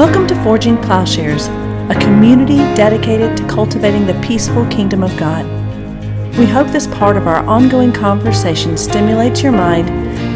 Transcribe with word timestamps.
Welcome 0.00 0.26
to 0.28 0.42
Forging 0.42 0.78
Plowshares, 0.78 1.48
a 1.48 2.00
community 2.00 2.56
dedicated 2.74 3.36
to 3.36 3.46
cultivating 3.46 4.06
the 4.06 4.18
peaceful 4.26 4.64
kingdom 4.68 5.02
of 5.02 5.14
God. 5.18 5.44
We 6.38 6.46
hope 6.46 6.68
this 6.68 6.86
part 6.86 7.18
of 7.18 7.26
our 7.26 7.44
ongoing 7.44 7.92
conversation 7.92 8.78
stimulates 8.78 9.42
your 9.42 9.52
mind 9.52 9.90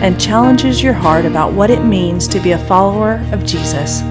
and 0.04 0.20
challenges 0.20 0.82
your 0.82 0.92
heart 0.92 1.24
about 1.24 1.54
what 1.54 1.70
it 1.70 1.82
means 1.82 2.28
to 2.28 2.40
be 2.40 2.50
a 2.50 2.66
follower 2.66 3.26
of 3.32 3.46
Jesus. 3.46 4.02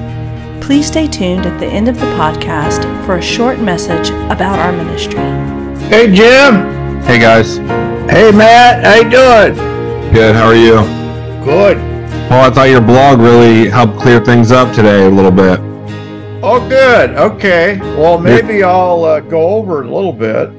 Please 0.59 0.87
stay 0.87 1.05
tuned 1.05 1.45
at 1.45 1.59
the 1.59 1.67
end 1.67 1.87
of 1.87 1.99
the 1.99 2.07
podcast 2.17 2.81
for 3.05 3.17
a 3.17 3.21
short 3.21 3.59
message 3.59 4.09
about 4.31 4.57
our 4.57 4.71
ministry. 4.71 5.19
Hey 5.87 6.07
Jim. 6.07 7.03
Hey 7.03 7.19
guys. 7.19 7.57
Hey 8.09 8.31
Matt. 8.31 8.83
How 8.83 8.95
you 8.95 9.03
doing? 9.03 10.13
Good. 10.15 10.35
How 10.35 10.47
are 10.47 10.55
you? 10.55 10.77
Good. 11.45 11.92
Well, 12.29 12.49
I 12.49 12.53
thought 12.53 12.69
your 12.69 12.81
blog 12.81 13.19
really 13.19 13.69
helped 13.69 13.99
clear 13.99 14.23
things 14.23 14.51
up 14.51 14.73
today 14.73 15.05
a 15.05 15.09
little 15.09 15.31
bit. 15.31 15.59
Oh, 16.41 16.67
good. 16.67 17.11
Okay. 17.11 17.77
Well, 17.97 18.17
maybe 18.17 18.63
I'll 18.63 19.03
uh, 19.03 19.19
go 19.19 19.49
over 19.55 19.83
it 19.83 19.87
a 19.87 19.93
little 19.93 20.11
bit. 20.11 20.49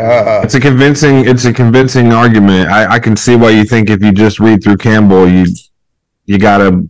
Uh, 0.00 0.42
it's 0.44 0.54
a 0.54 0.60
convincing. 0.60 1.26
It's 1.26 1.44
a 1.46 1.52
convincing 1.52 2.12
argument. 2.12 2.68
I, 2.68 2.94
I 2.94 2.98
can 2.98 3.16
see 3.16 3.34
why 3.34 3.50
you 3.50 3.64
think 3.64 3.88
if 3.88 4.02
you 4.02 4.12
just 4.12 4.38
read 4.38 4.62
through 4.62 4.76
Campbell, 4.76 5.28
you 5.28 5.46
you 6.26 6.38
gotta 6.38 6.86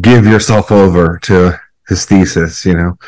give 0.00 0.26
yourself 0.26 0.70
over 0.70 1.18
to 1.22 1.58
his 1.88 2.04
thesis. 2.04 2.66
You 2.66 2.74
know. 2.74 2.98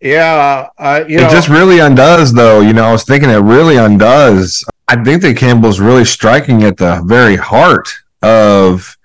Yeah. 0.00 0.68
Uh, 0.78 1.04
you 1.06 1.18
it 1.18 1.22
know, 1.22 1.28
just 1.28 1.48
really 1.48 1.80
undoes, 1.80 2.32
though. 2.32 2.60
You 2.60 2.72
know, 2.72 2.84
I 2.84 2.92
was 2.92 3.04
thinking 3.04 3.28
it 3.30 3.36
really 3.36 3.76
undoes. 3.76 4.64
I 4.88 5.02
think 5.04 5.22
that 5.22 5.36
Campbell's 5.36 5.78
really 5.78 6.04
striking 6.04 6.64
at 6.64 6.78
the 6.78 7.02
very 7.04 7.36
heart 7.36 7.88
of 8.22 8.96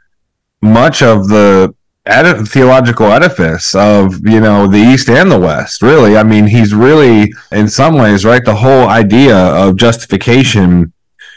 much 0.61 1.01
of 1.01 1.27
the 1.27 1.73
edi- 2.07 2.43
theological 2.45 3.07
edifice 3.11 3.75
of 3.75 4.25
you 4.25 4.39
know 4.39 4.67
the 4.67 4.77
east 4.77 5.09
and 5.09 5.31
the 5.31 5.39
west 5.39 5.81
really. 5.81 6.17
I 6.17 6.23
mean 6.23 6.47
he's 6.47 6.73
really 6.73 7.33
in 7.51 7.67
some 7.67 7.95
ways 7.95 8.25
right 8.25 8.43
the 8.43 8.55
whole 8.55 8.87
idea 8.87 9.35
of 9.35 9.77
justification 9.77 10.93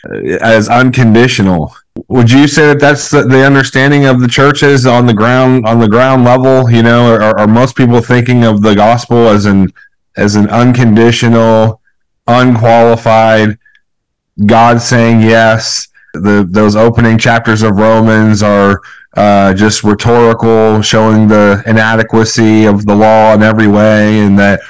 uh, 0.09 0.39
as 0.41 0.69
unconditional. 0.69 1.75
Would 2.09 2.31
you 2.31 2.47
say 2.47 2.69
that 2.69 2.81
that's 2.81 3.11
the, 3.11 3.45
understanding 3.45 4.07
of 4.07 4.21
the 4.21 4.29
churches 4.29 4.87
on 4.87 5.07
the 5.07 5.15
ground 5.15 5.67
on 5.67 5.81
the 5.81 5.89
ground 5.89 6.25
level 6.25 6.71
you 6.71 6.83
know 6.83 7.15
are, 7.15 7.39
are 7.39 7.47
most 7.47 7.77
people 7.77 8.01
thinking 8.01 8.45
of 8.45 8.63
the 8.63 8.75
gospel 8.75 9.29
as 9.29 9.45
an 9.47 9.73
as 10.17 10.37
an 10.37 10.49
unconditional 10.49 11.81
unqualified 12.27 13.59
god 14.47 14.81
saying 14.81 15.21
yes? 15.21 15.89
The 16.13 16.45
those 16.49 16.75
opening 16.75 17.19
chapters 17.19 17.63
of 17.63 17.77
romans 17.77 18.43
are 18.43 18.81
uh, 19.17 19.55
just 19.55 19.83
rhetorical, 19.83 20.83
showing 20.83 21.29
the 21.29 21.63
inadequacy 21.67 22.67
of 22.67 22.87
the 22.87 22.95
law 22.95 23.35
in 23.35 23.43
every 23.43 23.67
way, 23.67 24.21
and 24.21 24.39
that 24.39 24.61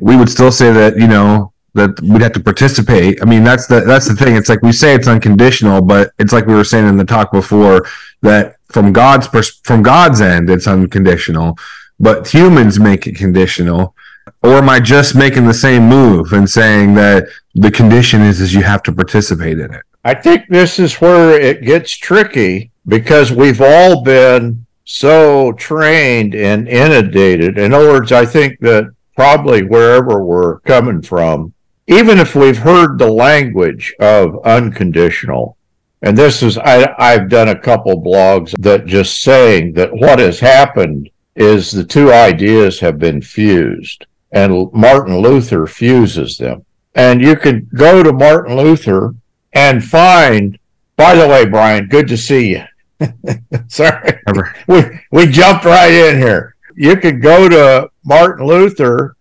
we 0.00 0.16
would 0.16 0.28
still 0.28 0.52
say 0.52 0.72
that 0.72 0.98
you 0.98 1.06
know 1.06 1.52
that 1.74 2.00
we'd 2.00 2.22
have 2.22 2.32
to 2.32 2.40
participate. 2.40 3.22
I 3.22 3.24
mean, 3.24 3.44
that's 3.44 3.66
the 3.66 3.80
that's 3.80 4.08
the 4.08 4.14
thing. 4.14 4.36
It's 4.36 4.48
like 4.48 4.62
we 4.62 4.72
say 4.72 4.94
it's 4.94 5.08
unconditional, 5.08 5.80
but 5.82 6.12
it's 6.18 6.32
like 6.32 6.46
we 6.46 6.54
were 6.54 6.64
saying 6.64 6.88
in 6.88 6.96
the 6.96 7.04
talk 7.04 7.32
before 7.32 7.86
that 8.22 8.56
from 8.68 8.92
God's 8.92 9.28
pers- 9.28 9.60
from 9.64 9.82
God's 9.82 10.20
end, 10.20 10.50
it's 10.50 10.66
unconditional, 10.66 11.56
but 12.00 12.28
humans 12.28 12.80
make 12.80 13.06
it 13.06 13.16
conditional. 13.16 13.94
Or 14.42 14.54
am 14.54 14.68
I 14.68 14.80
just 14.80 15.14
making 15.14 15.46
the 15.46 15.54
same 15.54 15.88
move 15.88 16.32
and 16.32 16.48
saying 16.50 16.94
that 16.94 17.28
the 17.54 17.70
condition 17.70 18.22
is 18.22 18.40
is 18.40 18.52
you 18.52 18.62
have 18.62 18.82
to 18.84 18.92
participate 18.92 19.58
in 19.58 19.72
it? 19.72 19.82
I 20.04 20.14
think 20.14 20.48
this 20.48 20.78
is 20.78 21.00
where 21.00 21.40
it 21.40 21.62
gets 21.62 21.96
tricky 21.96 22.70
because 22.86 23.32
we've 23.32 23.60
all 23.60 24.02
been 24.02 24.66
so 24.84 25.52
trained 25.52 26.34
and 26.34 26.68
inundated. 26.68 27.58
In 27.58 27.74
other 27.74 27.90
words, 27.90 28.12
I 28.12 28.24
think 28.24 28.60
that 28.60 28.92
probably 29.16 29.64
wherever 29.64 30.22
we're 30.22 30.60
coming 30.60 31.02
from, 31.02 31.52
even 31.88 32.18
if 32.18 32.34
we've 32.34 32.58
heard 32.58 32.98
the 32.98 33.10
language 33.10 33.94
of 34.00 34.44
unconditional, 34.44 35.56
and 36.02 36.16
this 36.16 36.42
is, 36.42 36.58
I, 36.58 36.94
I've 36.98 37.28
done 37.28 37.48
a 37.48 37.58
couple 37.58 38.02
blogs 38.02 38.54
that 38.60 38.86
just 38.86 39.22
saying 39.22 39.72
that 39.74 39.92
what 39.92 40.18
has 40.18 40.38
happened 40.38 41.10
is 41.34 41.70
the 41.70 41.84
two 41.84 42.12
ideas 42.12 42.80
have 42.80 42.98
been 42.98 43.20
fused, 43.20 44.06
and 44.30 44.72
Martin 44.72 45.18
Luther 45.18 45.66
fuses 45.66 46.38
them. 46.38 46.64
And 46.94 47.20
you 47.20 47.36
can 47.36 47.68
go 47.74 48.02
to 48.02 48.12
Martin 48.12 48.56
Luther 48.56 49.14
and 49.52 49.84
find, 49.84 50.58
by 50.96 51.14
the 51.14 51.28
way, 51.28 51.44
Brian, 51.44 51.88
good 51.88 52.08
to 52.08 52.16
see 52.16 52.50
you. 52.50 52.64
Sorry. 53.68 54.20
We, 54.66 54.82
we 55.10 55.26
jumped 55.26 55.64
right 55.64 55.92
in 55.92 56.18
here. 56.18 56.56
You 56.74 56.96
could 56.96 57.22
go 57.22 57.48
to 57.48 57.90
Martin 58.04 58.46
Luther 58.46 59.16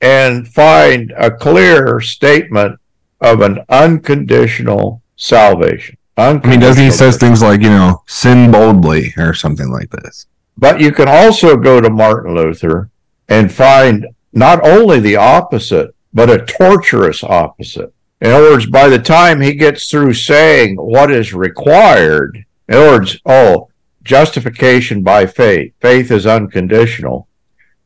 and 0.00 0.46
find 0.46 1.12
a 1.16 1.30
clear 1.30 2.00
statement 2.00 2.78
of 3.20 3.40
an 3.40 3.60
unconditional 3.68 5.02
salvation. 5.16 5.96
Unconditional 6.16 6.50
I 6.50 6.56
mean, 6.56 6.60
doesn't 6.60 6.84
he 6.84 6.90
says 6.90 7.16
things 7.16 7.42
like, 7.42 7.60
you 7.60 7.70
know, 7.70 8.02
sin 8.06 8.50
boldly 8.50 9.14
or 9.16 9.34
something 9.34 9.70
like 9.70 9.90
this? 9.90 10.26
But 10.56 10.80
you 10.80 10.92
can 10.92 11.08
also 11.08 11.56
go 11.56 11.80
to 11.80 11.90
Martin 11.90 12.34
Luther 12.34 12.90
and 13.28 13.52
find 13.52 14.06
not 14.32 14.64
only 14.64 15.00
the 15.00 15.16
opposite, 15.16 15.94
but 16.12 16.30
a 16.30 16.44
torturous 16.44 17.24
opposite. 17.24 17.92
In 18.20 18.30
other 18.30 18.50
words, 18.52 18.66
by 18.66 18.88
the 18.88 18.98
time 18.98 19.40
he 19.40 19.54
gets 19.54 19.90
through 19.90 20.14
saying 20.14 20.76
what 20.76 21.10
is 21.10 21.34
required, 21.34 22.44
in 22.68 22.76
other 22.76 22.90
words, 22.90 23.20
oh, 23.26 23.68
justification 24.02 25.02
by 25.02 25.26
faith. 25.26 25.72
Faith 25.80 26.10
is 26.10 26.26
unconditional. 26.26 27.28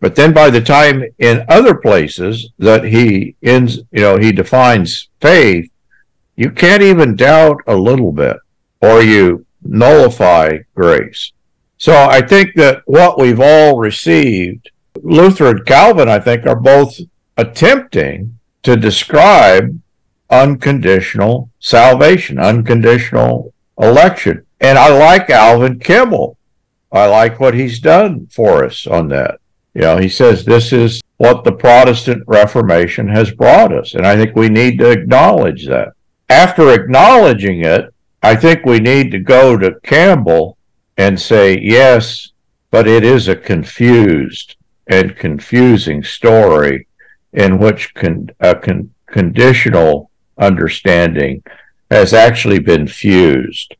But 0.01 0.15
then 0.15 0.33
by 0.33 0.51
the 0.51 0.61
time 0.61 1.05
in 1.19 1.45
other 1.49 1.75
places 1.75 2.51
that 2.59 2.85
he 2.85 3.35
ends, 3.43 3.81
you 3.91 4.01
know, 4.01 4.17
he 4.17 4.31
defines 4.31 5.09
faith, 5.21 5.71
you 6.37 6.51
can't 6.51 6.83
even 6.83 7.17
doubt 7.17 7.59
a 7.67 7.77
little 7.77 8.13
bit 8.13 8.37
or 8.81 9.03
you 9.03 9.45
nullify 9.63 10.59
grace. 10.75 11.33
So 11.79 11.95
I 11.95 12.21
think 12.21 12.55
that 12.55 12.83
what 12.87 13.19
we've 13.19 13.41
all 13.41 13.79
received, 13.79 14.71
Luther 15.03 15.49
and 15.49 15.67
Calvin, 15.67 16.09
I 16.09 16.21
think, 16.21 16.47
are 16.47 16.57
both 16.57 17.01
attempting 17.37 18.39
to 18.63 18.77
describe 18.77 19.81
unconditional 20.31 21.51
salvation, 21.59 22.39
unconditional 22.39 23.53
election. 23.79 24.45
And 24.61 24.79
I 24.79 24.89
like 24.89 25.31
Alvin 25.31 25.79
Kimel. 25.79 26.37
I 26.91 27.07
like 27.07 27.39
what 27.39 27.55
he's 27.55 27.81
done 27.81 28.27
for 28.29 28.65
us 28.65 28.87
on 28.87 29.09
that. 29.09 29.41
You 29.75 29.83
know, 29.83 29.99
he 29.99 30.09
says 30.09 30.45
this 30.45 30.73
is 30.73 31.01
what 31.19 31.45
the 31.45 31.53
Protestant 31.53 32.25
Reformation 32.27 33.09
has 33.09 33.31
brought 33.31 33.73
us. 33.73 33.95
And 33.95 34.07
I 34.07 34.17
think 34.17 34.35
we 34.35 34.49
need 34.49 34.79
to 34.79 34.91
acknowledge 34.91 35.67
that. 35.67 35.93
After 36.29 36.73
acknowledging 36.73 37.65
it, 37.65 37.93
I 38.23 38.35
think 38.35 38.65
we 38.65 38.81
need 38.81 39.11
to 39.13 39.19
go 39.19 39.57
to 39.57 39.79
Campbell 39.81 40.57
and 40.97 41.21
say, 41.21 41.59
yes, 41.59 42.33
but 42.71 42.89
it 42.89 43.05
is 43.05 43.29
a 43.29 43.37
confused 43.37 44.57
and 44.89 45.17
confusing 45.17 46.03
story 46.03 46.89
in 47.33 47.59
which 47.59 47.95
con- 47.95 48.31
a 48.41 48.55
con- 48.55 48.93
conditional 49.07 50.11
understanding 50.39 51.43
has 51.91 52.13
actually 52.13 52.59
been 52.59 52.87
fused 52.87 53.75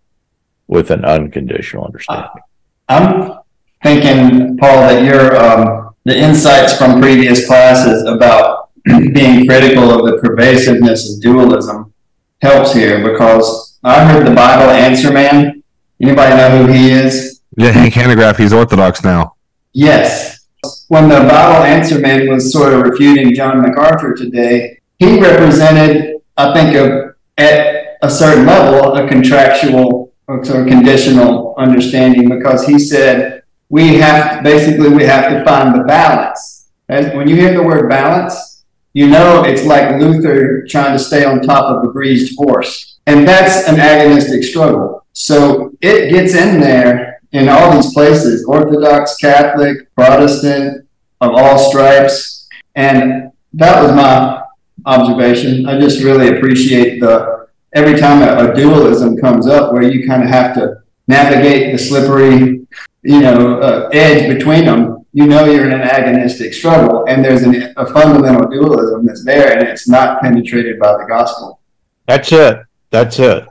with 0.69 0.91
an 0.91 1.05
unconditional 1.05 1.85
understanding. 1.85 2.31
Uh, 2.37 2.41
I'm 2.89 3.39
thinking, 3.83 4.57
Paul, 4.59 4.81
that 4.83 5.05
your 5.05 5.37
um, 5.37 5.95
the 6.05 6.17
insights 6.17 6.77
from 6.79 7.01
previous 7.01 7.47
classes 7.47 8.05
about 8.05 8.71
being 8.85 9.47
critical 9.47 9.91
of 9.91 10.07
the 10.07 10.19
pervasiveness 10.23 11.13
of 11.13 11.21
dualism 11.21 11.93
helps 12.41 12.73
here 12.73 13.07
because 13.07 13.79
I 13.83 14.05
heard 14.05 14.27
the 14.27 14.35
Bible 14.35 14.71
answer 14.71 15.13
man. 15.13 15.63
Anybody 16.01 16.37
know 16.37 16.67
who 16.67 16.73
he 16.73 16.91
is? 16.91 17.41
Yeah, 17.57 17.73
Hank 17.73 17.95
Hanegraaff. 17.95 18.37
He's 18.37 18.53
Orthodox 18.53 19.03
now. 19.03 19.35
Yes. 19.73 20.47
When 20.89 21.09
the 21.09 21.21
Bible 21.21 21.65
answer 21.65 21.99
man 21.99 22.29
was 22.29 22.53
sort 22.53 22.73
of 22.73 22.83
refuting 22.83 23.35
John 23.35 23.61
MacArthur 23.61 24.15
today, 24.15 24.81
he 24.99 25.21
represented, 25.21 26.17
I 26.37 26.55
think, 26.55 26.75
a, 26.77 27.15
at 27.37 27.99
a 28.01 28.11
certain 28.11 28.47
level, 28.47 28.95
a 28.95 29.09
contractual 29.09 30.08
or 30.29 30.43
conditional 30.43 31.55
understanding 31.57 32.29
because 32.29 32.67
he 32.67 32.79
said 32.79 33.43
we 33.71 33.97
have 33.97 34.45
basically 34.45 34.89
we 34.91 35.05
have 35.05 35.31
to 35.31 35.45
find 35.45 35.75
the 35.75 35.85
balance. 35.85 36.69
And 36.89 37.17
when 37.17 37.29
you 37.29 37.37
hear 37.37 37.55
the 37.55 37.63
word 37.63 37.89
balance, 37.89 38.65
you 38.93 39.09
know 39.09 39.43
it's 39.45 39.65
like 39.65 40.01
Luther 40.01 40.67
trying 40.69 40.93
to 40.93 40.99
stay 40.99 41.25
on 41.25 41.41
top 41.41 41.65
of 41.65 41.89
a 41.89 41.93
greased 41.93 42.37
horse. 42.37 42.99
And 43.07 43.27
that's 43.27 43.67
an 43.69 43.77
agonistic 43.77 44.45
struggle. 44.45 45.07
So 45.13 45.73
it 45.81 46.11
gets 46.11 46.35
in 46.35 46.61
there 46.61 47.21
in 47.33 47.49
all 47.49 47.75
these 47.75 47.93
places, 47.93 48.45
Orthodox, 48.45 49.17
Catholic, 49.17 49.95
Protestant, 49.95 50.87
of 51.21 51.33
all 51.33 51.59
stripes. 51.59 52.49
And 52.75 53.33
that 53.55 53.83
was 53.83 53.93
my 53.93 54.43
observation. 54.87 55.67
I 55.67 55.81
just 55.81 56.03
really 56.03 56.37
appreciate 56.37 57.01
the 57.01 57.38
every 57.75 57.99
time 57.99 58.23
a, 58.23 58.51
a 58.51 58.55
dualism 58.55 59.17
comes 59.17 59.47
up 59.47 59.73
where 59.73 59.83
you 59.83 60.07
kind 60.07 60.23
of 60.23 60.29
have 60.29 60.55
to 60.55 60.83
navigate 61.07 61.73
the 61.73 61.79
slippery, 61.79 62.67
you 63.03 63.21
know, 63.21 63.61
uh, 63.61 63.89
edge 63.93 64.29
between 64.33 64.67
them, 64.67 65.07
you 65.13 65.27
know 65.27 65.47
you're 65.47 65.67
in 65.67 65.73
an 65.73 65.87
agonistic 65.89 66.53
struggle, 66.53 67.07
and 67.09 67.25
there's 67.25 67.43
an, 67.43 67.75
a 67.77 67.87
fundamental 67.87 68.49
dualism 68.49 69.07
that's 69.07 69.25
there, 69.25 69.53
and 69.53 69.67
it's 69.67 69.89
not 69.89 70.21
penetrated 70.21 70.79
by 70.79 70.93
the 70.93 71.07
gospel. 71.09 71.61
That's 72.07 72.31
it. 72.33 72.61
That's 72.91 73.19
it. 73.19 73.47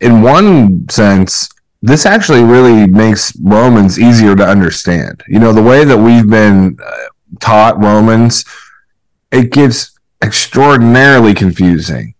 In 0.00 0.22
one 0.22 0.88
sense, 0.88 1.48
this 1.82 2.06
actually 2.06 2.42
really 2.42 2.86
makes 2.86 3.36
Romans 3.36 3.98
easier 3.98 4.34
to 4.34 4.46
understand. 4.46 5.22
You 5.28 5.38
know, 5.38 5.52
the 5.52 5.62
way 5.62 5.84
that 5.84 5.98
we've 5.98 6.28
been 6.28 6.78
uh, 6.82 7.04
taught 7.40 7.78
Romans, 7.78 8.44
it 9.30 9.52
gets 9.52 9.98
extraordinarily 10.22 11.34
confusing 11.34 12.14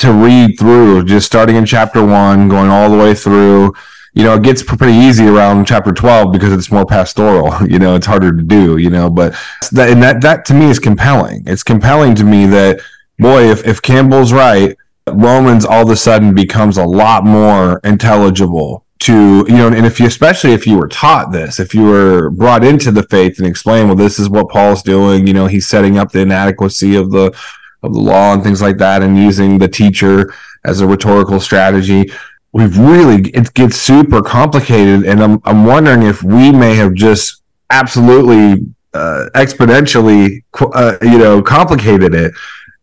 to 0.00 0.12
read 0.12 0.58
through, 0.58 1.04
just 1.04 1.26
starting 1.26 1.56
in 1.56 1.66
chapter 1.66 2.04
one, 2.04 2.48
going 2.48 2.70
all 2.70 2.90
the 2.90 2.96
way 2.96 3.14
through. 3.14 3.74
You 4.12 4.24
know, 4.24 4.34
it 4.34 4.42
gets 4.42 4.62
pretty 4.62 4.92
easy 4.92 5.28
around 5.28 5.66
chapter 5.66 5.92
12 5.92 6.32
because 6.32 6.52
it's 6.52 6.72
more 6.72 6.84
pastoral. 6.84 7.54
You 7.68 7.78
know, 7.78 7.94
it's 7.94 8.06
harder 8.06 8.34
to 8.34 8.42
do, 8.42 8.78
you 8.78 8.90
know, 8.90 9.08
but 9.08 9.34
that, 9.72 9.90
and 9.90 10.02
that, 10.02 10.20
that 10.22 10.44
to 10.46 10.54
me 10.54 10.70
is 10.70 10.78
compelling. 10.78 11.44
It's 11.46 11.62
compelling 11.62 12.14
to 12.16 12.24
me 12.24 12.46
that, 12.46 12.80
boy, 13.18 13.44
if, 13.44 13.66
if 13.66 13.80
Campbell's 13.80 14.32
right, 14.32 14.76
Romans 15.08 15.64
all 15.64 15.84
of 15.84 15.90
a 15.90 15.96
sudden 15.96 16.34
becomes 16.34 16.76
a 16.76 16.84
lot 16.84 17.24
more 17.24 17.80
intelligible 17.84 18.84
to 19.00 19.46
you 19.48 19.56
know 19.56 19.68
and 19.68 19.86
if 19.86 19.98
you 19.98 20.06
especially 20.06 20.52
if 20.52 20.66
you 20.66 20.76
were 20.76 20.86
taught 20.86 21.32
this 21.32 21.58
if 21.58 21.74
you 21.74 21.84
were 21.84 22.28
brought 22.28 22.62
into 22.62 22.90
the 22.90 23.02
faith 23.04 23.38
and 23.38 23.46
explained 23.46 23.88
well 23.88 23.96
this 23.96 24.18
is 24.18 24.28
what 24.28 24.50
paul's 24.50 24.82
doing 24.82 25.26
you 25.26 25.32
know 25.32 25.46
he's 25.46 25.66
setting 25.66 25.96
up 25.96 26.12
the 26.12 26.20
inadequacy 26.20 26.94
of 26.96 27.10
the 27.10 27.34
of 27.82 27.92
the 27.92 28.00
law 28.00 28.34
and 28.34 28.42
things 28.42 28.62
like 28.62 28.78
that 28.78 29.02
and 29.02 29.16
using 29.16 29.58
the 29.58 29.68
teacher 29.68 30.32
as 30.64 30.80
a 30.80 30.86
rhetorical 30.86 31.40
strategy 31.40 32.10
we've 32.52 32.78
really 32.78 33.30
it 33.30 33.52
gets 33.54 33.76
super 33.76 34.20
complicated 34.22 35.04
and 35.04 35.22
i'm, 35.22 35.40
I'm 35.44 35.64
wondering 35.64 36.02
if 36.02 36.22
we 36.22 36.52
may 36.52 36.74
have 36.74 36.94
just 36.94 37.42
absolutely 37.70 38.66
uh, 38.92 39.30
exponentially 39.34 40.42
uh, 40.60 40.98
you 41.02 41.18
know 41.18 41.40
complicated 41.40 42.14
it 42.14 42.32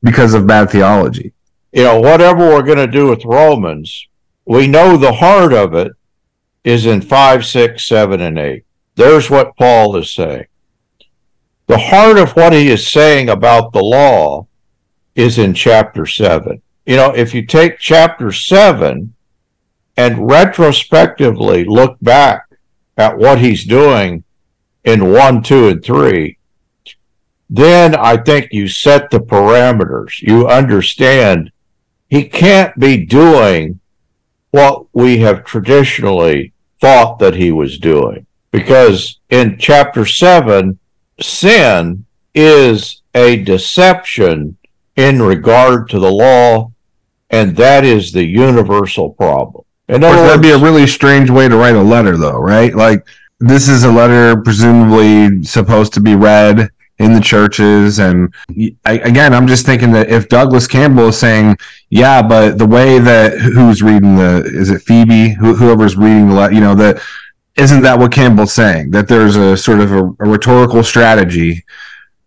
because 0.01 0.33
of 0.33 0.47
bad 0.47 0.69
theology 0.69 1.33
you 1.77 1.83
know, 1.83 2.00
whatever 2.00 2.39
we're 2.39 2.63
going 2.63 2.77
to 2.77 2.88
do 2.88 3.07
with 3.07 3.25
Romans, 3.25 4.07
we 4.45 4.67
know 4.67 4.97
the 4.97 5.13
heart 5.13 5.53
of 5.53 5.73
it 5.73 5.91
is 6.63 6.85
in 6.85 7.01
5, 7.01 7.45
6, 7.45 7.83
7, 7.83 8.21
and 8.21 8.39
8. 8.39 8.65
There's 8.95 9.29
what 9.29 9.55
Paul 9.57 9.95
is 9.97 10.11
saying. 10.11 10.47
The 11.67 11.77
heart 11.77 12.17
of 12.17 12.31
what 12.31 12.53
he 12.53 12.69
is 12.69 12.89
saying 12.89 13.29
about 13.29 13.73
the 13.73 13.83
law 13.83 14.47
is 15.17 15.37
in 15.39 15.53
chapter 15.53 16.05
7. 16.05 16.61
You 16.85 16.95
know, 16.95 17.13
if 17.13 17.33
you 17.33 17.45
take 17.45 17.79
chapter 17.79 18.31
7 18.31 19.13
and 19.97 20.29
retrospectively 20.29 21.65
look 21.65 21.97
back 22.01 22.45
at 22.95 23.17
what 23.17 23.39
he's 23.39 23.65
doing 23.65 24.23
in 24.85 25.11
1, 25.11 25.43
2, 25.43 25.67
and 25.67 25.83
3, 25.83 26.37
then 27.49 27.95
I 27.95 28.17
think 28.17 28.49
you 28.51 28.67
set 28.67 29.09
the 29.09 29.19
parameters. 29.19 30.21
You 30.21 30.47
understand 30.47 31.51
he 32.09 32.29
can't 32.29 32.77
be 32.79 33.05
doing 33.05 33.79
what 34.51 34.85
we 34.93 35.19
have 35.19 35.43
traditionally 35.43 36.53
thought 36.79 37.17
that 37.19 37.35
he 37.35 37.51
was 37.51 37.79
doing. 37.79 38.27
Because 38.51 39.19
in 39.29 39.57
chapter 39.57 40.05
7, 40.05 40.77
sin 41.19 42.05
is 42.35 43.01
a 43.15 43.37
deception 43.37 44.56
in 44.97 45.21
regard 45.21 45.89
to 45.89 45.99
the 45.99 46.11
law, 46.11 46.71
and 47.29 47.55
that 47.55 47.85
is 47.85 48.11
the 48.11 48.25
universal 48.25 49.11
problem. 49.11 49.63
In 49.88 50.03
other 50.03 50.17
words, 50.17 50.27
that'd 50.27 50.41
be 50.41 50.51
a 50.51 50.57
really 50.57 50.85
strange 50.85 51.29
way 51.29 51.47
to 51.47 51.55
write 51.55 51.75
a 51.75 51.81
letter, 51.81 52.17
though, 52.17 52.38
right? 52.38 52.75
Like, 52.75 53.07
this 53.39 53.69
is 53.69 53.85
a 53.85 53.91
letter 53.91 54.41
presumably 54.41 55.44
supposed 55.44 55.94
to 55.94 56.01
be 56.01 56.15
read 56.15 56.69
in 56.99 57.13
the 57.13 57.21
churches. 57.21 57.99
And 57.99 58.33
I, 58.85 58.94
again, 58.94 59.33
I'm 59.33 59.47
just 59.47 59.65
thinking 59.65 59.91
that 59.91 60.09
if 60.09 60.27
Douglas 60.27 60.67
Campbell 60.67 61.09
is 61.09 61.17
saying, 61.17 61.57
yeah, 61.89 62.21
but 62.21 62.57
the 62.57 62.65
way 62.65 63.00
that 63.00 63.38
who's 63.38 63.83
reading 63.83 64.15
the, 64.15 64.43
is 64.45 64.71
it 64.71 64.81
Phoebe, 64.81 65.35
Who, 65.35 65.55
whoever's 65.55 65.95
reading 65.95 66.29
the, 66.29 66.33
letter, 66.33 66.53
you 66.53 66.61
know, 66.61 66.75
that 66.75 67.00
isn't 67.55 67.81
that 67.81 68.00
what 68.00 68.11
Campbell's 68.11 68.53
saying? 68.53 68.91
That 68.91 69.07
there's 69.07 69.35
a 69.35 69.55
sort 69.55 69.79
of 69.79 69.91
a, 69.91 70.03
a 70.03 70.29
rhetorical 70.29 70.83
strategy 70.83 71.63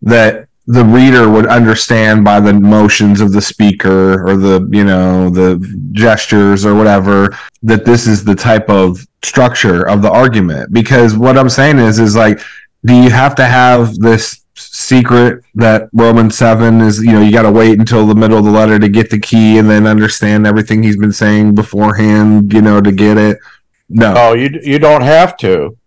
that 0.01 0.47
the 0.71 0.85
reader 0.85 1.29
would 1.29 1.47
understand 1.47 2.23
by 2.23 2.39
the 2.39 2.53
motions 2.53 3.19
of 3.19 3.31
the 3.31 3.41
speaker 3.41 4.25
or 4.27 4.37
the 4.37 4.67
you 4.71 4.83
know 4.83 5.29
the 5.29 5.59
gestures 5.91 6.65
or 6.65 6.75
whatever 6.75 7.37
that 7.61 7.83
this 7.85 8.07
is 8.07 8.23
the 8.23 8.35
type 8.35 8.69
of 8.69 9.05
structure 9.23 9.87
of 9.87 10.01
the 10.01 10.09
argument 10.09 10.71
because 10.71 11.17
what 11.17 11.37
i'm 11.37 11.49
saying 11.49 11.77
is 11.77 11.99
is 11.99 12.15
like 12.15 12.39
do 12.85 12.95
you 12.95 13.09
have 13.09 13.35
to 13.35 13.45
have 13.45 13.95
this 13.97 14.41
secret 14.55 15.43
that 15.55 15.89
Romans 15.93 16.37
7 16.37 16.81
is, 16.81 17.03
you 17.03 17.11
know, 17.11 17.21
you 17.21 17.31
got 17.31 17.43
to 17.43 17.51
wait 17.51 17.79
until 17.79 18.05
the 18.05 18.15
middle 18.15 18.37
of 18.37 18.45
the 18.45 18.51
letter 18.51 18.77
to 18.79 18.89
get 18.89 19.09
the 19.09 19.19
key 19.19 19.57
and 19.57 19.69
then 19.69 19.87
understand 19.87 20.45
everything 20.45 20.83
he's 20.83 20.97
been 20.97 21.11
saying 21.11 21.55
beforehand, 21.55 22.53
you 22.53 22.61
know, 22.61 22.81
to 22.81 22.91
get 22.91 23.17
it. 23.17 23.39
No. 23.89 24.13
Oh, 24.15 24.33
you, 24.33 24.49
you 24.63 24.79
don't 24.79 25.01
have 25.01 25.37
to. 25.37 25.77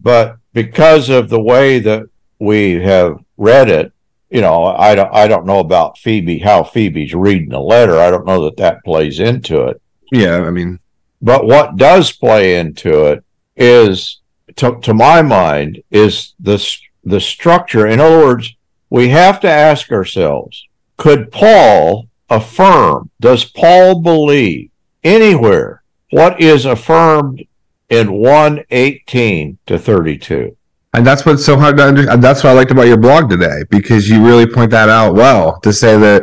But 0.00 0.36
because 0.52 1.08
of 1.08 1.28
the 1.28 1.40
way 1.40 1.80
that 1.80 2.08
we 2.38 2.74
have 2.82 3.18
read 3.36 3.68
it, 3.68 3.92
you 4.30 4.40
know, 4.40 4.64
I 4.64 4.94
don't, 4.94 5.14
I 5.14 5.28
don't 5.28 5.46
know 5.46 5.60
about 5.60 5.98
Phoebe, 5.98 6.38
how 6.38 6.64
Phoebe's 6.64 7.14
reading 7.14 7.50
the 7.50 7.60
letter. 7.60 7.98
I 7.98 8.10
don't 8.10 8.26
know 8.26 8.44
that 8.44 8.56
that 8.56 8.84
plays 8.84 9.20
into 9.20 9.62
it. 9.64 9.80
Yeah, 10.10 10.38
I 10.38 10.50
mean. 10.50 10.80
But 11.22 11.46
what 11.46 11.76
does 11.76 12.12
play 12.12 12.58
into 12.58 13.06
it 13.06 13.24
is, 13.56 14.20
to, 14.56 14.78
to 14.80 14.92
my 14.92 15.22
mind, 15.22 15.82
is 15.90 16.34
this 16.38 16.80
the 17.04 17.20
structure. 17.20 17.86
In 17.86 18.00
other 18.00 18.18
words, 18.18 18.54
we 18.90 19.08
have 19.08 19.40
to 19.40 19.48
ask 19.48 19.90
ourselves 19.92 20.66
could 20.96 21.32
Paul 21.32 22.08
affirm, 22.30 23.10
does 23.20 23.44
Paul 23.44 24.00
believe 24.00 24.70
anywhere 25.02 25.82
what 26.10 26.40
is 26.40 26.64
affirmed 26.64 27.44
in 27.88 28.12
118 28.12 29.58
to 29.66 29.78
32? 29.78 30.56
And 30.94 31.04
that's 31.04 31.26
what's 31.26 31.44
so 31.44 31.58
hard 31.58 31.76
to 31.78 31.84
understand. 31.84 32.22
That's 32.22 32.44
what 32.44 32.50
I 32.50 32.52
liked 32.54 32.70
about 32.70 32.86
your 32.86 32.96
blog 32.96 33.28
today 33.28 33.64
because 33.68 34.08
you 34.08 34.24
really 34.24 34.46
point 34.46 34.70
that 34.70 34.88
out 34.88 35.14
well 35.14 35.58
to 35.60 35.72
say 35.72 35.98
that 35.98 36.22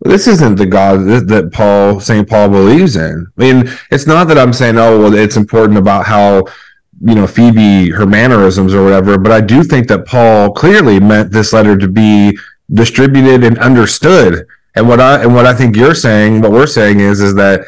this 0.00 0.26
isn't 0.26 0.54
the 0.54 0.66
God 0.66 1.00
that 1.28 1.50
Paul, 1.52 2.00
St. 2.00 2.26
Paul 2.26 2.48
believes 2.48 2.96
in. 2.96 3.26
I 3.36 3.40
mean, 3.40 3.70
it's 3.90 4.06
not 4.06 4.28
that 4.28 4.38
I'm 4.38 4.52
saying, 4.54 4.78
oh, 4.78 4.98
well, 4.98 5.14
it's 5.14 5.36
important 5.36 5.78
about 5.78 6.06
how 6.06 6.44
you 7.00 7.14
know 7.14 7.26
Phoebe 7.26 7.90
her 7.90 8.06
mannerisms 8.06 8.74
or 8.74 8.82
whatever, 8.82 9.18
but 9.18 9.30
I 9.30 9.40
do 9.40 9.62
think 9.62 9.88
that 9.88 10.06
Paul 10.06 10.52
clearly 10.52 10.98
meant 10.98 11.30
this 11.30 11.52
letter 11.52 11.76
to 11.76 11.88
be 11.88 12.36
distributed 12.72 13.44
and 13.44 13.58
understood. 13.58 14.46
And 14.74 14.88
what 14.88 15.00
I 15.00 15.22
and 15.22 15.34
what 15.34 15.46
I 15.46 15.54
think 15.54 15.76
you're 15.76 15.94
saying, 15.94 16.40
what 16.40 16.52
we're 16.52 16.66
saying 16.66 17.00
is 17.00 17.20
is 17.20 17.34
that 17.34 17.60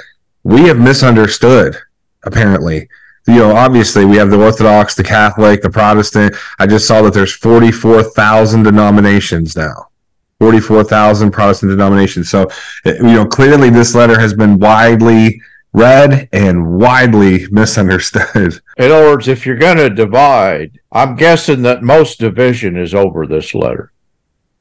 we 0.43 0.63
have 0.63 0.79
misunderstood 0.79 1.77
apparently. 2.25 2.89
You 3.27 3.37
know, 3.37 3.57
obviously 3.57 4.05
we 4.05 4.17
have 4.17 4.31
the 4.31 4.41
Orthodox, 4.41 4.95
the 4.95 5.05
Catholic, 5.05 5.63
the 5.63 5.71
Protestant. 5.71 6.35
I 6.59 6.67
just 6.67 6.87
saw 6.87 7.03
that 7.03 7.15
there's 7.15 7.33
44,000 7.33 8.63
denominations 8.63 9.57
now. 9.57 9.89
44,000 10.41 11.31
Protestant 11.31 11.71
denominations. 11.71 12.31
So, 12.31 12.49
eh, 12.87 12.95
you 12.95 13.13
know, 13.13 13.27
clearly 13.27 13.69
this 13.69 13.95
letter 13.95 14.19
has 14.19 14.33
been 14.33 14.59
widely 14.59 15.41
read 15.73 16.29
and 16.33 16.79
widely 16.79 17.47
misunderstood. 17.51 18.61
In 18.79 18.91
other 18.91 19.11
words, 19.11 19.29
if 19.29 19.47
you're 19.47 19.57
going 19.57 19.77
to 19.77 19.91
divide, 19.91 20.81
I'm 20.91 21.15
guessing 21.15 21.63
that 21.63 21.83
most 21.83 22.19
division 22.19 22.77
is 22.77 22.95
over 22.95 23.27
this 23.27 23.55
letter. 23.55 23.93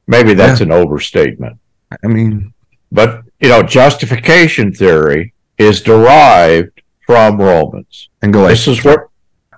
Maybe 0.06 0.34
that's 0.34 0.60
yeah. 0.60 0.68
an 0.68 0.72
overstatement. 0.72 1.58
I 2.04 2.08
mean, 2.08 2.54
but 2.92 3.24
you 3.40 3.50
know, 3.50 3.64
justification 3.64 4.74
theory 4.74 5.34
is 5.58 5.82
derived 5.82 6.79
from 7.10 7.42
Romans 7.42 8.08
and 8.22 8.32
Galatians. 8.32 8.66
This 8.68 8.78
is 8.78 8.86
what 8.86 9.10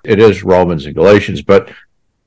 it 0.04 0.18
is 0.18 0.42
Romans 0.42 0.86
and 0.86 0.94
Galatians, 0.94 1.42
but 1.42 1.70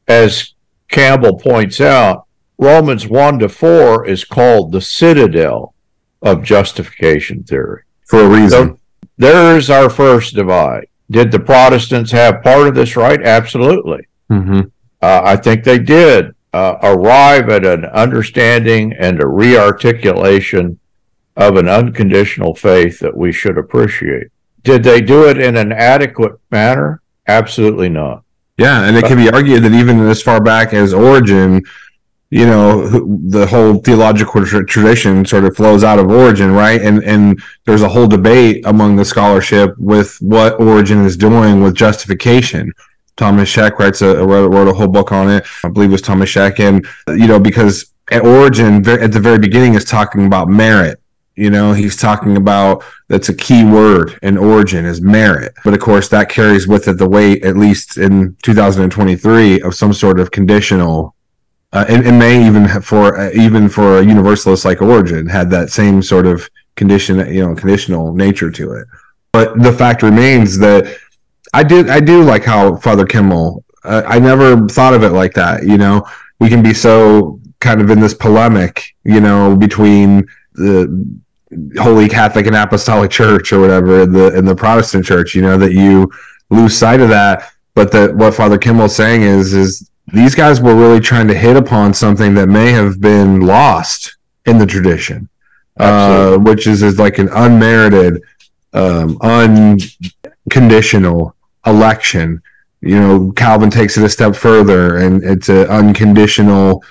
as 0.08 0.53
Campbell 0.88 1.39
points 1.39 1.82
out, 1.82 2.27
Romans 2.60 3.08
1 3.08 3.39
to 3.39 3.50
4 3.50 4.05
is 4.05 4.24
called 4.24 4.72
the 4.72 4.82
citadel 4.82 5.74
of 6.22 6.44
justification 6.44 7.41
theory. 7.41 7.82
For 8.05 8.20
a 8.20 8.29
reason. 8.29 8.50
So, 8.75 8.79
there's 9.17 9.72
our 9.72 9.89
first 9.89 10.36
divide. 10.36 10.89
Did 11.10 11.32
the 11.32 11.39
Protestants 11.39 12.12
have 12.12 12.44
part 12.44 12.67
of 12.67 12.75
this 12.75 12.96
right? 12.96 13.20
Absolutely. 13.20 14.08
Mm-hmm. 14.29 14.60
Uh, 15.01 15.22
I 15.24 15.38
think 15.38 15.63
they 15.63 15.79
did 15.79 16.36
uh, 16.53 16.75
arrive 16.84 17.50
at 17.50 17.65
an 17.65 17.86
understanding 17.86 18.94
and 18.94 19.20
a 19.20 19.25
rearticulation 19.25 20.77
of 21.36 21.58
an 21.58 21.67
unconditional 21.67 22.53
faith 22.53 23.00
that 23.00 23.17
we 23.17 23.32
should 23.32 23.58
appreciate. 23.58 24.27
Did 24.65 24.84
they 24.84 25.01
do 25.01 25.29
it 25.29 25.38
in 25.38 25.55
an 25.55 25.72
adequate 25.72 26.39
manner? 26.51 27.01
Absolutely 27.27 27.89
not. 27.89 28.24
Yeah, 28.57 28.86
and 28.86 28.95
it 28.95 29.05
can 29.05 29.17
be 29.17 29.29
argued 29.29 29.63
that 29.63 29.74
even 29.74 30.00
as 30.07 30.22
far 30.22 30.41
back 30.41 30.74
as 30.74 30.93
Origen, 30.93 31.62
you 32.29 32.45
know 32.45 32.88
the 33.29 33.45
whole 33.45 33.75
theological 33.79 34.45
tradition 34.45 35.25
sort 35.25 35.45
of 35.45 35.55
flows 35.55 35.84
out 35.84 36.00
of 36.00 36.10
Origen, 36.10 36.51
right 36.51 36.81
and 36.81 37.03
and 37.03 37.41
there's 37.65 37.81
a 37.81 37.89
whole 37.89 38.07
debate 38.07 38.65
among 38.65 38.95
the 38.95 39.05
scholarship 39.05 39.77
with 39.77 40.17
what 40.19 40.60
Origen 40.60 41.05
is 41.05 41.15
doing 41.15 41.62
with 41.62 41.75
justification 41.75 42.72
Thomas 43.17 43.50
Scheck 43.50 43.79
writes 43.79 44.01
a 44.01 44.25
wrote, 44.25 44.50
wrote 44.51 44.67
a 44.67 44.74
whole 44.74 44.88
book 44.88 45.12
on 45.12 45.29
it. 45.29 45.45
I 45.63 45.69
believe 45.69 45.89
it 45.89 45.93
was 45.93 46.01
Thomas 46.01 46.29
Scheck, 46.29 46.60
and 46.60 46.86
you 47.07 47.27
know 47.27 47.39
because 47.39 47.93
at 48.12 48.25
Origen 48.25 48.88
at 48.88 49.12
the 49.12 49.19
very 49.19 49.39
beginning 49.39 49.75
is 49.75 49.86
talking 49.86 50.25
about 50.25 50.50
merit. 50.50 51.00
You 51.36 51.50
know, 51.50 51.74
he's 51.74 51.98
talking 51.98 52.38
about 52.38 52.84
that's 53.10 53.30
a 53.30 53.36
key 53.36 53.65
word 53.65 54.18
in 54.22 54.38
Origen 54.38 54.86
is 54.86 55.01
merit. 55.01 55.54
But 55.63 55.74
of 55.74 55.82
course, 55.82 56.08
that 56.10 56.30
carries 56.30 56.68
with 56.68 56.88
it 56.88 56.98
the 56.98 57.10
weight, 57.10 57.44
at 57.44 57.58
least 57.58 57.98
in 57.98 58.38
2023, 58.42 59.62
of 59.62 59.75
some 59.75 59.94
sort 59.94 60.20
of 60.20 60.32
conditional. 60.32 61.13
Uh, 61.74 61.84
and, 61.89 62.06
and 62.06 62.18
may 62.18 62.46
even 62.46 62.68
for 62.82 63.20
uh, 63.20 63.32
even 63.34 63.68
for 63.68 64.00
a 64.00 64.06
universalist 64.06 64.63
like 64.63 64.82
Origen 64.82 65.27
had 65.27 65.50
that 65.50 65.72
same 65.72 66.01
sort 66.01 66.25
of 66.25 66.50
condition, 66.77 67.18
you 67.34 67.46
know, 67.46 67.54
conditional 67.54 68.13
nature 68.13 68.50
to 68.51 68.74
it. 68.74 68.88
But 69.34 69.62
the 69.62 69.74
fact 69.74 70.01
remains 70.01 70.58
that 70.60 70.98
I 71.54 71.63
do 71.63 71.89
I 71.89 72.00
do 72.00 72.24
like 72.24 72.46
how 72.46 72.77
Father 72.77 73.06
Kimel. 73.06 73.63
Uh, 73.84 74.04
I 74.06 74.20
never 74.20 74.68
thought 74.68 74.94
of 74.94 75.04
it 75.04 75.12
like 75.12 75.34
that. 75.34 75.63
You 75.63 75.77
know, 75.77 76.06
we 76.39 76.50
can 76.50 76.63
be 76.63 76.74
so 76.74 77.39
kind 77.60 77.82
of 77.82 77.89
in 77.89 78.00
this 78.00 78.13
polemic, 78.13 78.96
you 79.04 79.20
know, 79.20 79.56
between 79.56 80.27
the 80.54 81.20
Holy 81.77 82.07
Catholic 82.07 82.47
and 82.47 82.55
Apostolic 82.55 83.12
Church 83.12 83.53
or 83.53 83.59
whatever 83.59 84.01
in 84.01 84.12
the 84.12 84.35
in 84.35 84.45
the 84.45 84.55
Protestant 84.55 85.05
Church, 85.05 85.35
you 85.35 85.41
know, 85.41 85.57
that 85.57 85.74
you 85.74 86.12
lose 86.50 86.77
sight 86.77 87.01
of 87.01 87.09
that. 87.09 87.51
But 87.74 87.91
that 87.91 88.15
what 88.15 88.33
Father 88.33 88.57
Kimel's 88.57 88.95
saying 88.95 89.24
is 89.24 89.53
is 89.53 89.89
these 90.13 90.35
guys 90.35 90.62
were 90.62 90.75
really 90.75 91.00
trying 91.00 91.27
to 91.27 91.33
hit 91.33 91.57
upon 91.57 91.93
something 91.93 92.33
that 92.35 92.47
may 92.47 92.71
have 92.71 93.01
been 93.01 93.41
lost 93.41 94.17
in 94.45 94.57
the 94.57 94.65
tradition, 94.65 95.27
uh, 95.79 96.38
which 96.38 96.67
is, 96.67 96.83
is 96.83 97.00
like 97.00 97.17
an 97.17 97.29
unmerited, 97.29 98.21
um, 98.74 99.17
unconditional 99.21 101.35
election. 101.65 102.41
You 102.81 103.00
know, 103.00 103.31
Calvin 103.31 103.71
takes 103.71 103.97
it 103.97 104.03
a 104.03 104.09
step 104.09 104.35
further, 104.35 104.97
and 104.97 105.24
it's 105.24 105.50
an 105.50 105.67
unconditional 105.67 106.83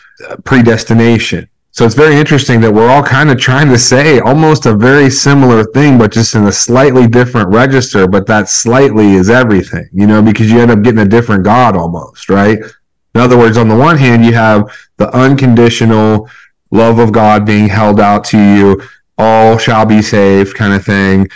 predestination. 0.45 1.49
So 1.75 1.85
it's 1.85 1.97
very 1.97 2.15
interesting 2.15 2.61
that 2.61 2.73
we're 2.73 2.89
all 2.89 3.03
kind 3.03 3.33
of 3.33 3.41
trying 3.41 3.69
to 3.71 3.79
say 3.81 4.21
almost 4.21 4.65
a 4.65 4.77
very 4.77 5.11
similar 5.11 5.65
thing, 5.65 5.99
but 5.99 6.13
just 6.13 6.37
in 6.37 6.47
a 6.47 6.53
slightly 6.53 7.09
different 7.09 7.49
register. 7.49 8.07
But 8.07 8.29
that 8.29 8.49
slightly 8.49 9.15
is 9.15 9.29
everything, 9.29 9.89
you 9.93 10.07
know, 10.07 10.23
because 10.23 10.53
you 10.53 10.61
end 10.61 10.71
up 10.71 10.83
getting 10.83 11.01
a 11.01 11.05
different 11.05 11.43
God 11.43 11.77
almost, 11.77 12.29
right? 12.29 12.61
In 12.61 13.21
other 13.21 13.37
words, 13.37 13.57
on 13.57 13.67
the 13.67 13.77
one 13.77 13.99
hand, 13.99 14.25
you 14.25 14.35
have 14.35 14.73
the 14.99 15.13
unconditional 15.17 16.31
love 16.71 17.01
of 17.01 17.11
God 17.11 17.45
being 17.45 17.67
held 17.67 17.99
out 17.99 18.23
to 18.27 18.39
you, 18.39 18.81
all 19.19 19.59
shall 19.59 19.85
be 19.85 20.01
saved 20.01 20.55
kind 20.55 20.75
of 20.75 20.85
thing. 20.85 21.29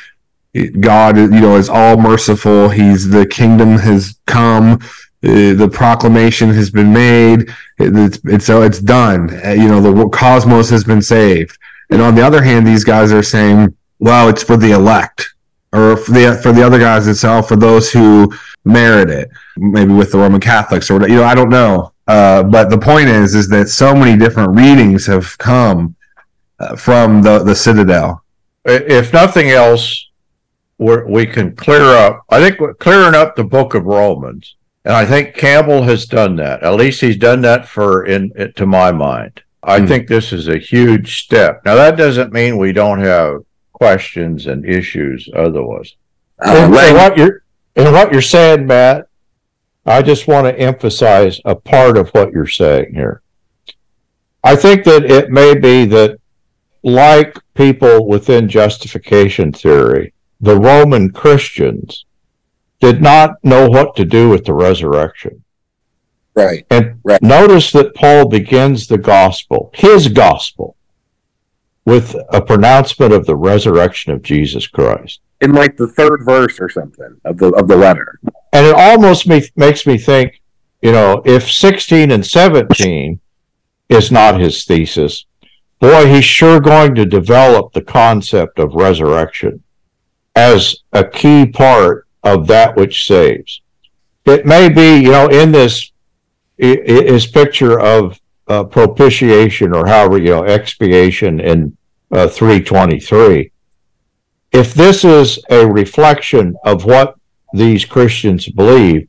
God, 0.78 1.16
you 1.16 1.28
know, 1.30 1.56
is 1.56 1.68
all 1.68 1.96
merciful. 1.96 2.68
He's 2.68 3.08
the 3.08 3.26
kingdom 3.26 3.78
has 3.78 4.20
come 4.28 4.78
uh, 5.24 5.54
the 5.54 5.68
proclamation 5.68 6.50
has 6.50 6.70
been 6.70 6.92
made. 6.92 7.50
It's 7.78 8.20
it's 8.24 8.46
so 8.46 8.62
it's 8.62 8.78
done. 8.78 9.30
Uh, 9.44 9.50
you 9.50 9.66
know, 9.66 9.80
the 9.80 10.08
cosmos 10.10 10.70
has 10.70 10.84
been 10.84 11.02
saved. 11.02 11.58
And 11.90 12.00
on 12.00 12.14
the 12.14 12.22
other 12.22 12.42
hand, 12.42 12.66
these 12.66 12.84
guys 12.84 13.10
are 13.10 13.22
saying, 13.22 13.74
"Well, 13.98 14.28
it's 14.28 14.44
for 14.44 14.56
the 14.56 14.70
elect." 14.70 15.34
Or 15.72 15.96
for 15.96 16.12
the 16.12 16.38
for 16.40 16.52
the 16.52 16.64
other 16.64 16.78
guys 16.78 17.08
itself, 17.08 17.48
for 17.48 17.56
those 17.56 17.90
who 17.90 18.32
merit 18.64 19.10
it, 19.10 19.28
maybe 19.56 19.92
with 19.92 20.12
the 20.12 20.18
Roman 20.18 20.40
Catholics 20.40 20.90
or 20.90 21.06
you 21.08 21.16
know, 21.16 21.24
I 21.24 21.34
don't 21.34 21.50
know. 21.50 21.92
Uh, 22.06 22.42
but 22.42 22.70
the 22.70 22.78
point 22.78 23.08
is, 23.08 23.34
is 23.34 23.48
that 23.48 23.68
so 23.68 23.94
many 23.94 24.16
different 24.16 24.56
readings 24.56 25.04
have 25.06 25.36
come 25.36 25.96
uh, 26.60 26.76
from 26.76 27.22
the 27.22 27.40
the 27.40 27.54
Citadel. 27.54 28.22
If 28.64 29.12
nothing 29.12 29.50
else, 29.50 30.10
we 30.78 31.26
can 31.26 31.56
clear 31.56 31.82
up. 31.82 32.22
I 32.30 32.38
think 32.40 32.78
clearing 32.78 33.14
up 33.14 33.34
the 33.34 33.44
Book 33.44 33.74
of 33.74 33.84
Romans 33.84 34.54
and 34.88 34.96
I 34.96 35.04
think 35.04 35.34
Campbell 35.34 35.82
has 35.82 36.06
done 36.06 36.36
that. 36.36 36.62
At 36.62 36.76
least 36.76 37.02
he's 37.02 37.18
done 37.18 37.42
that 37.42 37.68
for 37.68 38.06
in 38.06 38.32
to 38.56 38.64
my 38.64 38.90
mind. 38.90 39.42
I 39.62 39.80
mm. 39.80 39.86
think 39.86 40.08
this 40.08 40.32
is 40.32 40.48
a 40.48 40.56
huge 40.56 41.22
step. 41.22 41.60
Now 41.66 41.74
that 41.74 41.98
doesn't 41.98 42.32
mean 42.32 42.56
we 42.56 42.72
don't 42.72 43.00
have 43.00 43.42
questions 43.74 44.46
and 44.46 44.64
issues 44.64 45.28
otherwise. 45.36 45.94
Uh, 46.42 46.54
and, 46.56 46.74
and 46.74 46.96
what 46.96 47.18
you're 47.18 47.42
and 47.76 47.92
what 47.92 48.10
you're 48.10 48.22
saying, 48.22 48.66
Matt, 48.66 49.08
I 49.84 50.00
just 50.00 50.26
want 50.26 50.46
to 50.46 50.58
emphasize 50.58 51.38
a 51.44 51.54
part 51.54 51.98
of 51.98 52.08
what 52.10 52.32
you're 52.32 52.46
saying 52.46 52.94
here. 52.94 53.20
I 54.42 54.56
think 54.56 54.84
that 54.84 55.04
it 55.04 55.30
may 55.30 55.54
be 55.54 55.84
that 55.84 56.18
like 56.82 57.36
people 57.52 58.08
within 58.08 58.48
justification 58.48 59.52
theory, 59.52 60.14
the 60.40 60.56
Roman 60.56 61.10
Christians 61.10 62.06
did 62.80 63.02
not 63.02 63.42
know 63.42 63.68
what 63.68 63.96
to 63.96 64.04
do 64.04 64.28
with 64.28 64.44
the 64.44 64.54
resurrection. 64.54 65.42
Right. 66.34 66.64
And 66.70 67.00
right. 67.02 67.20
notice 67.20 67.72
that 67.72 67.94
Paul 67.94 68.28
begins 68.28 68.86
the 68.86 68.98
gospel, 68.98 69.70
his 69.74 70.08
gospel, 70.08 70.76
with 71.84 72.14
a 72.30 72.40
pronouncement 72.40 73.12
of 73.12 73.26
the 73.26 73.34
resurrection 73.34 74.12
of 74.12 74.22
Jesus 74.22 74.66
Christ. 74.66 75.20
In 75.40 75.52
like 75.52 75.76
the 75.76 75.88
third 75.88 76.20
verse 76.24 76.60
or 76.60 76.68
something 76.68 77.16
of 77.24 77.38
the 77.38 77.48
of 77.54 77.66
the 77.66 77.76
letter. 77.76 78.18
And 78.52 78.66
it 78.66 78.74
almost 78.74 79.26
me, 79.26 79.48
makes 79.56 79.86
me 79.86 79.98
think, 79.98 80.40
you 80.82 80.92
know, 80.92 81.22
if 81.24 81.50
16 81.50 82.10
and 82.10 82.24
17 82.24 83.20
is 83.88 84.12
not 84.12 84.40
his 84.40 84.64
thesis, 84.64 85.26
boy, 85.80 86.12
he's 86.12 86.24
sure 86.24 86.60
going 86.60 86.94
to 86.96 87.04
develop 87.04 87.72
the 87.72 87.82
concept 87.82 88.58
of 88.58 88.74
resurrection 88.74 89.62
as 90.34 90.76
a 90.92 91.04
key 91.04 91.46
part 91.46 92.07
of 92.22 92.46
that 92.48 92.76
which 92.76 93.06
saves. 93.06 93.60
It 94.24 94.44
may 94.44 94.68
be, 94.68 94.96
you 94.96 95.10
know, 95.10 95.28
in 95.28 95.52
this 95.52 95.90
is 96.58 97.26
picture 97.26 97.78
of 97.78 98.20
uh, 98.48 98.64
propitiation 98.64 99.74
or 99.74 99.86
however, 99.86 100.18
you 100.18 100.30
know, 100.30 100.44
expiation 100.44 101.40
in 101.40 101.76
uh, 102.10 102.28
323. 102.28 103.52
If 104.52 104.74
this 104.74 105.04
is 105.04 105.38
a 105.50 105.66
reflection 105.66 106.56
of 106.64 106.84
what 106.84 107.14
these 107.52 107.84
Christians 107.84 108.48
believe, 108.48 109.08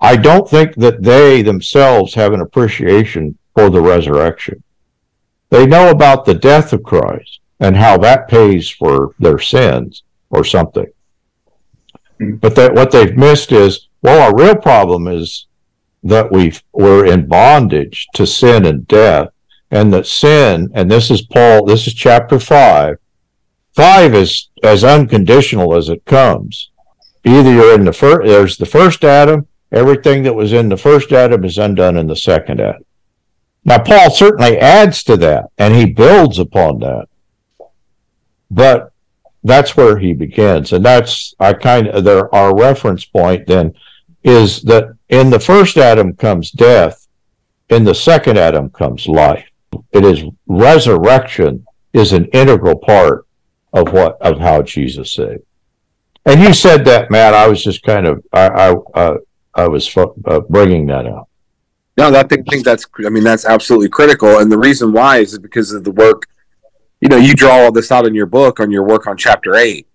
I 0.00 0.16
don't 0.16 0.48
think 0.48 0.76
that 0.76 1.02
they 1.02 1.42
themselves 1.42 2.14
have 2.14 2.32
an 2.32 2.40
appreciation 2.40 3.36
for 3.54 3.68
the 3.68 3.80
resurrection. 3.80 4.62
They 5.50 5.66
know 5.66 5.90
about 5.90 6.24
the 6.24 6.34
death 6.34 6.72
of 6.72 6.84
Christ 6.84 7.40
and 7.58 7.76
how 7.76 7.98
that 7.98 8.28
pays 8.28 8.70
for 8.70 9.14
their 9.18 9.38
sins 9.38 10.04
or 10.30 10.44
something. 10.44 10.86
But 12.20 12.56
that 12.56 12.74
what 12.74 12.90
they've 12.90 13.16
missed 13.16 13.52
is, 13.52 13.88
well, 14.02 14.20
our 14.20 14.36
real 14.36 14.56
problem 14.56 15.06
is 15.06 15.46
that 16.02 16.30
we 16.32 16.54
we're 16.72 17.06
in 17.06 17.26
bondage 17.26 18.06
to 18.14 18.26
sin 18.26 18.64
and 18.64 18.86
death, 18.88 19.28
and 19.70 19.92
that 19.92 20.06
sin, 20.06 20.70
and 20.74 20.90
this 20.90 21.10
is 21.10 21.22
Paul, 21.22 21.64
this 21.64 21.86
is 21.86 21.94
chapter 21.94 22.38
five. 22.38 22.98
Five 23.72 24.14
is 24.14 24.48
as 24.62 24.82
unconditional 24.82 25.76
as 25.76 25.88
it 25.88 26.04
comes. 26.04 26.70
Either 27.24 27.52
you're 27.52 27.74
in 27.74 27.84
the 27.84 27.92
first, 27.92 28.26
there's 28.26 28.56
the 28.56 28.66
first 28.66 29.04
Adam, 29.04 29.46
everything 29.70 30.22
that 30.24 30.34
was 30.34 30.52
in 30.52 30.68
the 30.68 30.76
first 30.76 31.12
Adam 31.12 31.44
is 31.44 31.58
undone 31.58 31.96
in 31.96 32.06
the 32.06 32.16
second 32.16 32.60
Adam. 32.60 32.82
Now, 33.64 33.78
Paul 33.78 34.10
certainly 34.10 34.58
adds 34.58 35.02
to 35.04 35.16
that, 35.18 35.50
and 35.58 35.74
he 35.74 35.84
builds 35.84 36.38
upon 36.38 36.78
that. 36.80 37.06
But 38.50 38.92
that's 39.44 39.76
where 39.76 39.98
he 39.98 40.12
begins. 40.12 40.72
And 40.72 40.84
that's, 40.84 41.34
I 41.38 41.52
kind 41.52 41.88
of, 41.88 42.04
there, 42.04 42.32
our 42.34 42.54
reference 42.56 43.04
point 43.04 43.46
then 43.46 43.74
is 44.22 44.62
that 44.62 44.96
in 45.08 45.30
the 45.30 45.40
first 45.40 45.76
Adam 45.76 46.14
comes 46.14 46.50
death, 46.50 47.06
in 47.68 47.84
the 47.84 47.94
second 47.94 48.38
Adam 48.38 48.70
comes 48.70 49.06
life. 49.06 49.48
It 49.92 50.04
is 50.04 50.24
resurrection 50.46 51.66
is 51.92 52.12
an 52.12 52.26
integral 52.26 52.76
part 52.76 53.26
of 53.72 53.92
what, 53.92 54.20
of 54.20 54.38
how 54.38 54.62
Jesus 54.62 55.14
saved. 55.14 55.42
And 56.24 56.42
you 56.42 56.52
said 56.52 56.84
that, 56.86 57.10
Matt. 57.10 57.34
I 57.34 57.48
was 57.48 57.62
just 57.62 57.82
kind 57.82 58.06
of, 58.06 58.24
I, 58.32 58.48
I, 58.48 58.70
uh, 58.94 59.16
I 59.54 59.68
was 59.68 59.96
uh, 59.96 60.40
bringing 60.48 60.86
that 60.86 61.06
out. 61.06 61.28
No, 61.96 62.14
I 62.14 62.22
think, 62.22 62.48
think 62.48 62.64
that's, 62.64 62.86
I 63.04 63.08
mean, 63.08 63.24
that's 63.24 63.44
absolutely 63.44 63.88
critical. 63.88 64.38
And 64.38 64.52
the 64.52 64.58
reason 64.58 64.92
why 64.92 65.18
is 65.18 65.38
because 65.38 65.72
of 65.72 65.84
the 65.84 65.90
work 65.90 66.24
you 67.00 67.08
know, 67.08 67.16
you 67.16 67.34
draw 67.34 67.58
all 67.58 67.72
this 67.72 67.92
out 67.92 68.06
in 68.06 68.14
your 68.14 68.26
book 68.26 68.60
on 68.60 68.70
your 68.70 68.84
work 68.84 69.06
on 69.06 69.16
chapter 69.16 69.54
eight. 69.54 69.86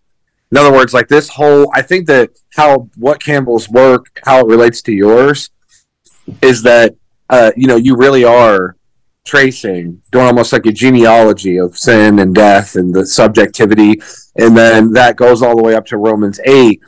In 0.51 0.57
other 0.57 0.71
words, 0.71 0.93
like 0.93 1.07
this 1.07 1.29
whole, 1.29 1.69
I 1.73 1.81
think 1.81 2.07
that 2.07 2.29
how 2.55 2.89
what 2.95 3.21
Campbell's 3.21 3.69
work, 3.69 4.21
how 4.23 4.39
it 4.41 4.47
relates 4.47 4.81
to 4.83 4.93
yours, 4.93 5.49
is 6.41 6.61
that 6.63 6.95
uh, 7.29 7.51
you 7.57 7.67
know 7.67 7.75
you 7.75 7.95
really 7.95 8.23
are 8.23 8.77
tracing, 9.25 10.01
doing 10.11 10.25
almost 10.25 10.53
like 10.53 10.65
a 10.65 10.71
genealogy 10.71 11.57
of 11.57 11.77
sin 11.77 12.19
and 12.19 12.35
death 12.35 12.75
and 12.75 12.93
the 12.93 13.05
subjectivity, 13.05 14.01
and 14.37 14.55
then 14.55 14.91
that 14.91 15.15
goes 15.15 15.41
all 15.41 15.55
the 15.55 15.63
way 15.63 15.75
up 15.75 15.85
to 15.87 15.97
Romans 15.97 16.39
eight, 16.45 16.81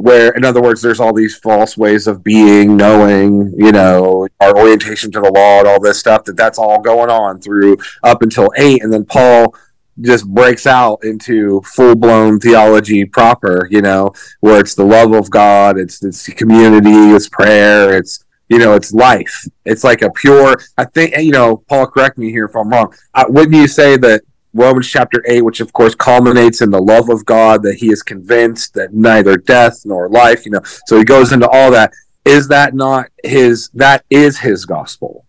where 0.00 0.32
in 0.32 0.44
other 0.44 0.62
words, 0.62 0.80
there's 0.80 1.00
all 1.00 1.12
these 1.12 1.36
false 1.36 1.76
ways 1.76 2.06
of 2.06 2.24
being, 2.24 2.76
knowing, 2.76 3.52
you 3.56 3.70
know, 3.70 4.26
our 4.40 4.56
orientation 4.56 5.10
to 5.12 5.20
the 5.20 5.30
law 5.30 5.58
and 5.58 5.68
all 5.68 5.80
this 5.80 6.00
stuff. 6.00 6.24
That 6.24 6.36
that's 6.36 6.58
all 6.58 6.80
going 6.80 7.10
on 7.10 7.40
through 7.40 7.76
up 8.02 8.22
until 8.22 8.50
eight, 8.56 8.82
and 8.82 8.92
then 8.92 9.04
Paul 9.04 9.54
just 10.00 10.26
breaks 10.26 10.66
out 10.66 11.00
into 11.04 11.60
full 11.62 11.94
blown 11.94 12.40
theology 12.40 13.04
proper, 13.04 13.68
you 13.70 13.82
know, 13.82 14.12
where 14.40 14.60
it's 14.60 14.74
the 14.74 14.84
love 14.84 15.12
of 15.12 15.30
God, 15.30 15.78
it's 15.78 16.02
it's 16.02 16.26
community, 16.28 17.14
it's 17.14 17.28
prayer, 17.28 17.96
it's 17.96 18.24
you 18.48 18.58
know, 18.58 18.74
it's 18.74 18.92
life. 18.92 19.44
It's 19.64 19.84
like 19.84 20.02
a 20.02 20.10
pure. 20.10 20.60
I 20.76 20.84
think 20.86 21.16
you 21.16 21.30
know, 21.30 21.58
Paul. 21.68 21.86
Correct 21.86 22.18
me 22.18 22.30
here 22.30 22.46
if 22.46 22.56
I'm 22.56 22.70
wrong. 22.70 22.92
Uh, 23.14 23.26
wouldn't 23.28 23.54
you 23.54 23.68
say 23.68 23.96
that 23.98 24.22
Romans 24.52 24.88
chapter 24.88 25.24
eight, 25.28 25.42
which 25.42 25.60
of 25.60 25.72
course 25.72 25.94
culminates 25.94 26.60
in 26.60 26.70
the 26.70 26.82
love 26.82 27.08
of 27.08 27.24
God, 27.24 27.62
that 27.62 27.76
He 27.76 27.90
is 27.92 28.02
convinced 28.02 28.74
that 28.74 28.92
neither 28.92 29.36
death 29.36 29.82
nor 29.84 30.08
life, 30.08 30.44
you 30.44 30.52
know, 30.52 30.62
so 30.86 30.98
He 30.98 31.04
goes 31.04 31.32
into 31.32 31.48
all 31.48 31.70
that. 31.70 31.92
Is 32.24 32.48
that 32.48 32.74
not 32.74 33.06
His? 33.24 33.70
That 33.74 34.04
is 34.10 34.38
His 34.38 34.64
gospel. 34.64 35.24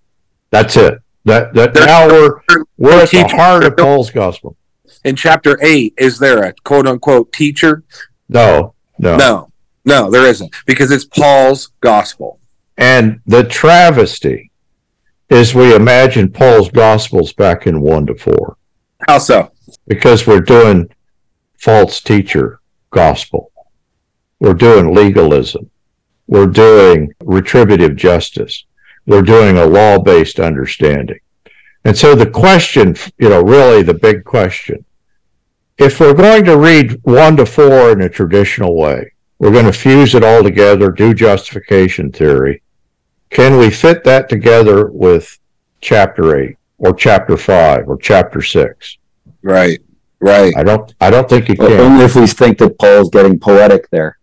That's 0.49 0.75
it. 0.75 0.99
That 1.25 1.53
that 1.53 1.75
now 1.75 2.07
we're 2.07 2.41
we're 2.77 3.03
at 3.03 3.11
the 3.11 3.27
heart 3.27 3.63
of 3.63 3.77
Paul's 3.77 4.09
gospel. 4.09 4.57
In 5.03 5.15
chapter 5.15 5.57
eight, 5.63 5.93
is 5.97 6.19
there 6.19 6.43
a 6.43 6.53
quote 6.63 6.87
unquote 6.87 7.31
teacher? 7.31 7.83
No, 8.27 8.73
no, 8.97 9.17
No, 9.17 9.51
no, 9.85 10.11
there 10.11 10.25
isn't 10.25 10.53
because 10.65 10.91
it's 10.91 11.05
Paul's 11.05 11.71
gospel. 11.81 12.39
And 12.77 13.21
the 13.25 13.43
travesty 13.43 14.51
is 15.29 15.53
we 15.53 15.75
imagine 15.75 16.31
Paul's 16.31 16.69
gospels 16.69 17.33
back 17.33 17.67
in 17.67 17.81
one 17.81 18.05
to 18.07 18.15
four 18.15 18.57
How 19.07 19.17
so? 19.17 19.51
because 19.87 20.27
we're 20.27 20.41
doing 20.41 20.89
false 21.57 22.01
teacher 22.01 22.59
gospel. 22.89 23.51
We're 24.39 24.53
doing 24.53 24.93
legalism. 24.93 25.69
We're 26.27 26.47
doing 26.47 27.13
retributive 27.23 27.95
justice. 27.95 28.65
We're 29.05 29.21
doing 29.21 29.57
a 29.57 29.65
law 29.65 29.99
based 29.99 30.39
understanding. 30.39 31.19
And 31.83 31.97
so 31.97 32.15
the 32.15 32.29
question, 32.29 32.95
you 33.17 33.29
know, 33.29 33.41
really 33.41 33.81
the 33.81 33.93
big 33.93 34.23
question, 34.23 34.85
if 35.77 35.99
we're 35.99 36.13
going 36.13 36.45
to 36.45 36.57
read 36.57 36.99
one 37.03 37.37
to 37.37 37.45
four 37.45 37.91
in 37.91 38.01
a 38.01 38.09
traditional 38.09 38.77
way, 38.77 39.13
we're 39.39 39.51
going 39.51 39.65
to 39.65 39.73
fuse 39.73 40.13
it 40.13 40.23
all 40.23 40.43
together, 40.43 40.91
do 40.91 41.13
justification 41.13 42.11
theory. 42.11 42.61
Can 43.31 43.57
we 43.57 43.71
fit 43.71 44.03
that 44.03 44.29
together 44.29 44.87
with 44.87 45.39
chapter 45.81 46.37
eight 46.37 46.57
or 46.81 46.93
chapter 46.93 47.37
five 47.37 47.87
or 47.87 47.97
chapter 47.97 48.41
six? 48.41 48.97
Right, 49.43 49.79
right. 50.19 50.53
I 50.57 50.63
don't, 50.63 50.93
I 50.99 51.09
don't 51.09 51.29
think 51.29 51.47
you 51.47 51.55
can. 51.55 51.71
only 51.79 52.05
if 52.05 52.15
we 52.15 52.27
think 52.27 52.57
that 52.57 52.77
Paul's 52.77 53.09
getting 53.09 53.39
poetic 53.39 53.89
there, 53.89 54.17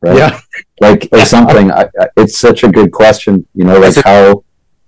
right? 0.00 0.16
Yeah. 0.16 0.40
Like 0.80 1.08
or 1.12 1.24
something. 1.24 1.70
I, 1.70 1.82
I, 2.00 2.08
it's 2.16 2.36
such 2.36 2.64
a 2.64 2.68
good 2.68 2.90
question, 2.90 3.46
you 3.54 3.64
know, 3.64 3.78
like 3.78 3.94
how. 4.04 4.42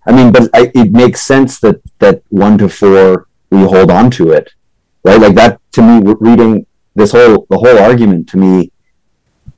I 0.05 0.11
mean, 0.11 0.33
but 0.33 0.51
I, 0.53 0.73
it 0.75 0.91
makes 0.91 1.21
sense 1.21 1.61
that 1.61 1.81
that 2.01 2.23
one 2.31 2.59
to 2.59 2.69
four 2.69 3.29
we 3.49 3.61
hold 3.61 3.93
on 3.93 4.11
to 4.13 4.33
it, 4.33 4.53
right? 5.05 5.21
Like 5.21 5.37
that 5.37 5.61
to 5.73 5.83
me, 5.83 6.15
reading 6.19 6.67
this 6.97 7.13
whole 7.13 7.47
the 7.49 7.59
whole 7.59 7.79
argument 7.79 8.29
to 8.31 8.39
me 8.39 8.73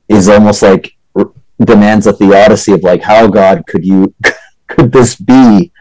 is 0.07 0.29
almost 0.29 0.61
like 0.61 0.95
r- 1.15 1.31
demands 1.59 2.05
a 2.05 2.13
theodicy 2.13 2.73
of 2.73 2.83
like 2.83 3.01
how 3.01 3.27
God 3.27 3.65
could 3.65 3.83
you 3.83 4.13
could 4.67 4.91
this 4.91 5.15
be 5.15 5.71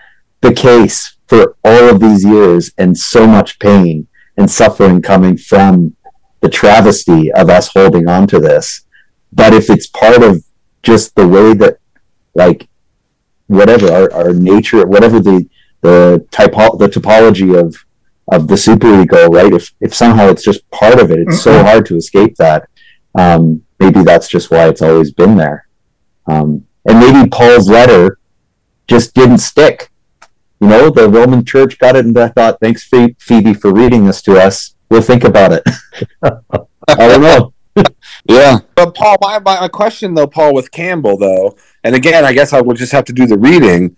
the 0.41 0.55
case 0.55 1.16
for 1.29 1.57
all 1.65 1.89
of 1.89 2.01
these 2.01 2.25
years 2.25 2.73
and 2.79 2.97
so 2.97 3.27
much 3.27 3.59
pain 3.59 4.07
and 4.37 4.51
suffering 4.51 5.03
coming 5.03 5.37
from 5.37 5.97
the 6.41 6.49
travesty 6.49 7.33
of 7.33 7.49
us 7.49 7.69
holding 7.69 8.09
on 8.09 8.27
to 8.29 8.39
this. 8.39 8.85
But 9.33 9.53
if 9.53 9.69
it's 9.71 9.87
part 9.87 10.23
of 10.23 10.45
just 10.83 11.15
the 11.15 11.27
way 11.27 11.55
that, 11.55 11.79
like, 12.35 12.69
whatever 13.47 13.91
our, 13.93 14.13
our 14.13 14.33
nature, 14.33 14.87
whatever 14.87 15.21
the 15.21 15.49
the 15.83 16.27
typo- 16.31 16.77
the 16.77 16.89
topology 16.89 17.59
of 17.59 17.77
of 18.33 18.49
the 18.49 18.55
superego, 18.57 19.29
right? 19.29 19.53
If 19.53 19.73
if 19.81 19.95
somehow 19.95 20.29
it's 20.29 20.45
just 20.45 20.69
part 20.71 20.99
of 21.01 21.11
it, 21.11 21.21
it's 21.21 21.43
so 21.43 21.63
hard 21.63 21.87
to 21.87 21.97
escape 21.97 22.37
that. 22.37 22.69
Um, 23.17 23.63
maybe 23.79 24.03
that's 24.03 24.29
just 24.29 24.51
why 24.51 24.69
it's 24.69 24.83
always 24.83 25.13
been 25.13 25.37
there. 25.37 25.69
Um, 26.27 26.67
and 26.89 26.99
maybe 26.99 27.29
Paul's 27.29 27.69
letter 27.69 28.19
just 28.89 29.15
didn't 29.15 29.39
stick. 29.39 29.91
You 30.61 30.69
know, 30.69 30.91
the 30.91 31.09
Roman 31.09 31.45
Church 31.45 31.79
got 31.79 31.97
it, 31.97 32.07
and 32.07 32.17
I 32.19 32.29
thought, 32.29 32.59
thanks, 32.61 32.85
Phoebe, 32.85 33.55
for 33.55 33.73
reading 33.73 34.07
this 34.07 34.23
to 34.23 34.39
us. 34.39 34.75
We'll 34.91 35.03
think 35.03 35.25
about 35.25 35.53
it. 35.53 35.63
I 36.23 37.09
don't 37.09 37.23
know. 37.23 37.53
Yeah. 38.29 38.59
But 38.75 38.95
Paul, 38.95 39.17
my, 39.21 39.39
my 39.39 39.69
question 39.69 40.15
though, 40.15 40.27
Paul, 40.27 40.53
with 40.53 40.73
Campbell 40.73 41.17
though, 41.17 41.57
and 41.85 41.95
again, 41.95 42.25
I 42.25 42.33
guess 42.33 42.53
I 42.53 42.61
would 42.61 42.77
just 42.77 42.91
have 42.91 43.05
to 43.05 43.13
do 43.13 43.25
the 43.25 43.39
reading. 43.39 43.97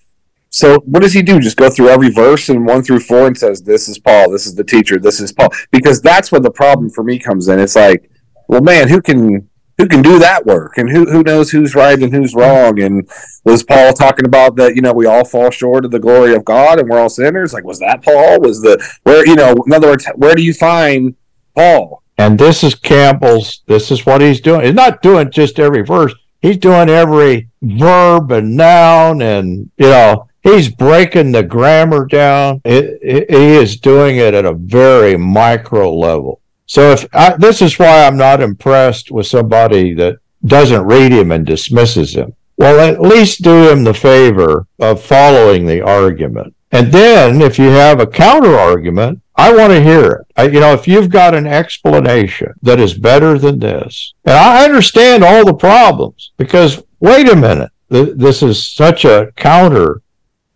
So 0.51 0.81
what 0.81 1.03
does 1.03 1.15
he 1.15 1.23
do? 1.23 1.41
Just 1.41 1.57
go 1.57 1.71
through 1.71 1.89
every 1.89 2.11
verse 2.11 2.49
in 2.51 2.65
one 2.65 2.83
through 2.83 3.01
four 3.01 3.27
and 3.27 3.39
says, 3.39 3.63
"This 3.63 3.89
is 3.89 3.99
Paul. 3.99 4.31
This 4.31 4.47
is 4.47 4.55
the 4.55 4.65
teacher. 4.65 4.99
This 4.99 5.21
is 5.21 5.33
Paul." 5.33 5.49
Because 5.71 6.03
that's 6.03 6.31
where 6.31 6.41
the 6.41 6.51
problem 6.51 6.91
for 6.91 7.05
me 7.05 7.19
comes 7.19 7.49
in. 7.49 7.59
It's 7.59 7.77
like, 7.77 8.11
well, 8.49 8.61
man, 8.61 8.89
who 8.89 9.01
can 9.01 9.49
who 9.79 9.87
can 9.89 10.03
do 10.03 10.19
that 10.19 10.45
work, 10.45 10.77
and 10.77 10.91
who 10.91 11.05
who 11.07 11.23
knows 11.23 11.51
who's 11.51 11.75
right 11.75 11.99
and 11.99 12.13
who's 12.13 12.35
wrong? 12.35 12.81
And 12.81 13.09
was 13.45 13.63
Paul 13.63 13.93
talking 13.93 14.27
about 14.27 14.57
that? 14.57 14.75
You 14.77 14.83
know, 14.83 14.93
we 14.93 15.07
all 15.07 15.25
fall 15.25 15.51
short 15.51 15.85
of 15.85 15.91
the 15.93 15.99
glory 16.01 16.35
of 16.35 16.45
God, 16.45 16.79
and 16.81 16.89
we're 16.89 16.99
all 16.99 17.09
sinners. 17.09 17.53
Like, 17.55 17.65
was 17.65 17.79
that 17.79 18.03
Paul? 18.03 18.41
Was 18.41 18.61
the 18.61 18.77
where? 19.05 19.27
You 19.27 19.37
know, 19.37 19.55
in 19.67 19.73
other 19.73 19.89
words, 19.89 20.07
where 20.17 20.35
do 20.35 20.43
you 20.43 20.53
find 20.53 21.15
Paul? 21.55 22.03
And 22.21 22.37
this 22.37 22.65
is 22.65 22.75
Campbell's, 22.75 23.63
this 23.67 23.93
is 23.93 24.05
what 24.05 24.21
he's 24.21 24.41
doing. 24.41 24.65
He's 24.65 24.75
not 24.75 25.03
doing 25.03 25.31
just 25.31 25.61
every 25.61 25.83
verse. 25.83 26.13
He's 26.43 26.57
doing 26.57 26.89
every 26.89 27.49
verb 27.63 28.33
and 28.33 28.57
noun 28.57 29.23
and, 29.23 29.71
you 29.77 29.87
know, 29.87 30.29
he's 30.43 30.69
breaking 30.69 31.31
the 31.31 31.45
grammar 31.45 32.07
down. 32.07 32.61
It, 32.65 32.99
it- 33.03 33.31
he 33.31 33.55
is 33.55 33.77
doing 33.77 34.17
it 34.17 34.35
at 34.35 34.45
a 34.45 34.53
very 34.53 35.17
micro 35.17 35.95
level. 35.95 36.41
So 36.69 36.93
if 36.93 37.07
I, 37.15 37.35
this 37.37 37.63
is 37.63 37.79
why 37.79 38.05
I'm 38.05 38.19
not 38.19 38.43
impressed 38.43 39.11
with 39.11 39.27
somebody 39.27 39.95
that 39.95 40.19
doesn't 40.45 40.85
read 40.85 41.13
him 41.13 41.33
and 41.33 41.45
dismisses 41.45 42.15
him. 42.15 42.35
Well, 42.59 42.79
at 42.81 43.01
least 43.01 43.43
do 43.43 43.71
him 43.71 43.85
the 43.85 43.95
favor 43.95 44.67
of 44.79 45.03
following 45.03 45.65
the 45.65 45.81
argument. 45.81 46.55
And 46.71 46.93
then 46.93 47.41
if 47.41 47.59
you 47.59 47.69
have 47.69 48.01
a 48.01 48.07
counter 48.07 48.55
argument, 48.55 49.23
I 49.35 49.55
want 49.55 49.73
to 49.73 49.83
hear 49.83 50.11
it. 50.11 50.27
I, 50.37 50.43
you 50.49 50.61
know, 50.61 50.75
if 50.75 50.87
you've 50.87 51.09
got 51.09 51.35
an 51.35 51.47
explanation 51.47 52.53
that 52.63 52.81
is 52.81 52.93
better 52.93 53.39
than 53.39 53.61
this, 53.61 54.13
and 54.27 54.37
I 54.37 54.65
understand 54.65 55.25
all 55.25 55.47
the 55.47 55.55
problems 55.55 56.33
because 56.37 56.83
wait 57.01 57.31
a 57.31 57.37
minute, 57.37 57.71
th- 57.91 58.17
this 58.17 58.43
is 58.43 58.63
such 58.63 59.07
a 59.07 59.33
counter 59.37 60.03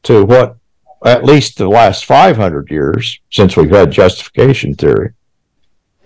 to 0.03 0.25
what 0.25 0.57
at 1.07 1.25
least 1.25 1.57
the 1.57 1.69
last 1.69 2.05
500 2.05 2.71
years 2.71 3.19
since 3.31 3.57
we've 3.57 3.71
had 3.71 3.91
justification 3.91 4.75
theory. 4.75 5.15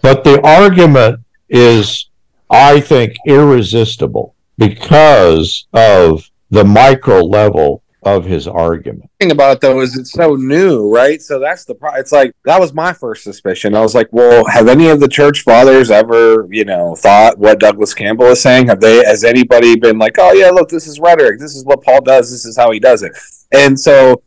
But 0.03 0.25
the 0.25 0.41
argument 0.43 1.21
is, 1.49 2.11
I 2.51 2.81
think, 2.81 3.17
irresistible 3.27 4.35
because 4.59 5.67
of 5.73 6.31
the 6.51 6.65
micro 6.65 7.21
level 7.21 7.83
of 8.07 8.25
his 8.25 8.47
argument. 8.47 9.11
thing 9.19 9.33
about 9.33 9.57
it 9.57 9.61
though 9.61 9.81
is 9.81 9.99
it's 9.99 10.13
so 10.13 10.37
new, 10.37 10.89
right? 10.95 11.21
So 11.21 11.41
that's 11.41 11.65
the 11.65 11.75
pro- 11.75 11.95
it's 11.95 12.13
like 12.13 12.33
that 12.45 12.61
was 12.61 12.73
my 12.73 12.93
first 12.93 13.25
suspicion. 13.25 13.75
I 13.75 13.81
was 13.81 13.97
like, 13.97 14.07
well, 14.13 14.47
have 14.47 14.69
any 14.69 14.89
of 14.89 15.01
the 15.01 15.09
church 15.09 15.43
fathers 15.43 15.91
ever, 15.91 16.47
you 16.49 16.65
know, 16.65 16.95
thought 16.95 17.37
what 17.37 17.59
Douglas 17.59 17.95
Campbell 17.95 18.27
is 18.27 18.41
saying? 18.41 18.69
Have 18.69 18.81
they 18.81 19.05
has 19.05 19.25
anybody 19.25 19.75
been 19.77 19.99
like, 19.99 20.17
oh 20.19 20.33
yeah, 20.33 20.51
look, 20.51 20.69
this 20.69 20.87
is 20.87 21.01
rhetoric. 21.01 21.41
This 21.41 21.57
is 21.57 21.65
what 21.65 21.83
Paul 21.83 22.01
does. 22.01 22.31
This 22.31 22.47
is 22.47 22.57
how 22.57 22.71
he 22.71 22.79
does 22.79 23.03
it. 23.03 23.13
And 23.51 23.79
so 23.79 24.23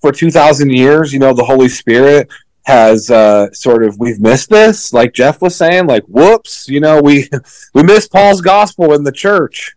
for 0.00 0.12
2000 0.12 0.70
years, 0.70 1.12
you 1.12 1.18
know, 1.18 1.34
the 1.34 1.44
Holy 1.44 1.68
Spirit 1.68 2.28
has 2.64 3.10
uh 3.10 3.50
sort 3.52 3.84
of 3.84 3.98
we've 3.98 4.20
missed 4.20 4.48
this 4.50 4.92
like 4.92 5.12
Jeff 5.12 5.42
was 5.42 5.54
saying 5.54 5.86
like 5.86 6.02
whoops 6.08 6.66
you 6.68 6.80
know 6.80 7.00
we 7.00 7.28
we 7.74 7.82
missed 7.82 8.10
Paul's 8.12 8.40
gospel 8.40 8.94
in 8.94 9.04
the 9.04 9.12
church 9.12 9.74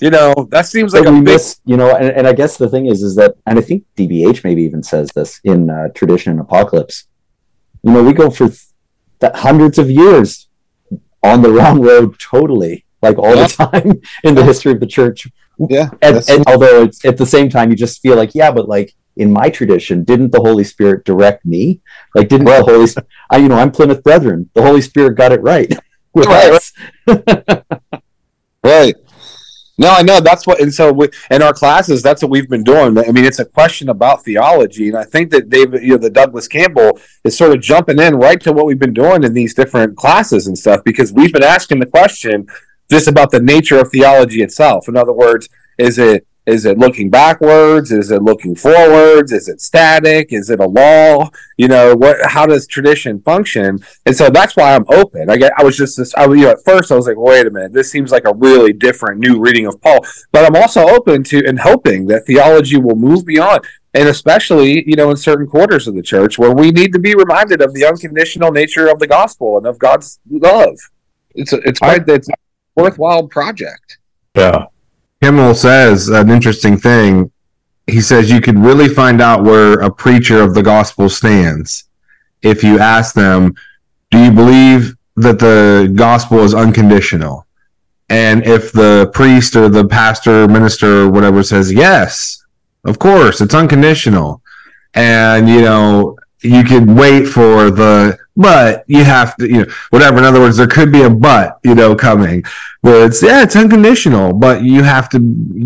you 0.00 0.10
know 0.10 0.34
that 0.50 0.66
seems 0.66 0.92
like 0.92 1.04
But 1.04 1.10
a 1.10 1.12
we 1.12 1.20
big 1.20 1.34
miss, 1.34 1.60
you 1.64 1.76
know, 1.78 1.94
and, 1.96 2.10
and 2.10 2.26
I 2.26 2.34
guess 2.34 2.58
the 2.58 2.68
thing 2.68 2.84
is, 2.84 3.02
is 3.02 3.14
that, 3.16 3.34
and 3.46 3.58
I 3.58 3.62
think 3.62 3.84
DBH 3.96 4.44
maybe 4.44 4.62
even 4.62 4.82
says 4.82 5.08
this 5.14 5.40
in 5.44 5.70
uh, 5.70 5.88
Tradition 5.94 6.32
and 6.32 6.40
Apocalypse. 6.42 7.06
You 7.82 7.92
know, 7.92 8.02
we 8.02 8.12
go 8.12 8.28
for 8.28 8.48
th- 8.48 9.32
hundreds 9.36 9.78
of 9.78 9.90
years 9.90 10.48
on 11.22 11.40
the 11.40 11.50
wrong 11.56 11.80
road, 11.80 12.18
totally, 12.20 12.84
like 13.00 13.16
all 13.16 13.34
Yeah. 13.36 13.46
the 13.46 13.54
time 13.54 14.02
in 14.22 14.34
the 14.34 14.44
history 14.44 14.72
of 14.72 14.80
the 14.80 14.86
church. 14.86 15.28
yeah 15.70 15.88
And, 16.02 16.22
and 16.28 16.44
although 16.46 16.82
it's 16.82 17.02
at 17.06 17.16
the 17.16 17.24
same 17.24 17.48
time, 17.48 17.70
you 17.70 17.76
just 17.76 18.02
feel 18.02 18.16
like, 18.16 18.34
yeah, 18.34 18.50
but 18.50 18.68
like 18.68 18.94
in 19.16 19.32
my 19.32 19.48
tradition, 19.48 20.04
didn't 20.04 20.32
the 20.32 20.40
Holy 20.40 20.64
Spirit 20.64 21.04
direct 21.04 21.44
me? 21.44 21.80
Like, 22.14 22.28
didn't 22.28 22.46
the 22.46 22.62
Holy, 22.62 22.88
I, 23.30 23.38
you 23.38 23.48
know, 23.48 23.56
I'm 23.56 23.70
Plymouth 23.70 24.02
Brethren. 24.02 24.50
The 24.54 24.62
Holy 24.62 24.80
Spirit 24.82 25.16
got 25.16 25.32
it 25.32 25.40
right 25.42 25.72
with 26.14 26.26
Right, 26.26 26.52
us. 26.52 26.72
Right. 28.64 28.96
No, 29.78 29.90
I 29.90 30.02
know 30.02 30.20
that's 30.20 30.46
what, 30.46 30.60
and 30.60 30.72
so 30.72 30.90
we, 30.90 31.08
in 31.30 31.42
our 31.42 31.52
classes, 31.52 32.02
that's 32.02 32.22
what 32.22 32.30
we've 32.30 32.48
been 32.48 32.64
doing. 32.64 32.98
I 32.98 33.12
mean, 33.12 33.24
it's 33.24 33.38
a 33.38 33.44
question 33.44 33.90
about 33.90 34.24
theology, 34.24 34.88
and 34.88 34.96
I 34.96 35.04
think 35.04 35.30
that 35.30 35.50
David, 35.50 35.82
you 35.82 35.90
know, 35.90 35.98
the 35.98 36.10
Douglas 36.10 36.48
Campbell 36.48 36.98
is 37.24 37.36
sort 37.36 37.52
of 37.52 37.60
jumping 37.60 38.00
in 38.00 38.16
right 38.16 38.40
to 38.40 38.52
what 38.52 38.64
we've 38.66 38.78
been 38.78 38.94
doing 38.94 39.22
in 39.22 39.34
these 39.34 39.54
different 39.54 39.96
classes 39.96 40.46
and 40.46 40.58
stuff 40.58 40.82
because 40.84 41.12
we've 41.12 41.32
been 41.32 41.42
asking 41.44 41.78
the 41.78 41.86
question 41.86 42.46
just 42.90 43.06
about 43.06 43.30
the 43.30 43.40
nature 43.40 43.78
of 43.78 43.90
theology 43.90 44.42
itself. 44.42 44.88
In 44.88 44.96
other 44.96 45.12
words, 45.12 45.48
is 45.78 45.98
it 45.98 46.26
Is 46.46 46.64
it 46.64 46.78
looking 46.78 47.10
backwards? 47.10 47.90
Is 47.90 48.12
it 48.12 48.22
looking 48.22 48.54
forwards? 48.54 49.32
Is 49.32 49.48
it 49.48 49.60
static? 49.60 50.32
Is 50.32 50.48
it 50.48 50.60
a 50.60 50.66
law? 50.66 51.28
You 51.56 51.66
know, 51.66 51.96
what? 51.96 52.18
How 52.24 52.46
does 52.46 52.68
tradition 52.68 53.20
function? 53.22 53.80
And 54.06 54.14
so 54.14 54.30
that's 54.30 54.54
why 54.54 54.76
I'm 54.76 54.84
open. 54.88 55.28
I 55.28 55.38
get. 55.38 55.52
I 55.58 55.64
was 55.64 55.76
just 55.76 55.96
this. 55.96 56.14
I 56.14 56.24
you 56.26 56.42
know, 56.42 56.50
at 56.50 56.64
first 56.64 56.92
I 56.92 56.94
was 56.94 57.08
like, 57.08 57.16
wait 57.18 57.48
a 57.48 57.50
minute, 57.50 57.72
this 57.72 57.90
seems 57.90 58.12
like 58.12 58.26
a 58.26 58.34
really 58.34 58.72
different 58.72 59.18
new 59.18 59.40
reading 59.40 59.66
of 59.66 59.80
Paul. 59.82 60.06
But 60.30 60.44
I'm 60.44 60.54
also 60.54 60.88
open 60.88 61.24
to 61.24 61.44
and 61.44 61.58
hoping 61.58 62.06
that 62.06 62.26
theology 62.26 62.76
will 62.76 62.94
move 62.94 63.26
beyond, 63.26 63.64
and 63.94 64.08
especially 64.08 64.88
you 64.88 64.94
know 64.94 65.10
in 65.10 65.16
certain 65.16 65.48
quarters 65.48 65.88
of 65.88 65.96
the 65.96 66.02
church 66.02 66.38
where 66.38 66.52
we 66.52 66.70
need 66.70 66.92
to 66.92 67.00
be 67.00 67.16
reminded 67.16 67.60
of 67.60 67.74
the 67.74 67.84
unconditional 67.84 68.52
nature 68.52 68.86
of 68.86 69.00
the 69.00 69.08
gospel 69.08 69.56
and 69.56 69.66
of 69.66 69.80
God's 69.80 70.20
love. 70.30 70.76
It's 71.34 71.52
a, 71.52 71.56
it's 71.64 71.80
quite 71.80 72.08
it's 72.08 72.28
a 72.28 72.34
worthwhile 72.76 73.26
project. 73.26 73.98
Yeah. 74.36 74.66
Kimel 75.22 75.54
says 75.54 76.08
an 76.08 76.30
interesting 76.30 76.76
thing. 76.76 77.32
He 77.86 78.00
says 78.00 78.30
you 78.30 78.40
could 78.40 78.58
really 78.58 78.88
find 78.88 79.20
out 79.20 79.44
where 79.44 79.74
a 79.80 79.90
preacher 79.90 80.42
of 80.42 80.54
the 80.54 80.62
gospel 80.62 81.08
stands 81.08 81.84
if 82.42 82.62
you 82.62 82.78
ask 82.78 83.14
them, 83.14 83.54
Do 84.10 84.22
you 84.22 84.30
believe 84.30 84.96
that 85.16 85.38
the 85.38 85.92
gospel 85.94 86.40
is 86.40 86.54
unconditional? 86.54 87.46
And 88.08 88.46
if 88.46 88.72
the 88.72 89.10
priest 89.14 89.56
or 89.56 89.68
the 89.68 89.86
pastor, 89.86 90.46
minister, 90.46 91.02
or 91.02 91.10
whatever 91.10 91.42
says, 91.42 91.72
Yes, 91.72 92.44
of 92.84 92.98
course, 92.98 93.40
it's 93.40 93.54
unconditional. 93.54 94.42
And, 94.94 95.48
you 95.48 95.62
know, 95.62 96.16
you 96.46 96.64
could 96.64 96.88
wait 96.88 97.26
for 97.26 97.70
the 97.70 98.18
but 98.36 98.84
you 98.86 99.02
have 99.02 99.36
to 99.36 99.48
you 99.48 99.64
know 99.64 99.72
whatever. 99.90 100.18
In 100.18 100.24
other 100.24 100.40
words 100.40 100.56
there 100.56 100.66
could 100.66 100.92
be 100.92 101.02
a 101.02 101.10
but 101.10 101.58
you 101.64 101.74
know 101.74 101.94
coming. 101.94 102.44
Where 102.82 103.06
it's 103.06 103.22
yeah 103.22 103.42
it's 103.42 103.56
unconditional 103.56 104.32
but 104.32 104.62
you 104.62 104.82
have 104.82 105.08
to 105.10 105.18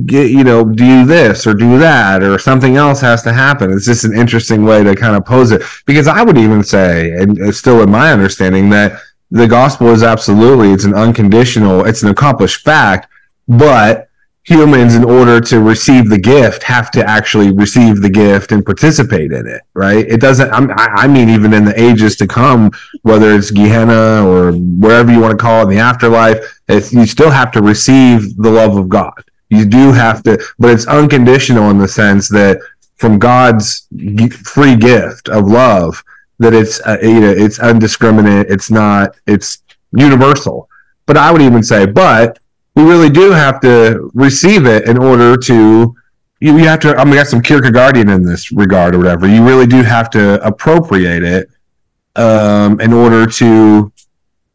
get 0.07 0.31
you 0.31 0.45
know 0.45 0.65
do 0.65 1.05
this 1.05 1.47
or 1.47 1.55
do 1.55 1.79
that 1.79 2.23
or 2.23 2.39
something 2.39 2.77
else 2.77 3.01
has 3.01 3.23
to 3.25 3.33
happen. 3.33 3.73
It's 3.73 3.87
just 3.87 4.05
an 4.05 4.17
interesting 4.17 4.65
way 4.65 4.85
to 4.85 4.95
kind 4.95 5.17
of 5.17 5.25
pose 5.25 5.53
it. 5.53 5.63
Because 5.87 6.07
i 6.07 6.23
would 6.23 6.39
even 6.39 6.63
say 6.63 7.13
and 7.13 7.55
still 7.55 7.83
in 7.83 7.91
my 7.91 8.13
understanding 8.13 8.71
that 8.71 9.01
the 9.31 9.47
gospel 9.47 9.89
is 9.89 10.03
absolutely 10.03 10.73
it's 10.73 10.85
an 10.85 10.95
unconditional 10.95 11.85
it's 11.85 12.03
an 12.03 12.11
accomplished 12.11 12.65
fact 12.65 13.09
but 13.49 14.10
humans 14.45 14.95
in 14.95 15.05
order 15.05 15.39
to 15.39 15.61
receive 15.61 16.09
the 16.09 16.19
gift 16.19 16.63
have 16.63 16.91
to 16.91 17.05
actually 17.09 17.53
receive 17.53 18.01
the 18.01 18.09
gift 18.09 18.53
and 18.53 18.65
participate 18.65 19.33
in 19.33 19.47
it 19.47 19.63
right? 19.75 20.07
It 20.09 20.21
doesn't 20.21 20.51
I'm, 20.51 20.71
i 20.71 21.07
mean 21.07 21.29
even 21.29 21.53
in 21.53 21.65
the 21.65 21.79
ages 21.81 22.17
to 22.17 22.27
come 22.27 22.73
whether 23.03 23.33
it's 23.33 23.51
gehenna 23.51 24.27
or 24.27 24.53
wherever 24.53 25.13
you 25.13 25.21
want 25.21 25.33
to 25.33 25.43
call 25.43 25.61
it 25.61 25.63
in 25.65 25.69
the 25.71 25.79
afterlife 25.79 26.39
you 26.69 27.07
still 27.07 27.31
have 27.31 27.53
to 27.53 27.63
receive 27.63 28.37
the 28.37 28.51
love 28.51 28.77
of 28.77 28.89
god. 28.89 29.25
You 29.51 29.65
do 29.67 29.93
have 29.93 30.23
to 30.25 30.43
but 30.59 30.71
it's 30.71 30.87
unconditional 30.87 31.71
in 31.71 31.79
the 31.79 31.89
sense 31.89 32.29
that 32.31 32.61
from 32.97 33.19
god's 33.19 33.87
free 34.45 34.77
gift 34.77 35.29
of 35.29 35.47
love 35.47 36.03
that 36.39 36.55
it's 36.55 36.81
uh, 36.87 36.97
you 37.03 37.21
know 37.21 37.31
it's 37.31 37.59
undiscriminate 37.59 38.47
it's 38.49 38.71
not 38.71 39.17
it's 39.27 39.63
universal. 39.93 40.69
But 41.07 41.17
i 41.19 41.31
would 41.31 41.43
even 41.43 41.63
say 41.63 41.87
but 41.87 42.39
we 42.75 42.83
really 42.83 43.11
do 43.11 43.31
have 43.31 43.61
to 43.61 44.11
receive 44.15 44.67
it 44.67 44.89
in 44.89 44.99
order 44.99 45.37
to 45.37 45.95
you, 46.41 46.57
you 46.57 46.65
have 46.65 46.81
to 46.81 46.97
I 46.97 47.05
mean 47.05 47.13
we 47.13 47.17
got 47.17 47.27
some 47.27 47.43
Kierkegaardian 47.43 48.15
in 48.15 48.25
this 48.25 48.51
regard 48.51 48.95
or 48.95 48.99
whatever. 48.99 49.29
You 49.29 49.45
really 49.47 49.67
do 49.67 49.83
have 49.83 50.11
to 50.11 50.45
appropriate 50.45 51.23
it 51.23 51.51
um, 52.17 52.81
in 52.81 52.93
order 52.93 53.27
to 53.27 53.93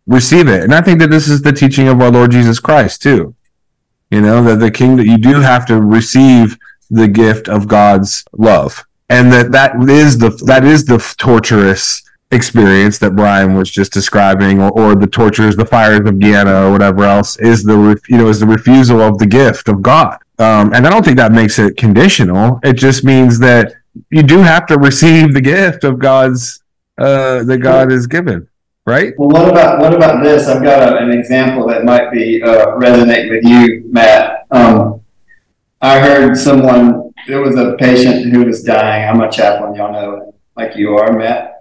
receive 0.07 0.47
it. 0.47 0.63
And 0.63 0.73
I 0.73 0.81
think 0.81 0.99
that 0.99 1.09
this 1.09 1.27
is 1.27 1.41
the 1.41 1.53
teaching 1.53 1.87
of 1.87 2.01
our 2.01 2.11
Lord 2.11 2.31
Jesus 2.31 2.59
Christ 2.59 3.01
too. 3.01 3.35
You 4.11 4.21
know, 4.21 4.43
that 4.43 4.57
the 4.57 4.71
kingdom 4.71 5.05
you 5.05 5.17
do 5.17 5.41
have 5.41 5.65
to 5.67 5.81
receive 5.81 6.57
the 6.89 7.07
gift 7.07 7.47
of 7.47 7.67
God's 7.67 8.23
love. 8.33 8.85
And 9.09 9.31
that 9.31 9.51
that 9.51 9.89
is 9.89 10.17
the 10.17 10.29
that 10.45 10.63
is 10.63 10.85
the 10.85 10.97
torturous 11.17 12.01
experience 12.31 12.97
that 12.99 13.15
Brian 13.15 13.55
was 13.55 13.69
just 13.69 13.93
describing, 13.93 14.61
or, 14.61 14.71
or 14.71 14.95
the 14.95 15.07
tortures, 15.07 15.55
the 15.55 15.65
fires 15.65 16.07
of 16.07 16.19
Gehenna, 16.19 16.67
or 16.67 16.71
whatever 16.71 17.03
else, 17.03 17.37
is 17.37 17.63
the 17.63 17.99
you 18.09 18.17
know 18.17 18.27
is 18.27 18.39
the 18.39 18.45
refusal 18.45 19.01
of 19.01 19.17
the 19.17 19.25
gift 19.25 19.67
of 19.67 19.81
God. 19.81 20.17
Um, 20.37 20.73
and 20.73 20.85
I 20.85 20.89
don't 20.89 21.03
think 21.03 21.17
that 21.17 21.31
makes 21.31 21.59
it 21.59 21.77
conditional. 21.77 22.59
It 22.63 22.73
just 22.73 23.03
means 23.03 23.39
that 23.39 23.73
you 24.09 24.23
do 24.23 24.39
have 24.39 24.65
to 24.67 24.77
receive 24.77 25.33
the 25.33 25.41
gift 25.41 25.83
of 25.83 25.99
God's 25.99 26.61
uh, 26.97 27.43
that 27.43 27.59
God 27.59 27.91
has 27.91 28.07
given, 28.07 28.47
right? 28.85 29.13
Well, 29.17 29.29
what 29.29 29.49
about 29.49 29.79
what 29.79 29.93
about 29.93 30.23
this? 30.23 30.47
I've 30.47 30.63
got 30.63 30.93
a, 30.93 30.97
an 30.97 31.11
example 31.11 31.67
that 31.67 31.85
might 31.85 32.11
be 32.11 32.41
uh, 32.41 32.67
resonate 32.77 33.29
with 33.29 33.43
you, 33.43 33.83
Matt. 33.91 34.45
Um, 34.51 35.01
I 35.81 35.99
heard 35.99 36.35
someone. 36.35 37.13
There 37.27 37.41
was 37.41 37.55
a 37.55 37.75
patient 37.77 38.31
who 38.31 38.45
was 38.45 38.61
dying. 38.61 39.09
I'm 39.09 39.19
a 39.21 39.31
chaplain, 39.31 39.73
y'all 39.73 39.91
know, 39.91 40.35
like 40.55 40.75
you 40.75 40.95
are, 40.95 41.11
Matt 41.17 41.54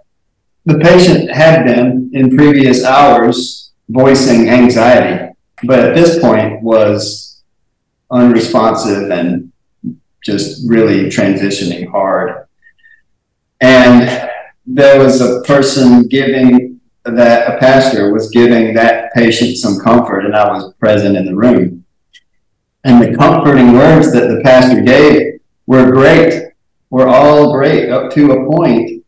the 0.64 0.78
patient 0.78 1.30
had 1.30 1.64
been 1.64 2.10
in 2.14 2.36
previous 2.36 2.84
hours 2.84 3.72
voicing 3.88 4.48
anxiety, 4.48 5.34
but 5.64 5.78
at 5.78 5.94
this 5.94 6.18
point 6.20 6.62
was 6.62 7.42
unresponsive 8.10 9.10
and 9.10 9.52
just 10.24 10.68
really 10.68 11.10
transitioning 11.10 11.90
hard. 11.90 12.46
And 13.60 14.30
there 14.66 14.98
was 14.98 15.20
a 15.20 15.42
person 15.42 16.08
giving 16.08 16.80
that 17.04 17.54
a 17.54 17.58
pastor 17.58 18.12
was 18.12 18.30
giving 18.30 18.72
that 18.74 19.12
patient 19.12 19.58
some 19.58 19.78
comfort, 19.78 20.20
and 20.20 20.34
I 20.34 20.48
was 20.48 20.72
present 20.74 21.16
in 21.16 21.26
the 21.26 21.34
room. 21.34 21.84
And 22.84 23.02
the 23.02 23.14
comforting 23.14 23.74
words 23.74 24.10
that 24.12 24.28
the 24.28 24.40
pastor 24.42 24.80
gave 24.80 25.40
were 25.66 25.90
great, 25.90 26.52
were 26.88 27.06
all 27.06 27.52
great 27.52 27.90
up 27.90 28.10
to 28.12 28.32
a 28.32 28.46
point 28.50 29.03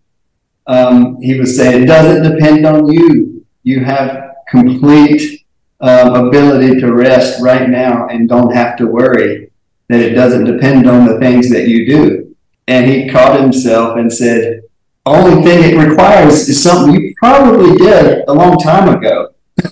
um, 0.67 1.21
he 1.21 1.39
was 1.39 1.57
saying 1.57 1.83
it 1.83 1.87
doesn't 1.87 2.33
depend 2.33 2.67
on 2.67 2.91
you. 2.91 3.45
You 3.63 3.85
have 3.85 4.35
complete 4.49 5.45
um, 5.81 6.27
ability 6.27 6.81
to 6.81 6.93
rest 6.93 7.43
right 7.43 7.69
now 7.69 8.09
and 8.09 8.29
don't 8.29 8.55
have 8.55 8.77
to 8.79 8.87
worry 8.87 9.51
that 9.89 10.01
it 10.01 10.15
doesn't 10.15 10.45
depend 10.45 10.89
on 10.89 11.07
the 11.07 11.19
things 11.19 11.51
that 11.51 11.69
you 11.69 11.87
do. 11.87 12.37
And 12.69 12.91
he 12.91 13.09
caught 13.09 13.41
himself 13.41 13.97
and 13.97 14.13
said, 14.13 14.63
only 15.05 15.45
thing 15.45 15.63
it 15.63 15.77
requires 15.77 16.49
is 16.49 16.61
something 16.61 16.95
you 16.95 17.15
probably 17.17 17.77
did 17.77 18.25
a 18.27 18.33
long 18.33 18.59
time 18.59 18.89
ago. 18.89 19.33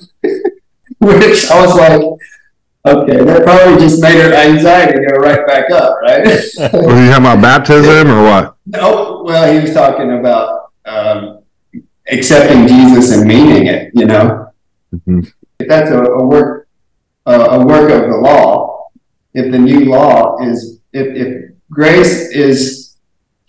Which 1.00 1.50
I 1.50 1.66
was 1.66 1.74
like, 1.74 2.00
okay, 2.86 3.24
that 3.24 3.42
probably 3.42 3.78
just 3.80 4.00
made 4.00 4.14
her 4.14 4.32
anxiety 4.32 5.04
go 5.04 5.16
right 5.16 5.44
back 5.46 5.70
up, 5.70 5.96
right? 6.02 6.24
Were 6.24 7.02
you 7.02 7.10
talking 7.10 7.24
about 7.24 7.42
baptism 7.42 8.08
or 8.08 8.22
what? 8.22 8.56
No, 8.66 9.22
well, 9.26 9.52
he 9.52 9.60
was 9.60 9.74
talking 9.74 10.12
about 10.12 10.63
um, 10.84 11.42
accepting 12.08 12.66
Jesus 12.66 13.16
and 13.16 13.26
meaning 13.26 13.66
it. 13.66 13.90
You 13.94 14.06
know, 14.06 14.52
mm-hmm. 14.94 15.20
if 15.58 15.68
that's 15.68 15.90
a, 15.90 16.02
a 16.02 16.24
work 16.24 16.68
uh, 17.26 17.48
a 17.52 17.66
work 17.66 17.90
of 17.90 18.10
the 18.10 18.16
law, 18.16 18.90
if 19.32 19.50
the 19.50 19.58
new 19.58 19.86
law 19.86 20.38
is 20.42 20.80
if, 20.92 21.06
if 21.16 21.52
grace 21.70 22.30
is 22.30 22.96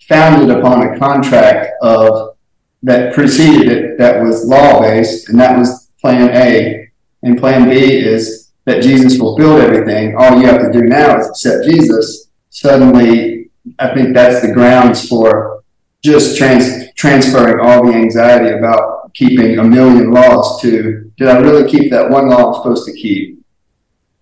founded 0.08 0.56
upon 0.56 0.82
a 0.82 0.98
contract 0.98 1.72
of 1.82 2.36
that 2.82 3.14
preceded 3.14 3.72
it 3.72 3.98
that 3.98 4.22
was 4.22 4.44
law 4.44 4.80
based, 4.80 5.28
and 5.28 5.40
that 5.40 5.58
was 5.58 5.90
plan 6.00 6.30
A, 6.34 6.90
and 7.22 7.38
plan 7.38 7.68
B 7.68 7.76
is 7.76 8.52
that 8.64 8.82
Jesus 8.82 9.16
fulfilled 9.16 9.60
everything. 9.60 10.16
All 10.16 10.40
you 10.40 10.46
have 10.46 10.60
to 10.60 10.72
do 10.72 10.82
now 10.82 11.18
is 11.18 11.28
accept 11.28 11.64
Jesus. 11.64 12.28
Suddenly, 12.50 13.50
I 13.78 13.94
think 13.94 14.14
that's 14.14 14.46
the 14.46 14.52
grounds 14.52 15.08
for 15.08 15.62
just 16.02 16.36
trans- 16.38 16.85
transferring 16.96 17.60
all 17.60 17.86
the 17.86 17.92
anxiety 17.92 18.56
about 18.56 19.12
keeping 19.14 19.58
a 19.58 19.64
million 19.64 20.10
laws 20.10 20.60
to 20.62 21.10
did 21.16 21.28
I 21.28 21.38
really 21.38 21.70
keep 21.70 21.90
that 21.90 22.10
one 22.10 22.28
law 22.28 22.48
I'm 22.48 22.54
supposed 22.54 22.86
to 22.86 22.92
keep? 22.92 23.42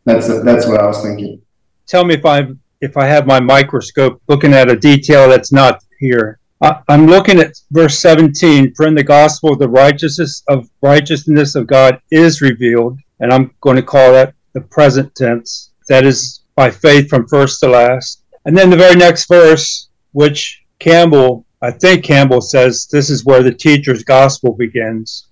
That's 0.04 0.28
that's 0.42 0.66
what 0.66 0.80
I 0.80 0.87
was 0.87 1.02
thinking. 1.02 1.40
Tell 1.87 2.04
me 2.04 2.14
if 2.14 2.26
I 2.26 2.48
if 2.80 2.96
I 2.96 3.06
have 3.06 3.26
my 3.26 3.40
microscope 3.40 4.20
looking 4.28 4.52
at 4.52 4.70
a 4.70 4.76
detail 4.76 5.28
that's 5.28 5.52
not 5.52 5.82
here. 5.98 6.38
I, 6.60 6.80
I'm 6.88 7.06
looking 7.06 7.40
at 7.40 7.58
verse 7.70 7.98
17. 7.98 8.74
For 8.74 8.87
in 8.87 8.94
the 8.94 9.02
gospel, 9.02 9.56
the 9.56 9.68
righteousness 9.68 10.42
of 10.48 10.68
righteousness 10.82 11.54
of 11.54 11.66
God 11.66 12.00
is 12.10 12.40
revealed, 12.40 12.98
and 13.20 13.32
I'm 13.32 13.54
going 13.60 13.76
to 13.76 13.82
call 13.82 14.12
that 14.12 14.34
the 14.52 14.60
present 14.60 15.14
tense. 15.14 15.70
That 15.88 16.04
is 16.04 16.42
by 16.54 16.70
faith 16.70 17.08
from 17.08 17.26
first 17.28 17.60
to 17.60 17.68
last. 17.68 18.22
And 18.44 18.56
then 18.56 18.70
the 18.70 18.76
very 18.76 18.94
next 18.94 19.26
verse, 19.26 19.88
which 20.12 20.62
Campbell 20.78 21.44
I 21.64 21.70
think 21.70 22.05
Campbell 22.05 22.42
says 22.42 22.87
this 22.92 23.09
is 23.09 23.24
where 23.24 23.42
the 23.42 23.50
teacher's 23.50 24.05
gospel 24.05 24.53
begins. 24.53 25.29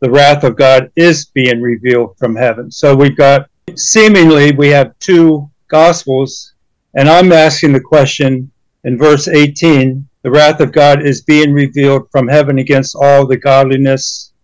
The 0.00 0.10
wrath 0.10 0.44
of 0.44 0.56
God 0.56 0.92
is 0.94 1.24
being 1.24 1.62
revealed 1.62 2.18
from 2.18 2.36
heaven. 2.36 2.70
So 2.70 2.94
we've 2.94 3.16
got 3.16 3.48
seemingly 3.74 4.52
we 4.52 4.68
have 4.68 4.98
two 4.98 5.50
gospels, 5.68 6.52
and 6.92 7.08
I'm 7.08 7.32
asking 7.32 7.72
the 7.72 7.80
question 7.80 8.52
in 8.84 8.98
verse 8.98 9.26
18 9.26 10.06
the 10.20 10.30
wrath 10.30 10.60
of 10.60 10.70
God 10.70 11.00
is 11.02 11.22
being 11.22 11.54
revealed 11.54 12.10
from 12.12 12.28
heaven 12.28 12.58
against 12.58 12.94
all 12.94 13.26
the 13.26 13.38
godliness 13.38 14.34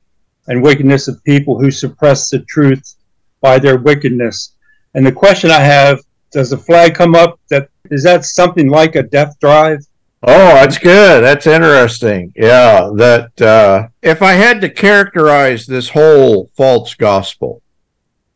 and 0.46 0.62
wickedness 0.62 1.06
of 1.06 1.22
people 1.22 1.60
who 1.60 1.70
suppress 1.70 2.30
the 2.30 2.38
truth 2.48 2.94
by 3.42 3.58
their 3.58 3.76
wickedness. 3.76 4.54
And 4.94 5.04
the 5.04 5.12
question 5.12 5.50
I 5.50 5.60
have 5.60 6.00
does 6.32 6.48
the 6.48 6.56
flag 6.56 6.94
come 6.94 7.14
up? 7.14 7.38
That 7.50 7.68
is 7.90 8.02
that 8.04 8.24
something 8.24 8.70
like 8.70 8.96
a 8.96 9.02
death 9.02 9.38
drive? 9.38 9.80
Oh, 10.22 10.54
that's 10.54 10.78
good. 10.78 11.22
That's 11.22 11.46
interesting. 11.46 12.32
Yeah, 12.36 12.90
that 12.96 13.40
uh, 13.40 13.88
if 14.02 14.20
I 14.22 14.32
had 14.32 14.60
to 14.62 14.68
characterize 14.68 15.64
this 15.66 15.88
whole 15.90 16.50
false 16.56 16.94
gospel, 16.94 17.62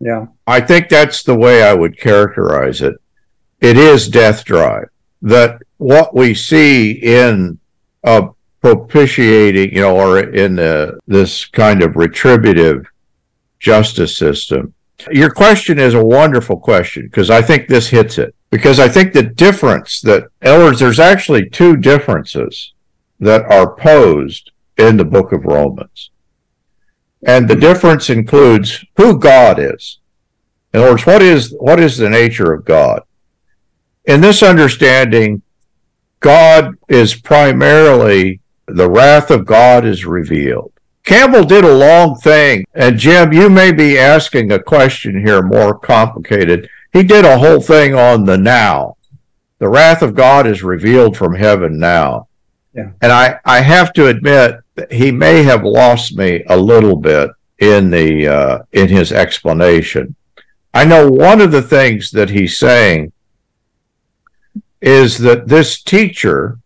Yeah. 0.00 0.26
I 0.46 0.60
think 0.60 0.88
that's 0.88 1.22
the 1.22 1.34
way 1.36 1.62
I 1.62 1.74
would 1.74 1.98
characterize 1.98 2.82
it. 2.82 2.94
It 3.60 3.76
is 3.76 4.08
death 4.08 4.44
drive. 4.44 4.88
That 5.22 5.60
what 5.78 6.14
we 6.14 6.34
see 6.34 6.92
in 6.92 7.58
a 8.04 8.28
propitiating, 8.60 9.74
you 9.74 9.80
know, 9.82 9.96
or 9.96 10.20
in 10.20 10.56
the, 10.56 10.98
this 11.06 11.44
kind 11.46 11.82
of 11.82 11.96
retributive 11.96 12.86
justice 13.58 14.16
system. 14.16 14.74
Your 15.10 15.30
question 15.30 15.78
is 15.80 15.94
a 15.94 16.04
wonderful 16.04 16.58
question 16.58 17.04
because 17.06 17.28
I 17.30 17.42
think 17.42 17.66
this 17.68 17.88
hits 17.88 18.18
it. 18.18 18.34
Because 18.52 18.78
I 18.78 18.86
think 18.86 19.14
the 19.14 19.22
difference 19.22 20.02
that, 20.02 20.28
words, 20.44 20.78
there's 20.78 21.00
actually 21.00 21.48
two 21.48 21.74
differences 21.74 22.74
that 23.18 23.50
are 23.50 23.74
posed 23.76 24.50
in 24.76 24.98
the 24.98 25.06
book 25.06 25.32
of 25.32 25.46
Romans. 25.46 26.10
And 27.26 27.48
the 27.48 27.56
difference 27.56 28.10
includes 28.10 28.84
who 28.98 29.18
God 29.18 29.58
is. 29.58 30.00
In 30.74 30.80
other 30.80 30.90
words, 30.90 31.06
what 31.06 31.22
is 31.22 31.54
what 31.60 31.80
is 31.80 31.96
the 31.96 32.10
nature 32.10 32.52
of 32.52 32.66
God? 32.66 33.02
In 34.04 34.20
this 34.20 34.42
understanding, 34.42 35.40
God 36.20 36.74
is 36.88 37.14
primarily 37.14 38.40
the 38.66 38.90
wrath 38.90 39.30
of 39.30 39.46
God 39.46 39.86
is 39.86 40.04
revealed. 40.04 40.72
Campbell 41.04 41.44
did 41.44 41.64
a 41.64 41.74
long 41.74 42.16
thing, 42.16 42.64
and 42.74 42.98
Jim, 42.98 43.32
you 43.32 43.48
may 43.48 43.72
be 43.72 43.98
asking 43.98 44.52
a 44.52 44.62
question 44.62 45.24
here 45.24 45.42
more 45.42 45.78
complicated. 45.78 46.68
He 46.92 47.02
did 47.02 47.24
a 47.24 47.38
whole 47.38 47.60
thing 47.60 47.94
on 47.94 48.24
the 48.24 48.36
now. 48.36 48.96
The 49.58 49.68
wrath 49.68 50.02
of 50.02 50.14
God 50.14 50.46
is 50.46 50.62
revealed 50.62 51.16
from 51.16 51.34
heaven 51.34 51.78
now. 51.78 52.28
Yeah. 52.74 52.90
And 53.00 53.12
I, 53.12 53.38
I 53.44 53.60
have 53.60 53.92
to 53.94 54.08
admit 54.08 54.60
that 54.74 54.92
he 54.92 55.10
may 55.10 55.42
have 55.42 55.64
lost 55.64 56.16
me 56.16 56.42
a 56.48 56.56
little 56.56 56.96
bit 56.96 57.30
in 57.58 57.90
the 57.90 58.28
uh, 58.28 58.58
in 58.72 58.88
his 58.88 59.12
explanation. 59.12 60.16
I 60.74 60.84
know 60.84 61.08
one 61.10 61.40
of 61.40 61.52
the 61.52 61.62
things 61.62 62.10
that 62.12 62.30
he's 62.30 62.58
saying 62.58 63.12
is 64.80 65.18
that 65.18 65.48
this 65.48 65.80
teacher, 65.80 66.58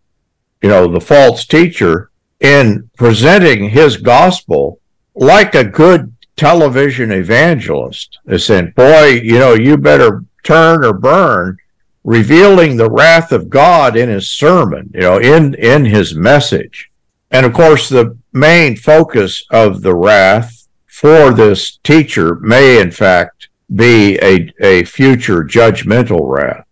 you 0.61 0.69
know, 0.69 0.87
the 0.87 1.01
false 1.01 1.45
teacher, 1.45 2.09
in 2.39 2.89
presenting 2.97 3.69
his 3.69 3.97
gospel 3.97 4.79
like 5.13 5.55
a 5.55 5.63
good 5.63 6.15
television 6.37 7.11
evangelist, 7.11 8.19
is 8.27 8.45
saying, 8.45 8.73
Boy, 8.75 9.19
you 9.23 9.39
know, 9.39 9.53
you 9.53 9.77
better 9.77 10.23
turn 10.43 10.85
or 10.85 10.93
burn, 10.93 11.57
revealing 12.03 12.77
the 12.77 12.89
wrath 12.89 13.31
of 13.33 13.49
God 13.49 13.97
in 13.97 14.07
his 14.07 14.29
sermon, 14.31 14.89
you 14.93 15.01
know, 15.01 15.17
in, 15.17 15.53
in 15.55 15.83
his 15.83 16.15
message. 16.15 16.89
And 17.31 17.45
of 17.45 17.53
course, 17.53 17.89
the 17.89 18.17
main 18.31 18.77
focus 18.77 19.43
of 19.51 19.81
the 19.81 19.93
wrath 19.93 20.67
for 20.85 21.31
this 21.31 21.77
teacher 21.83 22.35
may, 22.35 22.79
in 22.79 22.91
fact, 22.91 23.49
be 23.75 24.17
a, 24.19 24.51
a 24.61 24.85
future 24.85 25.43
judgmental 25.43 26.21
wrath. 26.23 26.65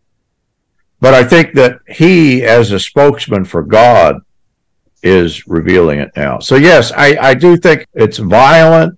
But 1.01 1.13
I 1.13 1.23
think 1.23 1.53
that 1.53 1.79
he, 1.87 2.43
as 2.43 2.71
a 2.71 2.79
spokesman 2.79 3.45
for 3.45 3.61
God, 3.61 4.21
is 5.03 5.45
revealing 5.47 5.99
it 5.99 6.11
now. 6.15 6.39
So, 6.39 6.55
yes, 6.55 6.91
I, 6.93 7.17
I 7.21 7.33
do 7.33 7.57
think 7.57 7.85
it's 7.93 8.17
violent, 8.17 8.97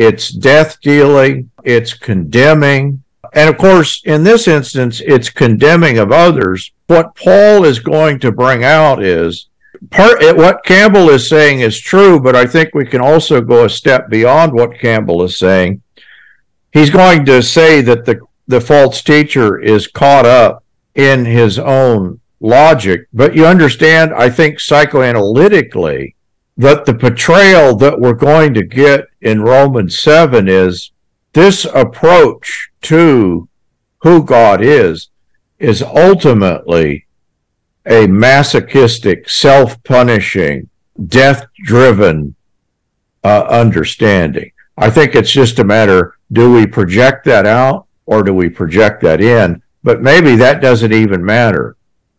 it's 0.00 0.30
death 0.30 0.80
dealing, 0.80 1.50
it's 1.62 1.92
condemning. 1.92 3.04
And 3.34 3.50
of 3.50 3.58
course, 3.58 4.02
in 4.06 4.24
this 4.24 4.48
instance, 4.48 5.02
it's 5.04 5.28
condemning 5.28 5.98
of 5.98 6.10
others. 6.10 6.72
What 6.86 7.14
Paul 7.14 7.66
is 7.66 7.80
going 7.80 8.18
to 8.20 8.32
bring 8.32 8.64
out 8.64 9.02
is 9.02 9.48
part 9.90 10.22
eh, 10.22 10.32
what 10.32 10.64
Campbell 10.64 11.10
is 11.10 11.28
saying 11.28 11.60
is 11.60 11.78
true, 11.78 12.18
but 12.18 12.34
I 12.34 12.46
think 12.46 12.74
we 12.74 12.86
can 12.86 13.02
also 13.02 13.42
go 13.42 13.66
a 13.66 13.68
step 13.68 14.08
beyond 14.08 14.54
what 14.54 14.80
Campbell 14.80 15.22
is 15.22 15.36
saying. 15.36 15.82
He's 16.72 16.88
going 16.88 17.26
to 17.26 17.42
say 17.42 17.82
that 17.82 18.06
the, 18.06 18.20
the 18.48 18.62
false 18.62 19.02
teacher 19.02 19.60
is 19.60 19.86
caught 19.86 20.24
up 20.24 20.64
in 20.94 21.26
his 21.26 21.58
own 21.58 22.20
logic. 22.40 23.06
But 23.12 23.36
you 23.36 23.44
understand, 23.44 24.14
I 24.14 24.30
think 24.30 24.60
psychoanalytically, 24.60 26.14
that 26.60 26.84
the 26.84 26.92
portrayal 26.92 27.74
that 27.74 27.98
we're 27.98 28.12
going 28.12 28.52
to 28.52 28.62
get 28.62 29.06
in 29.22 29.40
Romans 29.40 29.98
7 29.98 30.46
is 30.46 30.90
this 31.32 31.64
approach 31.64 32.68
to 32.82 33.48
who 34.02 34.22
God 34.22 34.62
is, 34.62 35.08
is 35.58 35.82
ultimately 35.82 37.06
a 37.86 38.06
masochistic, 38.06 39.26
self 39.30 39.82
punishing, 39.84 40.68
death 41.06 41.46
driven 41.64 42.34
uh, 43.24 43.46
understanding. 43.48 44.52
I 44.76 44.90
think 44.90 45.14
it's 45.14 45.32
just 45.32 45.58
a 45.60 45.64
matter 45.64 46.18
do 46.30 46.52
we 46.52 46.66
project 46.66 47.24
that 47.24 47.46
out 47.46 47.86
or 48.04 48.22
do 48.22 48.34
we 48.34 48.50
project 48.50 49.00
that 49.00 49.22
in? 49.22 49.62
But 49.82 50.02
maybe 50.02 50.36
that 50.36 50.60
doesn't 50.60 50.92
even 50.92 51.24
matter 51.24 51.76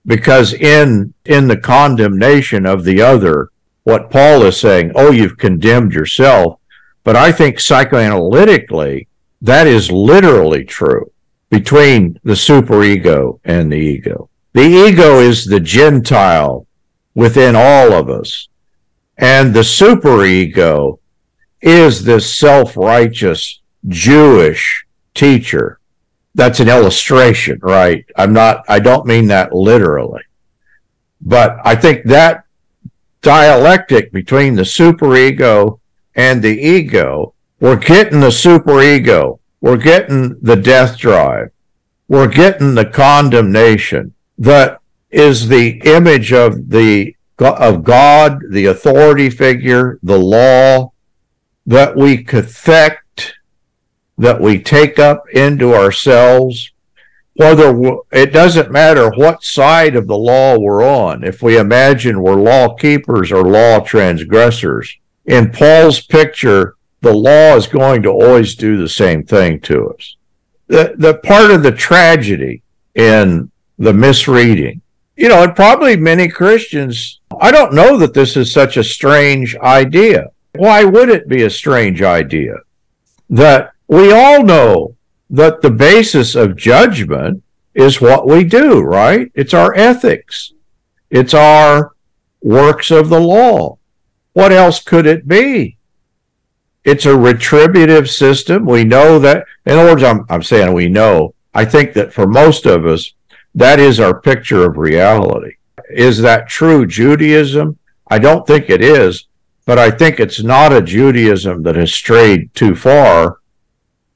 because 0.08 0.54
in 0.54 1.14
in 1.26 1.48
the 1.48 1.58
condemnation 1.58 2.66
of 2.66 2.84
the 2.84 3.02
other 3.02 3.52
what 3.84 4.10
paul 4.10 4.44
is 4.44 4.60
saying 4.60 4.92
oh 4.96 5.12
you've 5.12 5.38
condemned 5.38 5.94
yourself 5.94 6.60
but 7.04 7.16
i 7.16 7.32
think 7.32 7.58
psychoanalytically 7.58 9.08
that 9.42 9.68
is 9.68 9.92
literally 9.92 10.64
true 10.64 11.12
between 11.50 12.20
the 12.24 12.34
superego 12.34 13.40
and 13.44 13.72
the 13.72 13.78
ego 13.78 14.30
the 14.54 14.62
ego 14.62 15.20
is 15.20 15.46
the 15.46 15.60
gentile 15.60 16.66
within 17.16 17.56
all 17.56 17.94
of 17.94 18.10
us 18.10 18.48
and 19.18 19.54
the 19.54 19.60
superego 19.60 20.98
is 21.62 22.04
this 22.04 22.34
self-righteous 22.34 23.62
jewish 23.88 24.86
teacher 25.14 25.80
that's 26.34 26.60
an 26.60 26.70
illustration, 26.70 27.60
right? 27.62 28.06
I'm 28.16 28.34
not, 28.34 28.64
I 28.70 28.80
don't 28.80 29.06
mean 29.06 29.28
that 29.28 29.54
literally. 29.54 30.24
But 31.20 31.58
I 31.64 31.76
think 31.76 32.06
that 32.06 32.46
dialectic 33.22 34.12
between 34.12 34.56
the 34.56 34.64
superego 34.64 35.80
and 36.16 36.42
the 36.42 36.60
ego, 36.60 37.34
we're 37.60 37.76
getting 37.78 38.20
the 38.20 38.28
superego, 38.28 39.40
we're 39.62 39.78
getting 39.78 40.38
the 40.42 40.56
death 40.56 40.98
drive, 40.98 41.52
we're 42.08 42.28
getting 42.28 42.76
the 42.76 42.86
condemnation 42.86 44.14
that 44.38 44.80
is 45.12 45.48
the 45.48 45.82
image 45.86 46.34
of 46.34 46.70
the 46.70 47.16
of 47.40 47.84
God, 47.84 48.40
the 48.52 48.66
authority 48.68 49.30
figure, 49.30 49.98
the 50.04 50.20
law 50.20 50.92
that 51.66 51.96
we 51.96 52.24
cathect 52.24 53.36
that 54.18 54.40
we 54.40 54.62
take 54.62 55.00
up 55.00 55.24
into 55.34 55.74
ourselves, 55.74 56.71
whether 57.36 57.74
it 58.12 58.34
doesn't 58.34 58.72
matter 58.72 59.10
what 59.12 59.44
side 59.44 59.96
of 59.96 60.08
the 60.08 60.18
law 60.18 60.58
we're 60.58 60.84
on. 60.84 61.24
If 61.24 61.42
we 61.42 61.58
imagine 61.58 62.22
we're 62.22 62.36
law 62.36 62.76
keepers 62.76 63.32
or 63.32 63.44
law 63.44 63.80
transgressors, 63.80 64.98
in 65.26 65.52
Paul's 65.52 66.02
picture, 66.02 66.76
the 67.02 67.14
law 67.14 67.56
is 67.56 67.68
going 67.68 68.04
to 68.04 68.10
always 68.10 68.56
do 68.56 68.78
the 68.78 68.90
same 68.90 69.24
thing 69.24 69.60
to 69.62 69.90
us. 69.90 70.18
The, 70.68 70.94
the 70.98 71.16
part 71.16 71.52
of 71.52 71.64
the 71.64 71.72
tragedy 71.72 72.64
in 72.96 73.52
the 73.78 73.94
misreading, 73.94 74.82
you 75.16 75.30
know, 75.30 75.44
and 75.44 75.56
probably 75.56 75.98
many 75.98 76.28
Christians, 76.28 77.22
I 77.40 77.52
don't 77.52 77.74
know 77.74 77.98
that 77.98 78.14
this 78.14 78.36
is 78.36 78.52
such 78.52 78.78
a 78.78 78.84
strange 78.84 79.56
idea. 79.58 80.28
Why 80.56 80.84
would 80.84 81.10
it 81.10 81.28
be 81.28 81.44
a 81.44 81.50
strange 81.50 82.02
idea 82.02 82.56
that 83.30 83.72
we 83.88 84.12
all 84.12 84.44
know 84.44 84.96
that 85.32 85.62
the 85.62 85.72
basis 85.72 86.36
of 86.36 86.58
judgment 86.58 87.42
is 87.74 88.02
what 88.02 88.28
we 88.28 88.44
do, 88.44 88.82
right? 88.82 89.32
It's 89.34 89.54
our 89.54 89.74
ethics, 89.76 90.54
it's 91.10 91.34
our 91.34 91.94
works 92.42 92.92
of 92.92 93.10
the 93.10 93.20
law. 93.20 93.78
What 94.34 94.52
else 94.52 94.82
could 94.82 95.06
it 95.08 95.28
be? 95.28 95.78
It's 96.84 97.06
a 97.06 97.18
retributive 97.18 98.10
system. 98.10 98.66
We 98.66 98.84
know 98.84 99.20
that, 99.20 99.46
in 99.66 99.78
other 99.78 99.92
words, 99.92 100.04
I'm, 100.04 100.26
I'm 100.30 100.44
saying 100.44 100.74
we 100.74 100.90
know. 100.90 101.34
I 101.54 101.66
think 101.66 101.94
that 101.94 102.14
for 102.14 102.28
most 102.28 102.66
of 102.66 102.86
us, 102.86 103.14
that 103.56 103.80
is 103.80 104.00
our 104.00 104.20
picture 104.20 104.66
of 104.66 104.78
reality. 104.78 105.56
Is 105.94 106.20
that 106.20 106.48
true 106.48 106.86
Judaism? 106.86 107.78
I 108.10 108.20
don't 108.20 108.48
think 108.48 108.70
it 108.70 108.82
is, 108.82 109.28
but 109.66 109.78
I 109.78 109.92
think 109.92 110.20
it's 110.20 110.42
not 110.42 110.74
a 110.74 110.82
Judaism 110.82 111.64
that 111.64 111.76
has 111.76 111.94
strayed 111.94 112.54
too 112.56 112.76
far 112.76 113.41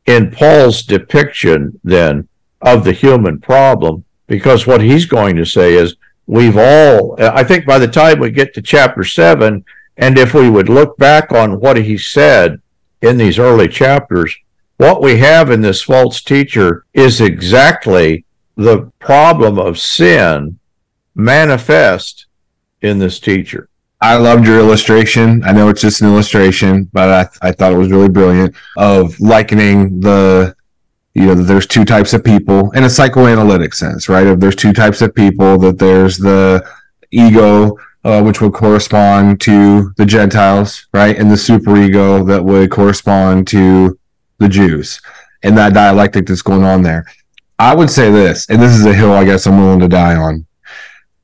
in 0.06 0.32
Paul's 0.32 0.84
depiction 0.84 1.80
then 1.84 2.28
of 2.62 2.84
the 2.84 2.94
human 2.94 3.40
problem, 3.40 4.06
because 4.28 4.66
what 4.68 4.82
he's 4.82 5.06
going 5.06 5.36
to 5.36 5.46
say 5.46 5.74
is 5.74 5.96
we've 6.28 6.58
all, 6.58 7.16
I 7.20 7.44
think 7.44 7.66
by 7.66 7.80
the 7.80 7.88
time 7.88 8.20
we 8.20 8.32
get 8.32 8.54
to 8.56 8.62
chapter 8.62 9.04
seven, 9.04 9.66
and 9.98 10.18
if 10.18 10.34
we 10.34 10.50
would 10.50 10.70
look 10.70 10.98
back 10.98 11.32
on 11.32 11.60
what 11.60 11.78
he 11.78 11.98
said 11.98 12.62
in 13.02 13.18
these 13.18 13.40
early 13.40 13.68
chapters, 13.68 14.36
what 14.78 15.02
we 15.02 15.18
have 15.18 15.52
in 15.52 15.62
this 15.62 15.82
false 15.82 16.22
teacher 16.22 16.86
is 16.94 17.22
exactly 17.22 18.26
the 18.56 18.92
problem 19.00 19.58
of 19.58 19.80
sin 19.80 20.60
manifest 21.14 22.26
in 22.82 23.00
this 23.00 23.20
teacher. 23.20 23.70
I 24.06 24.18
loved 24.18 24.46
your 24.46 24.60
illustration. 24.60 25.44
I 25.44 25.52
know 25.52 25.68
it's 25.68 25.82
just 25.82 26.00
an 26.02 26.08
illustration, 26.08 26.92
but 26.94 27.10
I, 27.42 27.48
I 27.48 27.52
thought 27.52 27.74
it 27.74 27.78
was 27.78 27.90
really 27.90 28.08
brilliant 28.08 28.56
of 28.78 29.20
likening 29.20 30.00
the, 30.00 30.56
you 31.16 31.26
know, 31.26 31.34
there's 31.34 31.66
two 31.66 31.86
types 31.86 32.14
of 32.14 32.24
people 32.24 32.70
in 32.74 32.84
a 32.84 32.90
psychoanalytic 32.90 33.74
sense, 33.74 34.08
right? 34.08 34.28
If 34.28 34.40
there's 34.40 34.56
two 34.56 34.74
types 34.74 35.02
of 35.02 35.16
people, 35.16 35.58
that 35.58 35.80
there's 35.80 36.20
the 36.20 36.64
ego, 37.10 37.80
uh, 38.04 38.22
which 38.22 38.42
would 38.42 38.54
correspond 38.54 39.42
to 39.42 39.92
the 39.98 40.06
Gentiles, 40.06 40.86
right? 40.94 41.18
And 41.18 41.32
the 41.32 41.36
superego 41.36 42.28
that 42.28 42.46
would 42.46 42.70
correspond 42.70 43.48
to 43.48 43.98
the 44.38 44.48
Jews 44.48 45.02
and 45.42 45.58
that 45.58 45.74
dialectic 45.74 46.28
that's 46.28 46.44
going 46.44 46.64
on 46.64 46.84
there. 46.84 47.08
I 47.58 47.74
would 47.74 47.90
say 47.90 48.12
this, 48.12 48.48
and 48.52 48.62
this 48.62 48.76
is 48.76 48.86
a 48.86 48.94
hill 48.94 49.14
I 49.14 49.26
guess 49.26 49.48
I'm 49.48 49.58
willing 49.58 49.80
to 49.80 49.88
die 49.88 50.16
on. 50.16 50.46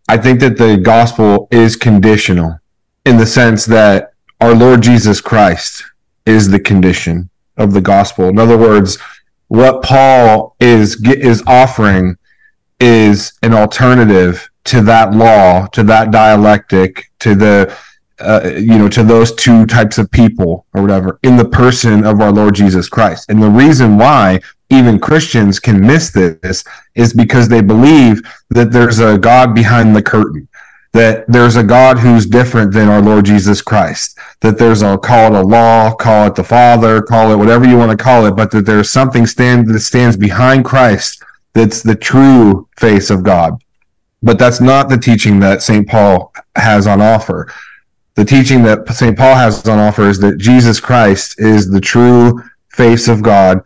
I 0.10 0.18
think 0.18 0.40
that 0.40 0.58
the 0.58 0.78
gospel 0.78 1.48
is 1.52 1.76
conditional 1.76 2.58
in 3.06 3.18
the 3.18 3.26
sense 3.26 3.66
that 3.66 4.14
our 4.40 4.54
Lord 4.54 4.82
Jesus 4.82 5.22
Christ 5.22 5.84
is 6.26 6.50
the 6.50 6.60
condition 6.60 7.30
of 7.58 7.74
the 7.74 7.82
gospel. 7.82 8.30
In 8.30 8.40
other 8.40 8.58
words, 8.58 8.98
what 9.48 9.84
Paul 9.84 10.56
is 10.60 11.04
is 11.06 11.44
offering 11.46 12.18
is 12.80 13.34
an 13.44 13.54
alternative 13.54 14.50
to 14.66 14.82
that 14.82 15.14
law, 15.14 15.68
to 15.68 15.84
that 15.84 16.12
dialectic, 16.12 17.12
to 17.20 17.36
the 17.36 17.76
uh, 18.20 18.52
you 18.56 18.78
know, 18.78 18.88
to 18.88 19.04
those 19.04 19.34
two 19.34 19.66
types 19.66 19.98
of 19.98 20.12
people 20.12 20.66
or 20.74 20.82
whatever 20.82 21.20
in 21.24 21.38
the 21.38 21.46
person 21.46 22.06
of 22.06 22.22
our 22.22 22.32
Lord 22.32 22.54
Jesus 22.54 22.88
Christ. 22.88 23.30
And 23.30 23.42
the 23.42 23.50
reason 23.50 23.98
why 23.98 24.42
even 24.70 25.00
Christians 25.00 25.60
can 25.60 25.82
miss 25.82 26.12
this 26.12 26.64
is 26.96 27.14
because 27.14 27.50
they 27.50 27.62
believe 27.62 28.22
that 28.50 28.72
there's 28.72 29.00
a 29.00 29.18
God 29.18 29.56
behind 29.56 29.96
the 29.96 30.04
curtain, 30.04 30.48
that 30.94 31.26
there's 31.28 31.56
a 31.56 31.64
God 31.64 32.00
who's 32.00 32.26
different 32.26 32.74
than 32.74 32.90
our 32.90 33.02
Lord 33.02 33.26
Jesus 33.26 33.62
Christ, 33.62 34.18
that 34.42 34.58
there's 34.58 34.82
a 34.82 34.98
call 34.98 35.36
it 35.36 35.40
a 35.40 35.42
law, 35.42 35.94
call 35.94 36.28
it 36.28 36.36
the 36.36 36.44
Father, 36.44 37.02
call 37.02 37.32
it 37.32 37.38
whatever 37.38 37.66
you 37.66 37.78
want 37.78 37.98
to 37.98 38.04
call 38.04 38.26
it, 38.26 38.36
but 38.36 38.52
that 38.52 38.66
there's 38.66 38.92
something 38.92 39.26
stand 39.26 39.68
that 39.68 39.80
stands 39.80 40.18
behind 40.18 40.66
Christ 40.66 41.24
that's 41.54 41.82
the 41.82 41.96
true 41.96 42.68
face 42.78 43.10
of 43.10 43.24
God. 43.24 43.62
But 44.22 44.38
that's 44.38 44.62
not 44.62 44.90
the 44.90 44.98
teaching 44.98 45.40
that 45.40 45.64
St. 45.64 45.88
Paul 45.88 46.34
has 46.56 46.88
on 46.88 47.02
offer. 47.02 47.52
The 48.16 48.26
teaching 48.26 48.64
that 48.64 48.88
St. 48.90 49.18
Paul 49.18 49.36
has 49.36 49.68
on 49.68 49.80
offer 49.80 50.08
is 50.08 50.20
that 50.20 50.38
Jesus 50.38 50.80
Christ 50.80 51.40
is 51.40 51.70
the 51.70 51.82
true 51.82 52.44
face 52.70 53.08
of 53.08 53.24
God 53.24 53.64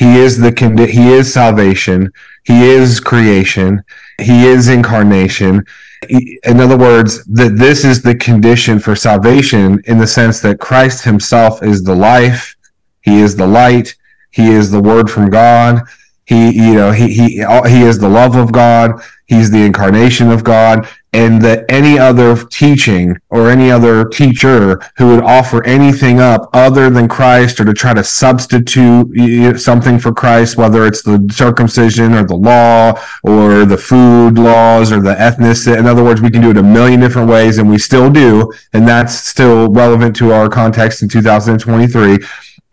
he 0.00 0.16
is 0.16 0.38
the 0.38 0.50
he 0.90 1.12
is 1.12 1.30
salvation. 1.30 2.10
He 2.44 2.62
is 2.62 3.00
creation. 3.00 3.82
He 4.18 4.46
is 4.46 4.68
incarnation. 4.68 5.66
In 6.08 6.60
other 6.60 6.78
words, 6.78 7.24
that 7.26 7.56
this 7.56 7.84
is 7.84 8.02
the 8.02 8.14
condition 8.14 8.78
for 8.78 8.96
salvation 8.96 9.82
in 9.84 9.98
the 9.98 10.06
sense 10.06 10.40
that 10.40 10.58
Christ 10.58 11.04
himself 11.04 11.62
is 11.62 11.82
the 11.82 11.94
life. 11.94 12.56
He 13.02 13.20
is 13.20 13.36
the 13.36 13.46
light. 13.46 13.94
He 14.30 14.50
is 14.50 14.70
the 14.70 14.80
word 14.80 15.10
from 15.10 15.30
God. 15.30 15.82
He, 16.24 16.50
you 16.52 16.74
know, 16.74 16.92
he, 16.92 17.12
he, 17.12 17.28
he 17.68 17.82
is 17.82 17.98
the 17.98 18.08
love 18.08 18.36
of 18.36 18.52
God. 18.52 19.02
He's 19.26 19.50
the 19.50 19.64
incarnation 19.64 20.30
of 20.30 20.42
God 20.42 20.88
and 21.12 21.42
that 21.42 21.64
any 21.68 21.98
other 21.98 22.36
teaching 22.36 23.16
or 23.30 23.50
any 23.50 23.70
other 23.70 24.08
teacher 24.08 24.80
who 24.96 25.08
would 25.08 25.24
offer 25.24 25.64
anything 25.64 26.20
up 26.20 26.48
other 26.52 26.88
than 26.88 27.08
Christ 27.08 27.58
or 27.58 27.64
to 27.64 27.72
try 27.72 27.94
to 27.94 28.04
substitute 28.04 29.58
something 29.58 29.98
for 29.98 30.12
Christ, 30.12 30.56
whether 30.56 30.86
it's 30.86 31.02
the 31.02 31.28
circumcision 31.32 32.14
or 32.14 32.24
the 32.24 32.36
law 32.36 32.92
or 33.24 33.64
the 33.64 33.76
food 33.76 34.38
laws 34.38 34.92
or 34.92 35.00
the 35.00 35.14
ethnicity. 35.14 35.76
In 35.76 35.86
other 35.86 36.04
words, 36.04 36.20
we 36.20 36.30
can 36.30 36.42
do 36.42 36.50
it 36.50 36.56
a 36.56 36.62
million 36.62 37.00
different 37.00 37.28
ways 37.28 37.58
and 37.58 37.68
we 37.68 37.78
still 37.78 38.10
do. 38.10 38.52
And 38.72 38.86
that's 38.86 39.14
still 39.14 39.70
relevant 39.72 40.14
to 40.16 40.32
our 40.32 40.48
context 40.48 41.02
in 41.02 41.08
2023 41.08 42.18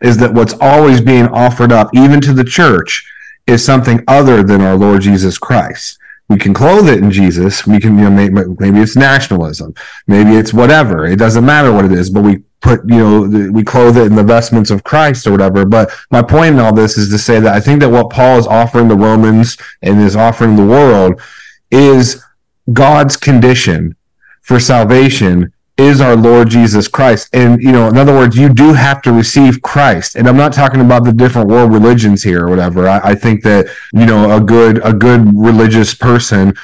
is 0.00 0.16
that 0.18 0.32
what's 0.32 0.54
always 0.60 1.00
being 1.00 1.26
offered 1.28 1.72
up, 1.72 1.90
even 1.92 2.20
to 2.20 2.32
the 2.32 2.44
church, 2.44 3.04
is 3.48 3.64
something 3.64 4.04
other 4.06 4.44
than 4.44 4.60
our 4.60 4.76
Lord 4.76 5.00
Jesus 5.00 5.38
Christ 5.38 5.98
we 6.28 6.38
can 6.38 6.52
clothe 6.52 6.88
it 6.88 6.98
in 6.98 7.10
Jesus. 7.10 7.66
We 7.66 7.80
can, 7.80 7.98
you 7.98 8.04
know, 8.04 8.10
maybe, 8.10 8.54
maybe 8.58 8.80
it's 8.80 8.96
nationalism, 8.96 9.74
maybe 10.06 10.36
it's 10.36 10.52
whatever. 10.52 11.06
It 11.06 11.18
doesn't 11.18 11.44
matter 11.44 11.72
what 11.72 11.86
it 11.86 11.92
is, 11.92 12.10
but 12.10 12.22
we 12.22 12.42
put, 12.60 12.80
you 12.88 12.98
know, 12.98 13.50
we 13.50 13.64
clothe 13.64 13.96
it 13.96 14.06
in 14.06 14.14
the 14.14 14.22
vestments 14.22 14.70
of 14.70 14.84
Christ 14.84 15.26
or 15.26 15.32
whatever. 15.32 15.64
But 15.64 15.90
my 16.10 16.22
point 16.22 16.54
in 16.54 16.60
all 16.60 16.74
this 16.74 16.98
is 16.98 17.08
to 17.10 17.18
say 17.18 17.40
that 17.40 17.54
I 17.54 17.60
think 17.60 17.80
that 17.80 17.90
what 17.90 18.10
Paul 18.10 18.38
is 18.38 18.46
offering 18.46 18.88
the 18.88 18.96
Romans 18.96 19.56
and 19.82 20.00
is 20.00 20.16
offering 20.16 20.56
the 20.56 20.66
world 20.66 21.20
is 21.70 22.22
God's 22.72 23.16
condition 23.16 23.96
for 24.42 24.60
salvation 24.60 25.52
is 25.78 26.00
our 26.00 26.16
Lord 26.16 26.50
Jesus 26.50 26.88
Christ. 26.88 27.28
And, 27.32 27.62
you 27.62 27.70
know, 27.70 27.88
in 27.88 27.96
other 27.96 28.12
words, 28.12 28.36
you 28.36 28.48
do 28.48 28.72
have 28.72 29.00
to 29.02 29.12
receive 29.12 29.62
Christ. 29.62 30.16
And 30.16 30.28
I'm 30.28 30.36
not 30.36 30.52
talking 30.52 30.80
about 30.80 31.04
the 31.04 31.12
different 31.12 31.48
world 31.48 31.72
religions 31.72 32.22
here 32.22 32.44
or 32.44 32.50
whatever. 32.50 32.88
I, 32.88 32.98
I 33.10 33.14
think 33.14 33.44
that, 33.44 33.68
you 33.92 34.04
know, 34.04 34.36
a 34.36 34.40
good, 34.40 34.84
a 34.84 34.92
good 34.92 35.30
religious 35.34 35.94
person 35.94 36.54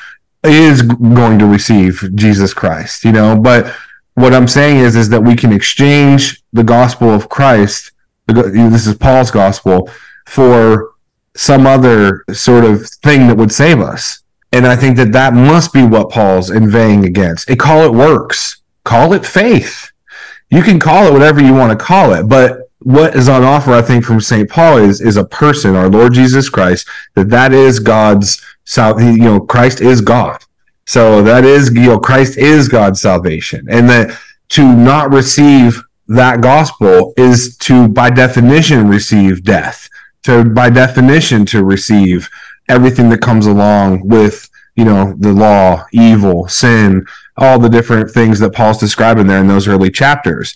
is 0.43 0.83
going 0.83 1.39
to 1.39 1.47
receive 1.47 2.11
Jesus 2.15 2.53
Christ, 2.53 3.05
you 3.05 3.13
know, 3.13 3.39
but 3.41 3.75
what 4.15 4.35
I'm 4.35 4.49
saying 4.49 4.79
is, 4.79 4.95
is 4.95 5.09
that 5.09 5.23
we 5.23 5.35
can 5.35 5.53
exchange 5.53 6.43
the 6.53 6.63
gospel 6.63 7.11
of 7.11 7.29
Christ. 7.29 7.93
This 8.27 8.87
is 8.87 8.95
Paul's 8.95 9.31
gospel 9.31 9.91
for 10.27 10.93
some 11.35 11.67
other 11.67 12.25
sort 12.33 12.65
of 12.65 12.87
thing 12.89 13.27
that 13.29 13.37
would 13.37 13.53
save 13.53 13.81
us. 13.81 14.23
And 14.53 14.67
I 14.67 14.77
think 14.77 14.97
that 14.99 15.13
that 15.13 15.35
must 15.35 15.73
be 15.73 15.83
what 15.83 16.11
Paul's 16.11 16.51
inveighing 16.51 17.05
against. 17.05 17.49
They 17.49 17.57
call 17.57 17.83
it 17.83 17.93
works 17.93 18.63
call 18.85 19.13
it 19.13 19.27
faith. 19.27 19.91
You 20.51 20.63
can 20.63 20.79
call 20.79 21.07
it 21.07 21.13
whatever 21.13 21.43
you 21.43 21.55
want 21.55 21.79
to 21.79 21.85
call 21.85 22.13
it, 22.13 22.29
but 22.29 22.71
what 22.81 23.17
is 23.17 23.29
on 23.29 23.43
offer, 23.43 23.73
I 23.73 23.83
think, 23.83 24.05
from 24.05 24.21
St. 24.21 24.49
Paul 24.49 24.79
is 24.79 25.01
is 25.01 25.17
a 25.17 25.25
person, 25.25 25.75
our 25.75 25.89
Lord 25.89 26.13
Jesus 26.13 26.49
Christ, 26.51 26.87
that 27.15 27.31
that 27.31 27.53
is 27.53 27.81
God's 27.81 28.45
you 28.77 29.17
know, 29.19 29.41
Christ 29.41 29.81
is 29.81 30.01
God. 30.01 30.43
So 30.87 31.23
that 31.23 31.45
is, 31.45 31.73
you 31.73 31.87
know, 31.87 31.99
Christ 31.99 32.39
is 32.39 32.69
God's 32.69 33.01
salvation. 33.01 33.67
And 33.71 33.89
that 33.89 34.19
to 34.51 34.65
not 34.65 35.13
receive 35.13 35.83
that 36.09 36.41
gospel 36.41 37.15
is 37.17 37.57
to, 37.59 37.89
by 37.89 38.11
definition, 38.11 38.89
receive 38.89 39.45
death. 39.45 39.89
To, 40.25 40.45
by 40.45 40.71
definition, 40.71 41.45
to 41.47 41.65
receive 41.65 42.29
everything 42.69 43.11
that 43.11 43.21
comes 43.21 43.47
along 43.47 44.07
with, 44.09 44.49
you 44.75 44.85
know, 44.85 45.15
the 45.19 45.33
law, 45.33 45.85
evil, 45.93 46.49
sin, 46.49 47.07
all 47.37 47.59
the 47.59 47.69
different 47.69 48.11
things 48.11 48.39
that 48.39 48.53
Paul's 48.53 48.79
describing 48.79 49.27
there 49.27 49.41
in 49.41 49.49
those 49.49 49.67
early 49.67 49.91
chapters. 49.91 50.55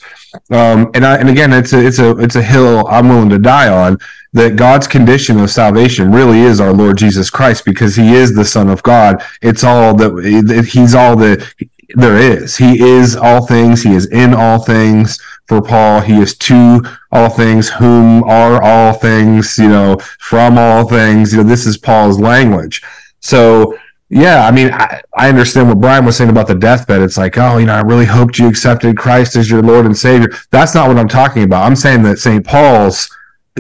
Um, 0.51 0.91
and 0.95 1.05
I, 1.05 1.17
and 1.17 1.29
again, 1.29 1.53
it's 1.53 1.73
a, 1.73 1.85
it's 1.85 1.99
a, 1.99 2.17
it's 2.19 2.37
a 2.37 2.43
hill 2.43 2.87
I'm 2.89 3.09
willing 3.09 3.31
to 3.31 3.39
die 3.39 3.69
on 3.69 3.99
that 4.33 4.57
God's 4.57 4.87
condition 4.87 5.41
of 5.41 5.51
salvation 5.51 6.13
really 6.13 6.41
is 6.41 6.61
our 6.61 6.73
Lord 6.73 6.99
Jesus 6.99 7.31
Christ 7.31 7.65
because 7.65 7.97
he 7.97 8.15
is 8.15 8.35
the 8.35 8.45
son 8.45 8.69
of 8.69 8.83
God. 8.83 9.23
It's 9.43 9.65
all 9.65 9.95
that 9.97 10.69
he's 10.71 10.95
all 10.95 11.17
that 11.17 11.53
there 11.95 12.17
is. 12.17 12.57
He 12.57 12.81
is 12.81 13.17
all 13.17 13.47
things. 13.47 13.83
He 13.83 13.95
is 13.95 14.07
in 14.07 14.35
all 14.35 14.63
things 14.63 15.19
for 15.47 15.63
Paul. 15.63 16.01
He 16.01 16.19
is 16.21 16.37
to 16.37 16.83
all 17.11 17.31
things, 17.31 17.71
whom 17.71 18.23
are 18.25 18.63
all 18.63 18.93
things, 18.93 19.59
you 19.59 19.69
know, 19.69 19.97
from 20.19 20.59
all 20.59 20.87
things. 20.87 21.33
You 21.33 21.43
know, 21.43 21.49
this 21.49 21.67
is 21.67 21.79
Paul's 21.79 22.21
language. 22.21 22.83
So, 23.21 23.77
yeah, 24.11 24.47
I 24.47 24.51
mean, 24.51 24.71
I, 24.73 25.03
I 25.17 25.29
understand 25.29 25.69
what 25.69 25.81
Brian 25.81 26.07
was 26.07 26.17
saying 26.17 26.31
about 26.31 26.47
the 26.47 26.55
deathbed. 26.55 27.03
It's 27.03 27.19
like, 27.19 27.37
oh, 27.37 27.59
you 27.59 27.67
know, 27.67 27.75
I 27.75 27.81
really 27.81 28.07
hoped 28.07 28.39
you 28.39 28.49
accepted 28.49 28.97
Christ 28.97 29.37
as 29.37 29.51
your 29.51 29.63
Lord 29.63 29.85
and 29.85 29.97
Savior. 29.97 30.31
That's 30.51 30.75
not 30.75 30.89
what 30.89 30.99
I'm 30.99 31.09
talking 31.09 31.43
about. 31.43 31.65
I'm 31.65 31.77
saying 31.77 32.03
that 32.05 32.19
St. 32.19 32.45
Paul's 32.45 33.11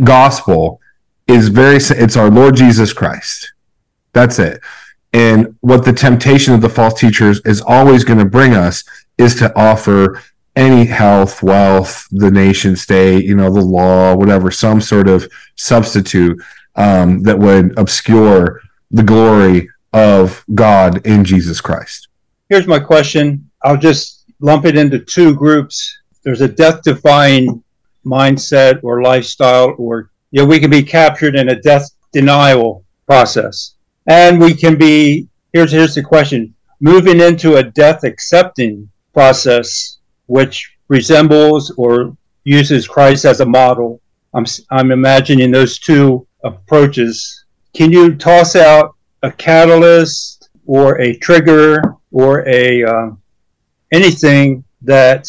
gospel 0.02 0.80
is 1.26 1.48
very, 1.48 1.76
it's 1.76 2.16
our 2.16 2.30
Lord 2.30 2.56
Jesus 2.56 2.94
Christ. 2.94 3.52
That's 4.14 4.38
it. 4.38 4.61
And 5.12 5.56
what 5.61 5.84
the 5.84 5.92
temptation 5.92 6.54
of 6.54 6.62
the 6.62 6.70
false 6.70 6.98
teachers 6.98 7.40
is 7.44 7.61
always 7.61 8.04
going 8.04 8.18
to 8.18 8.24
bring 8.24 8.54
us 8.54 8.84
is 9.18 9.34
to 9.37 9.54
offer 9.58 10.22
any 10.56 10.87
health, 10.87 11.42
wealth, 11.42 12.06
the 12.11 12.30
nation 12.30 12.74
state, 12.74 13.24
you 13.24 13.37
know, 13.37 13.52
the 13.52 13.61
law, 13.61 14.14
whatever, 14.16 14.51
some 14.51 14.80
sort 14.80 15.09
of 15.09 15.30
substitute 15.57 16.40
um, 16.74 17.22
that 17.22 17.38
would 17.38 17.78
obscure 17.78 18.61
the 18.90 19.03
glory 19.03 19.68
of 19.99 20.44
God 20.55 21.05
in 21.07 21.24
Jesus 21.24 21.61
Christ. 21.61 22.09
Here's 22.49 22.68
my 22.68 22.78
question. 22.78 23.51
I'll 23.64 23.76
just 23.76 24.24
lump 24.38 24.64
it 24.64 24.76
into 24.76 25.01
two 25.01 25.34
groups. 25.34 25.99
There's 26.22 26.40
a 26.40 26.49
death 26.49 26.82
defying 26.82 27.62
mindset 28.07 28.80
or 28.84 29.03
lifestyle, 29.03 29.74
or 29.76 30.11
you 30.30 30.40
know, 30.40 30.46
we 30.46 30.61
can 30.61 30.70
be 30.70 30.82
captured 30.82 31.34
in 31.34 31.49
a 31.49 31.61
death 31.61 31.90
denial 32.12 32.84
process. 33.07 33.74
And 34.07 34.40
we 34.40 34.55
can 34.55 34.78
be, 34.78 35.28
here's, 35.53 35.72
here's 35.72 35.96
the 35.96 36.03
question 36.03 36.55
moving 36.80 37.20
into 37.20 37.57
a 37.57 37.62
death 37.62 38.05
accepting 38.05 38.88
process, 39.12 39.99
which 40.26 40.76
resembles 40.86 41.72
or 41.76 42.16
uses 42.44 42.86
Christ 42.86 43.24
as 43.24 43.40
a 43.40 43.46
model. 43.46 44.01
I'm, 44.32 44.46
I'm 44.70 44.92
imagining 44.92 45.51
those 45.51 45.80
two 45.80 46.24
approaches. 46.44 47.44
Can 47.74 47.90
you 47.90 48.14
toss 48.14 48.55
out 48.55 48.94
a 49.22 49.30
catalyst 49.32 50.48
or 50.66 51.00
a 51.00 51.16
trigger 51.16 51.80
or 52.12 52.48
a 52.48 52.84
uh, 52.84 53.10
anything 53.92 54.64
that 54.82 55.26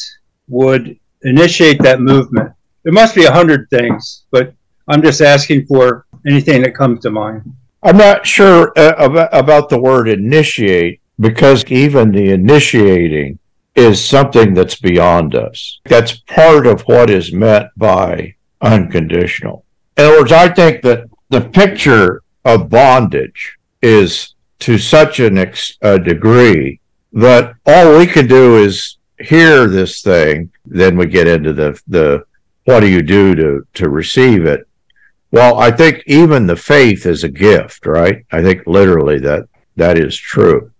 would 0.47 0.97
initiate 1.23 1.81
that 1.81 2.01
movement. 2.01 2.51
There 2.83 2.93
must 2.93 3.15
be 3.15 3.25
a 3.25 3.31
hundred 3.31 3.69
things, 3.69 4.23
but 4.31 4.53
I'm 4.87 5.01
just 5.01 5.21
asking 5.21 5.65
for 5.65 6.05
anything 6.27 6.61
that 6.63 6.75
comes 6.75 7.01
to 7.01 7.11
mind. 7.11 7.53
I'm 7.83 7.97
not 7.97 8.25
sure 8.25 8.73
uh, 8.77 8.95
about, 8.97 9.29
about 9.31 9.69
the 9.69 9.79
word 9.79 10.09
initiate 10.09 11.01
because 11.19 11.63
even 11.65 12.11
the 12.11 12.31
initiating 12.31 13.39
is 13.75 14.03
something 14.03 14.53
that's 14.53 14.75
beyond 14.75 15.35
us. 15.35 15.79
That's 15.85 16.19
part 16.19 16.67
of 16.67 16.81
what 16.81 17.09
is 17.09 17.31
meant 17.31 17.67
by 17.77 18.35
unconditional. 18.61 19.65
In 19.97 20.05
other 20.05 20.19
words, 20.19 20.31
I 20.31 20.49
think 20.49 20.81
that 20.83 21.09
the 21.29 21.41
picture 21.41 22.23
of 22.43 22.69
bondage 22.69 23.58
is 23.81 24.35
to 24.59 24.77
such 24.77 25.19
an 25.19 25.37
ex- 25.37 25.77
a 25.81 25.99
degree 25.99 26.79
that 27.13 27.53
all 27.65 27.97
we 27.97 28.05
can 28.05 28.27
do 28.27 28.57
is 28.57 28.97
hear 29.19 29.67
this 29.67 30.01
thing. 30.01 30.51
Then 30.65 30.97
we 30.97 31.07
get 31.07 31.27
into 31.27 31.53
the 31.53 31.79
the 31.87 32.23
what 32.65 32.81
do 32.81 32.87
you 32.87 33.01
do 33.01 33.35
to 33.35 33.67
to 33.75 33.89
receive 33.89 34.45
it? 34.45 34.67
Well, 35.31 35.59
I 35.59 35.71
think 35.71 36.03
even 36.07 36.47
the 36.47 36.55
faith 36.55 37.05
is 37.05 37.23
a 37.23 37.29
gift, 37.29 37.85
right? 37.85 38.25
I 38.31 38.41
think 38.41 38.65
literally 38.65 39.19
that 39.19 39.47
that 39.75 39.97
is 39.97 40.15
true. 40.15 40.71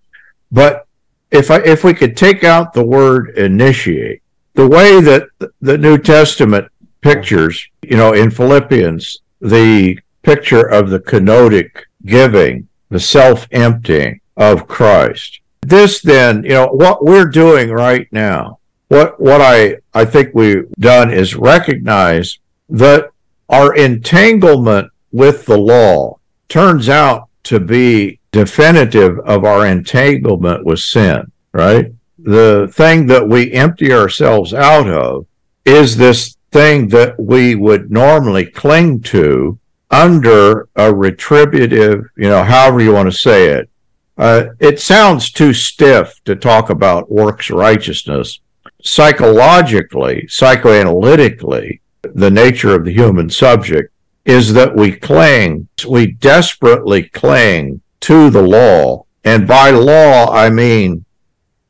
But 0.51 0.87
if 1.31 1.51
I 1.51 1.57
if 1.57 1.83
we 1.83 1.93
could 1.93 2.17
take 2.17 2.43
out 2.43 2.73
the 2.73 2.85
word 2.85 3.37
initiate, 3.37 4.21
the 4.55 4.67
way 4.67 4.99
that 5.01 5.27
the 5.61 5.77
New 5.77 5.97
Testament 5.97 6.71
pictures, 7.01 7.65
you 7.83 7.97
know, 7.97 8.13
in 8.13 8.31
Philippians, 8.31 9.19
the 9.41 9.99
picture 10.23 10.67
of 10.67 10.89
the 10.89 10.99
kenotic 10.99 11.71
giving, 12.05 12.67
the 12.89 12.99
self-emptying 12.99 14.19
of 14.37 14.67
Christ. 14.67 15.41
This 15.61 16.01
then, 16.01 16.43
you 16.43 16.49
know, 16.49 16.67
what 16.67 17.03
we're 17.03 17.25
doing 17.25 17.69
right 17.69 18.07
now, 18.11 18.59
what 18.87 19.19
what 19.19 19.41
I 19.41 19.77
I 19.93 20.05
think 20.05 20.29
we've 20.33 20.71
done 20.79 21.11
is 21.13 21.35
recognize 21.35 22.39
that 22.69 23.11
our 23.49 23.75
entanglement 23.75 24.91
with 25.11 25.45
the 25.45 25.57
law 25.57 26.19
turns 26.47 26.87
out 26.89 27.29
to 27.43 27.59
be 27.59 28.19
definitive 28.31 29.19
of 29.19 29.43
our 29.43 29.65
entanglement 29.65 30.63
with 30.65 30.79
sin, 30.79 31.31
right? 31.51 31.91
The 32.19 32.69
thing 32.71 33.07
that 33.07 33.27
we 33.27 33.51
empty 33.53 33.91
ourselves 33.91 34.53
out 34.53 34.87
of 34.89 35.25
is 35.65 35.97
this 35.97 36.37
thing 36.51 36.87
that 36.89 37.19
we 37.19 37.55
would 37.55 37.91
normally 37.91 38.45
cling 38.45 39.01
to 39.01 39.57
under 39.91 40.67
a 40.75 40.93
retributive, 40.93 42.05
you 42.15 42.29
know, 42.29 42.43
however 42.43 42.81
you 42.81 42.93
want 42.93 43.11
to 43.11 43.17
say 43.17 43.49
it. 43.49 43.69
Uh, 44.17 44.47
it 44.59 44.79
sounds 44.79 45.31
too 45.31 45.53
stiff 45.53 46.21
to 46.25 46.35
talk 46.35 46.69
about 46.69 47.11
works 47.11 47.49
righteousness. 47.49 48.39
Psychologically, 48.83 50.25
psychoanalytically, 50.27 51.79
the 52.01 52.29
nature 52.29 52.75
of 52.75 52.85
the 52.85 52.93
human 52.93 53.29
subject 53.29 53.93
is 54.25 54.53
that 54.53 54.75
we 54.75 54.91
cling, 54.91 55.67
we 55.87 56.07
desperately 56.07 57.03
cling 57.03 57.81
to 58.01 58.29
the 58.29 58.41
law. 58.41 59.05
And 59.23 59.47
by 59.47 59.69
law, 59.69 60.31
I 60.31 60.49
mean 60.49 61.05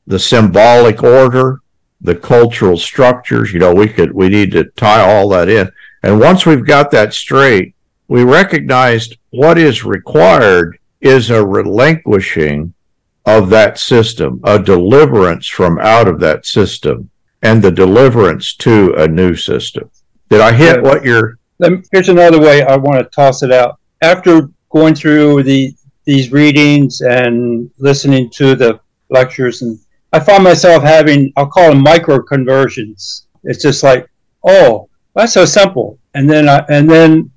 the 0.07 0.19
symbolic 0.19 1.03
order, 1.03 1.61
the 2.01 2.15
cultural 2.15 2.77
structures. 2.77 3.53
You 3.53 3.59
know, 3.59 3.73
we 3.73 3.87
could, 3.87 4.11
we 4.11 4.29
need 4.29 4.51
to 4.51 4.65
tie 4.71 5.01
all 5.01 5.29
that 5.29 5.49
in. 5.49 5.71
And 6.03 6.19
once 6.19 6.45
we've 6.45 6.65
got 6.65 6.91
that 6.91 7.13
straight, 7.13 7.75
we 8.09 8.23
recognized 8.23 9.17
what 9.29 9.57
is 9.57 9.85
required 9.85 10.79
is 10.99 11.29
a 11.29 11.45
relinquishing 11.45 12.73
of 13.25 13.49
that 13.51 13.77
system, 13.77 14.41
a 14.43 14.57
deliverance 14.61 15.47
from 15.47 15.79
out 15.79 16.07
of 16.07 16.19
that 16.19 16.45
system, 16.45 17.09
and 17.43 17.61
the 17.61 17.71
deliverance 17.71 18.55
to 18.55 18.93
a 18.97 19.07
new 19.07 19.35
system. 19.35 19.89
Did 20.29 20.41
I 20.41 20.51
hit 20.51 20.81
what 20.81 21.05
you're? 21.05 21.37
Here's 21.91 22.09
another 22.09 22.39
way 22.39 22.63
I 22.63 22.75
want 22.75 22.99
to 22.99 23.05
toss 23.15 23.43
it 23.43 23.51
out. 23.51 23.79
After 24.01 24.49
going 24.69 24.95
through 24.95 25.43
the 25.43 25.73
these 26.05 26.31
readings 26.31 27.01
and 27.01 27.69
listening 27.77 28.31
to 28.31 28.55
the 28.55 28.79
lectures, 29.11 29.61
and 29.61 29.79
I 30.13 30.19
find 30.19 30.43
myself 30.43 30.81
having 30.81 31.31
I'll 31.37 31.47
call 31.47 31.69
them 31.69 31.83
micro 31.83 32.23
conversions. 32.23 33.27
It's 33.43 33.61
just 33.61 33.83
like, 33.83 34.09
oh, 34.43 34.89
that's 35.13 35.33
so 35.33 35.45
simple, 35.45 35.99
and 36.15 36.27
then 36.27 36.49
I, 36.49 36.65
and 36.69 36.89
then 36.89 37.31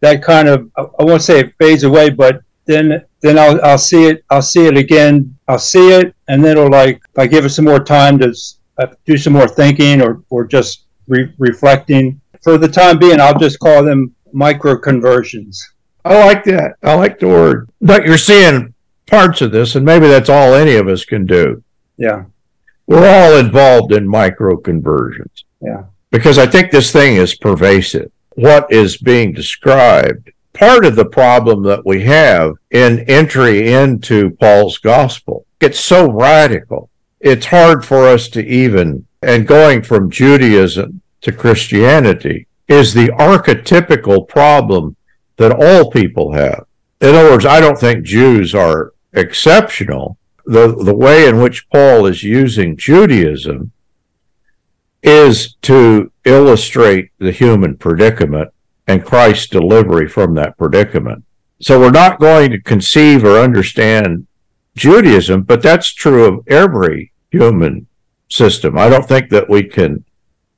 that 0.00 0.22
kind 0.22 0.48
of 0.48 0.70
I 0.76 1.04
won't 1.04 1.22
say 1.22 1.40
it 1.40 1.54
fades 1.58 1.84
away, 1.84 2.10
but 2.10 2.42
then 2.66 3.04
then 3.22 3.38
I'll 3.38 3.62
I'll 3.64 3.78
see 3.78 4.04
it 4.04 4.24
I'll 4.30 4.42
see 4.42 4.66
it 4.66 4.76
again 4.76 5.36
I'll 5.48 5.58
see 5.58 5.92
it 5.92 6.14
and 6.28 6.44
then 6.44 6.56
it'll 6.56 6.70
like 6.70 6.96
if 6.96 7.18
I 7.18 7.26
give 7.26 7.44
it 7.44 7.50
some 7.50 7.64
more 7.64 7.82
time 7.82 8.18
to 8.18 8.34
uh, 8.78 8.86
do 9.04 9.16
some 9.16 9.32
more 9.32 9.48
thinking 9.48 10.02
or 10.02 10.22
or 10.30 10.44
just 10.44 10.86
re- 11.08 11.32
reflecting 11.38 12.20
for 12.42 12.58
the 12.58 12.68
time 12.68 12.98
being 12.98 13.20
I'll 13.20 13.38
just 13.38 13.58
call 13.58 13.82
them 13.82 14.14
micro 14.32 14.76
conversions. 14.76 15.72
I 16.04 16.24
like 16.24 16.44
that. 16.44 16.76
I 16.82 16.94
like 16.94 17.18
the 17.18 17.28
word. 17.28 17.68
But 17.80 18.04
you're 18.04 18.18
seeing 18.18 18.74
parts 19.06 19.40
of 19.40 19.50
this, 19.50 19.74
and 19.74 19.84
maybe 19.84 20.06
that's 20.06 20.28
all 20.28 20.54
any 20.54 20.76
of 20.76 20.86
us 20.86 21.04
can 21.04 21.26
do. 21.26 21.64
Yeah. 21.96 22.26
We're 22.86 23.08
all 23.08 23.38
involved 23.38 23.92
in 23.92 24.06
micro 24.06 24.56
conversions. 24.56 25.44
Yeah. 25.60 25.84
Because 26.12 26.38
I 26.38 26.46
think 26.46 26.70
this 26.70 26.92
thing 26.92 27.16
is 27.16 27.34
pervasive 27.34 28.12
what 28.36 28.70
is 28.70 28.98
being 28.98 29.32
described. 29.32 30.30
Part 30.52 30.86
of 30.86 30.96
the 30.96 31.06
problem 31.06 31.62
that 31.64 31.84
we 31.84 32.04
have 32.04 32.54
in 32.70 33.00
entry 33.00 33.72
into 33.72 34.30
Paul's 34.30 34.78
gospel, 34.78 35.44
it's 35.60 35.80
so 35.80 36.10
radical. 36.10 36.88
It's 37.20 37.46
hard 37.46 37.84
for 37.84 38.06
us 38.06 38.28
to 38.28 38.44
even, 38.44 39.06
and 39.22 39.46
going 39.46 39.82
from 39.82 40.10
Judaism 40.10 41.00
to 41.22 41.32
Christianity 41.32 42.46
is 42.68 42.92
the 42.92 43.08
archetypical 43.08 44.28
problem 44.28 44.96
that 45.36 45.52
all 45.52 45.90
people 45.90 46.32
have. 46.32 46.66
In 47.00 47.14
other 47.14 47.30
words, 47.30 47.46
I 47.46 47.60
don't 47.60 47.78
think 47.78 48.04
Jews 48.04 48.54
are 48.54 48.92
exceptional. 49.12 50.18
The, 50.44 50.74
the 50.74 50.94
way 50.94 51.26
in 51.26 51.40
which 51.40 51.68
Paul 51.70 52.06
is 52.06 52.22
using 52.22 52.76
Judaism 52.76 53.72
is 55.02 55.54
to 55.62 56.10
illustrate 56.26 57.10
the 57.18 57.32
human 57.32 57.76
predicament 57.76 58.50
and 58.86 59.04
Christ's 59.04 59.48
delivery 59.48 60.08
from 60.08 60.34
that 60.34 60.58
predicament. 60.58 61.24
So 61.60 61.80
we're 61.80 61.90
not 61.90 62.20
going 62.20 62.50
to 62.50 62.60
conceive 62.60 63.24
or 63.24 63.38
understand 63.38 64.26
Judaism, 64.76 65.42
but 65.42 65.62
that's 65.62 65.92
true 65.92 66.26
of 66.26 66.46
every 66.48 67.12
human 67.30 67.86
system. 68.28 68.76
I 68.76 68.90
don't 68.90 69.08
think 69.08 69.30
that 69.30 69.48
we 69.48 69.62
can 69.62 70.04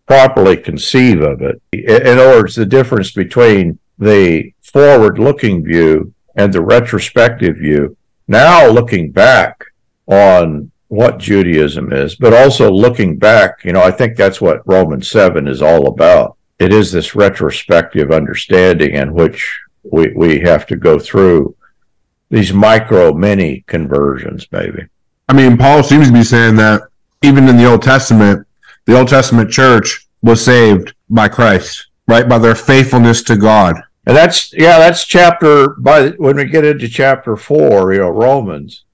properly 0.07 0.57
conceive 0.57 1.21
of 1.21 1.43
it. 1.43 1.63
In 1.73 2.19
other 2.19 2.41
words, 2.41 2.57
the 2.57 2.67
difference 2.67 3.13
between 3.13 3.79
the 3.99 4.53
forward 4.61 5.19
looking 5.19 5.65
view 5.65 6.15
and 6.35 6.53
the 6.53 6.63
retrospective 6.63 7.57
view. 7.57 7.97
Now 8.27 8.69
looking 8.69 9.11
back 9.11 9.65
on 10.07 10.71
what 10.89 11.19
Judaism 11.19 11.93
is, 11.93 12.17
but 12.17 12.33
also 12.33 12.71
looking 12.71 13.19
back, 13.19 13.65
you 13.65 13.73
know, 13.73 13.83
I 13.83 13.91
think 13.91 14.17
that's 14.17 14.41
what 14.41 14.67
Romans 14.67 15.11
7 15.11 15.47
is 15.47 15.63
all 15.63 15.87
about. 15.87 16.37
It 16.59 16.73
is 16.73 16.91
this 16.91 17.15
retrospective 17.15 18.11
understanding 18.11 18.95
in 18.95 19.13
which 19.13 19.61
we, 19.83 20.13
we 20.15 20.41
have 20.41 20.67
to 20.67 20.77
go 20.77 20.99
through 20.99 21.55
these 22.31 22.53
micro 22.53 23.13
mini 23.13 23.65
conversions, 23.67 24.47
maybe. 24.51 24.87
I 25.29 25.35
mean, 25.35 25.57
Paul 25.57 25.83
seems 25.83 26.09
to 26.09 26.13
be 26.13 26.25
saying 26.25 26.57
that 26.57 26.83
even 27.23 27.49
in 27.49 27.57
the 27.57 27.71
Old 27.71 27.83
Testament, 27.83 28.47
the 28.87 28.99
Old 28.99 29.09
Testament 29.09 29.51
church 29.51 30.07
was 30.23 30.45
saved 30.45 30.95
by 31.11 31.29
Christ, 31.29 31.89
right? 32.07 32.29
By 32.29 32.39
their 32.39 32.55
faithfulness 32.55 33.23
to 33.25 33.37
God. 33.37 33.77
And 34.07 34.17
that's, 34.17 34.55
yeah, 34.55 34.79
that's 34.79 35.05
chapter, 35.05 35.75
by 35.79 36.11
when 36.13 36.37
we 36.37 36.47
get 36.47 36.65
into 36.65 36.89
chapter 36.89 37.37
four, 37.37 37.93
you 37.93 38.01
know, 38.01 38.09
Romans 38.09 38.85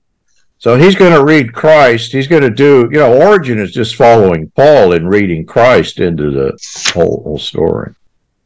so 0.65 0.79
he's 0.79 0.95
going 0.95 1.13
to 1.13 1.23
read 1.23 1.53
Christ. 1.53 2.11
He's 2.11 2.27
going 2.27 2.41
to 2.41 2.49
do, 2.49 2.89
you 2.91 2.99
know, 2.99 3.21
Origen 3.21 3.59
is 3.59 3.71
just 3.71 3.97
following 3.97 4.51
Paul 4.57 4.93
in 4.93 5.07
reading 5.07 5.45
Christ 5.45 6.01
into 6.01 6.31
the 6.31 6.59
whole, 6.95 7.23
whole 7.23 7.39
story. 7.39 7.95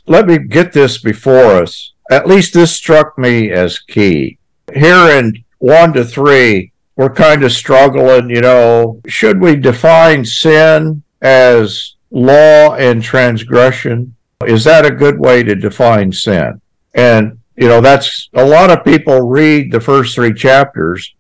Let 0.09 0.27
me 0.27 0.39
get 0.39 0.73
this 0.73 0.99
before 1.01 1.63
us. 1.63 1.93
At 2.11 2.27
least 2.27 2.55
this 2.55 2.75
struck 2.75 3.17
me 3.19 3.53
as 3.53 3.79
key. 3.79 4.37
Here 4.75 5.17
in 5.17 5.45
one 5.59 5.93
to 5.93 6.05
three, 6.05 6.73
we're 6.97 7.15
kind 7.15 7.45
of 7.45 7.53
struggling, 7.53 8.31
you 8.31 8.41
know, 8.41 9.01
should 9.07 9.41
we 9.41 9.55
define 9.55 10.25
sin 10.25 11.05
as 11.23 11.95
law 12.11 12.75
and 12.75 13.01
transgression? 13.01 14.17
Is 14.45 14.65
that 14.65 14.85
a 14.85 14.91
good 14.91 15.21
way 15.21 15.45
to 15.45 15.55
define 15.55 16.11
sin? 16.11 16.61
And, 16.95 17.39
you 17.55 17.69
know, 17.69 17.81
that's 17.81 18.29
a 18.35 18.45
lot 18.45 18.71
of 18.71 18.85
people 18.85 19.21
read 19.21 19.71
the 19.71 19.81
first 19.81 20.17
three 20.17 20.35
chapters 20.35 21.15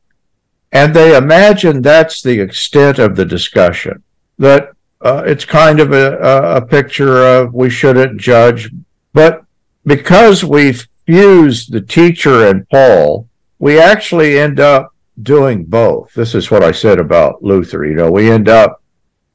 and 0.72 0.94
they 0.94 1.16
imagine 1.16 1.82
that's 1.82 2.22
the 2.22 2.40
extent 2.40 2.98
of 2.98 3.16
the 3.16 3.24
discussion, 3.24 4.02
that 4.38 4.72
uh, 5.00 5.22
it's 5.26 5.44
kind 5.44 5.80
of 5.80 5.92
a, 5.92 6.18
a 6.56 6.60
picture 6.60 7.26
of 7.26 7.54
we 7.54 7.70
shouldn't 7.70 8.20
judge. 8.20 8.70
But 9.12 9.44
because 9.84 10.44
we've 10.44 10.86
fused 11.06 11.72
the 11.72 11.80
teacher 11.80 12.46
and 12.46 12.68
Paul 12.68 13.28
we 13.58 13.78
actually 13.78 14.38
end 14.38 14.60
up 14.60 14.94
doing 15.20 15.64
both. 15.64 16.12
This 16.14 16.34
is 16.34 16.50
what 16.50 16.62
I 16.62 16.72
said 16.72 17.00
about 17.00 17.42
Luther. 17.42 17.84
You 17.84 17.94
know, 17.94 18.10
we 18.10 18.30
end 18.30 18.48
up 18.48 18.82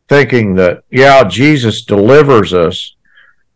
thinking 0.07 0.55
that, 0.55 0.84
yeah, 0.89 1.23
Jesus 1.23 1.84
delivers 1.84 2.53
us, 2.53 2.95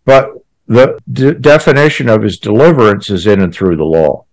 but 0.06 0.32
the 0.68 1.00
d- 1.12 1.34
definition 1.34 2.10
of 2.10 2.24
his 2.24 2.38
deliverance 2.38 3.10
is 3.10 3.28
in 3.28 3.42
and 3.42 3.54
through 3.54 3.78
the 3.78 3.84
law. 3.84 4.26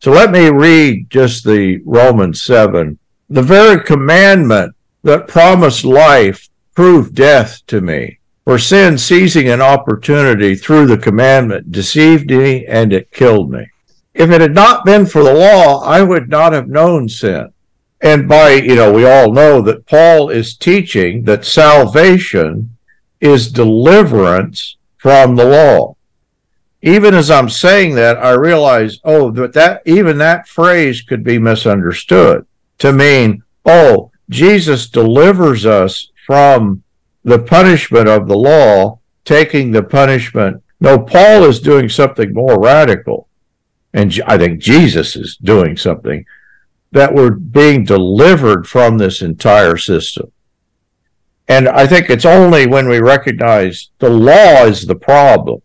So 0.00 0.12
let 0.12 0.30
me 0.30 0.48
read 0.48 1.10
just 1.10 1.44
the 1.44 1.82
Romans 1.84 2.42
7. 2.42 2.98
The 3.28 3.42
very 3.42 3.82
commandment 3.82 4.76
that 5.02 5.26
promised 5.26 5.84
life 5.84 6.48
proved 6.74 7.16
death 7.16 7.66
to 7.66 7.80
me. 7.80 8.20
For 8.44 8.58
sin, 8.58 8.96
seizing 8.96 9.48
an 9.48 9.60
opportunity 9.60 10.54
through 10.54 10.86
the 10.86 10.98
commandment, 10.98 11.72
deceived 11.72 12.30
me 12.30 12.64
and 12.66 12.92
it 12.92 13.10
killed 13.10 13.50
me. 13.50 13.66
If 14.14 14.30
it 14.30 14.40
had 14.40 14.54
not 14.54 14.84
been 14.84 15.04
for 15.04 15.22
the 15.22 15.34
law, 15.34 15.82
I 15.82 16.02
would 16.02 16.28
not 16.28 16.52
have 16.52 16.68
known 16.68 17.08
sin. 17.08 17.52
And 18.00 18.28
by, 18.28 18.52
you 18.52 18.76
know, 18.76 18.92
we 18.92 19.04
all 19.04 19.32
know 19.32 19.60
that 19.62 19.86
Paul 19.86 20.30
is 20.30 20.56
teaching 20.56 21.24
that 21.24 21.44
salvation 21.44 22.76
is 23.20 23.50
deliverance 23.50 24.76
from 24.96 25.34
the 25.34 25.44
law. 25.44 25.96
Even 26.82 27.14
as 27.14 27.30
I'm 27.30 27.48
saying 27.48 27.96
that, 27.96 28.18
I 28.18 28.30
realize, 28.32 29.00
oh, 29.04 29.30
that, 29.32 29.52
that 29.54 29.82
even 29.84 30.18
that 30.18 30.46
phrase 30.46 31.02
could 31.02 31.24
be 31.24 31.38
misunderstood 31.38 32.46
to 32.78 32.92
mean, 32.92 33.42
oh, 33.64 34.12
Jesus 34.30 34.88
delivers 34.88 35.66
us 35.66 36.10
from 36.26 36.82
the 37.24 37.38
punishment 37.38 38.08
of 38.08 38.28
the 38.28 38.36
law, 38.36 39.00
taking 39.24 39.72
the 39.72 39.82
punishment. 39.82 40.62
No, 40.80 40.98
Paul 40.98 41.44
is 41.44 41.60
doing 41.60 41.88
something 41.88 42.32
more 42.32 42.60
radical. 42.60 43.28
And 43.92 44.20
I 44.26 44.38
think 44.38 44.60
Jesus 44.60 45.16
is 45.16 45.36
doing 45.36 45.76
something 45.76 46.24
that 46.92 47.14
we're 47.14 47.30
being 47.30 47.84
delivered 47.84 48.66
from 48.66 48.98
this 48.98 49.20
entire 49.20 49.76
system. 49.76 50.30
And 51.48 51.68
I 51.68 51.86
think 51.86 52.10
it's 52.10 52.26
only 52.26 52.66
when 52.66 52.88
we 52.88 53.00
recognize 53.00 53.90
the 53.98 54.10
law 54.10 54.64
is 54.64 54.86
the 54.86 54.94
problem. 54.94 55.62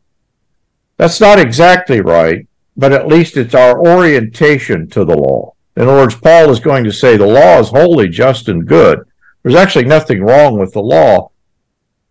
That's 0.97 1.19
not 1.19 1.39
exactly 1.39 2.01
right, 2.01 2.47
but 2.77 2.93
at 2.93 3.07
least 3.07 3.37
it's 3.37 3.55
our 3.55 3.79
orientation 3.79 4.89
to 4.89 5.05
the 5.05 5.17
law. 5.17 5.53
In 5.75 5.83
other 5.83 5.93
words, 5.93 6.15
Paul 6.15 6.49
is 6.51 6.59
going 6.59 6.83
to 6.83 6.91
say 6.91 7.17
the 7.17 7.25
law 7.25 7.59
is 7.59 7.69
holy, 7.69 8.07
just, 8.09 8.47
and 8.47 8.67
good. 8.67 8.99
There's 9.41 9.55
actually 9.55 9.85
nothing 9.85 10.21
wrong 10.23 10.59
with 10.59 10.73
the 10.73 10.81
law. 10.81 11.31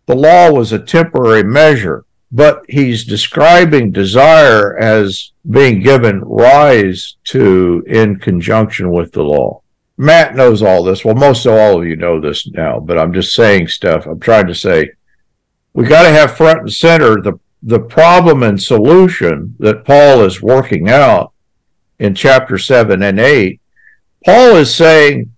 The 0.05 0.15
law 0.15 0.51
was 0.51 0.73
a 0.73 0.79
temporary 0.79 1.43
measure, 1.43 2.05
but 2.31 2.63
he's 2.67 3.05
describing 3.05 3.91
desire 3.91 4.77
as 4.77 5.31
being 5.49 5.81
given 5.81 6.19
rise 6.21 7.15
to 7.25 7.83
in 7.87 8.19
conjunction 8.19 8.91
with 8.91 9.13
the 9.13 9.23
law. 9.23 9.61
Matt 9.97 10.35
knows 10.35 10.61
all 10.61 10.83
this. 10.83 11.05
Well, 11.05 11.15
most 11.15 11.45
of 11.45 11.53
all 11.53 11.79
of 11.79 11.87
you 11.87 11.95
know 11.95 12.19
this 12.19 12.47
now, 12.47 12.79
but 12.79 12.97
I'm 12.97 13.13
just 13.13 13.33
saying 13.33 13.69
stuff. 13.69 14.05
I'm 14.05 14.19
trying 14.19 14.47
to 14.47 14.55
say 14.55 14.91
we 15.73 15.85
got 15.85 16.03
to 16.03 16.09
have 16.09 16.35
front 16.35 16.61
and 16.61 16.73
center 16.73 17.21
the 17.21 17.39
the 17.65 17.79
problem 17.79 18.43
and 18.43 18.61
solution 18.61 19.55
that 19.59 19.85
Paul 19.85 20.23
is 20.25 20.41
working 20.41 20.89
out 20.89 21.31
in 21.97 22.13
chapter 22.13 22.57
7 22.57 23.01
and 23.01 23.19
8. 23.19 23.59
Paul 24.25 24.57
is 24.57 24.75
saying 24.75 25.31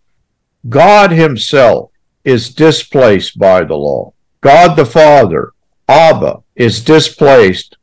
God 0.67 1.11
himself 1.11 1.91
is 2.23 2.53
displaced 2.53 3.37
by 3.37 3.63
the 3.63 3.75
law. 3.75 4.13
God 4.41 4.75
the 4.75 4.85
Father, 4.85 5.51
Abba, 5.87 6.41
is 6.55 6.83
displaced 6.83 7.77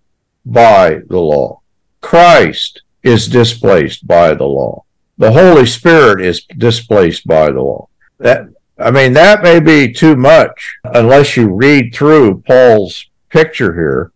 by 0.45 1.01
the 1.09 1.20
law. 1.20 1.61
Christ 2.01 2.82
is 3.05 3.28
displaced 3.28 4.07
by 4.07 4.34
the 4.34 4.45
law. 4.45 4.84
The 5.18 5.32
Holy 5.32 5.66
Spirit 5.66 6.24
is 6.24 6.45
displaced 6.59 7.26
by 7.26 7.53
the 7.53 7.61
law. 7.61 7.88
That 8.18 8.49
I 8.78 8.90
mean, 8.90 9.12
that 9.12 9.45
may 9.45 9.61
be 9.61 9.93
too 9.93 10.16
much 10.16 10.78
unless 10.82 11.36
you 11.36 11.49
read 11.55 11.95
through 11.95 12.43
Paul's 12.47 13.07
picture 13.28 13.74
here. 13.74 14.12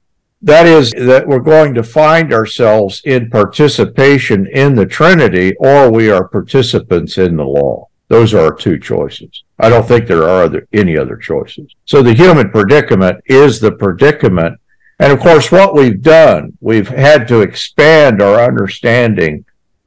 That 0.47 0.67
is, 0.67 0.93
that 0.93 1.27
we're 1.27 1.41
going 1.41 1.75
to 1.75 1.83
find 1.83 2.33
ourselves 2.33 3.03
in 3.05 3.31
participation 3.31 4.47
in 4.47 4.77
the 4.77 4.87
Trinity 4.87 5.57
or 5.59 5.91
we 5.91 6.09
are 6.09 6.29
participants 6.29 7.19
in 7.19 7.37
the 7.37 7.45
law. 7.45 7.89
Those 8.07 8.33
are 8.33 8.45
our 8.45 8.55
two 8.55 8.79
choices. 8.79 9.43
I 9.59 9.69
don't 9.69 9.89
think 9.89 10.07
there 10.07 10.23
are 10.23 10.45
other, 10.45 10.69
any 10.73 10.97
other 10.97 11.17
choices. 11.17 11.75
So 11.85 12.01
the 12.01 12.15
human 12.15 12.51
predicament 12.51 13.25
is 13.27 13.59
the 13.59 13.73
predicament 13.73 14.61
and 14.99 15.13
of 15.13 15.21
course, 15.21 15.53
what 15.53 15.75
we've 15.75 16.01
done, 16.01 16.57
we've 16.61 16.89
had 16.89 17.29
to 17.29 17.41
expand 17.41 18.23
our 18.23 18.41
understanding 18.41 19.45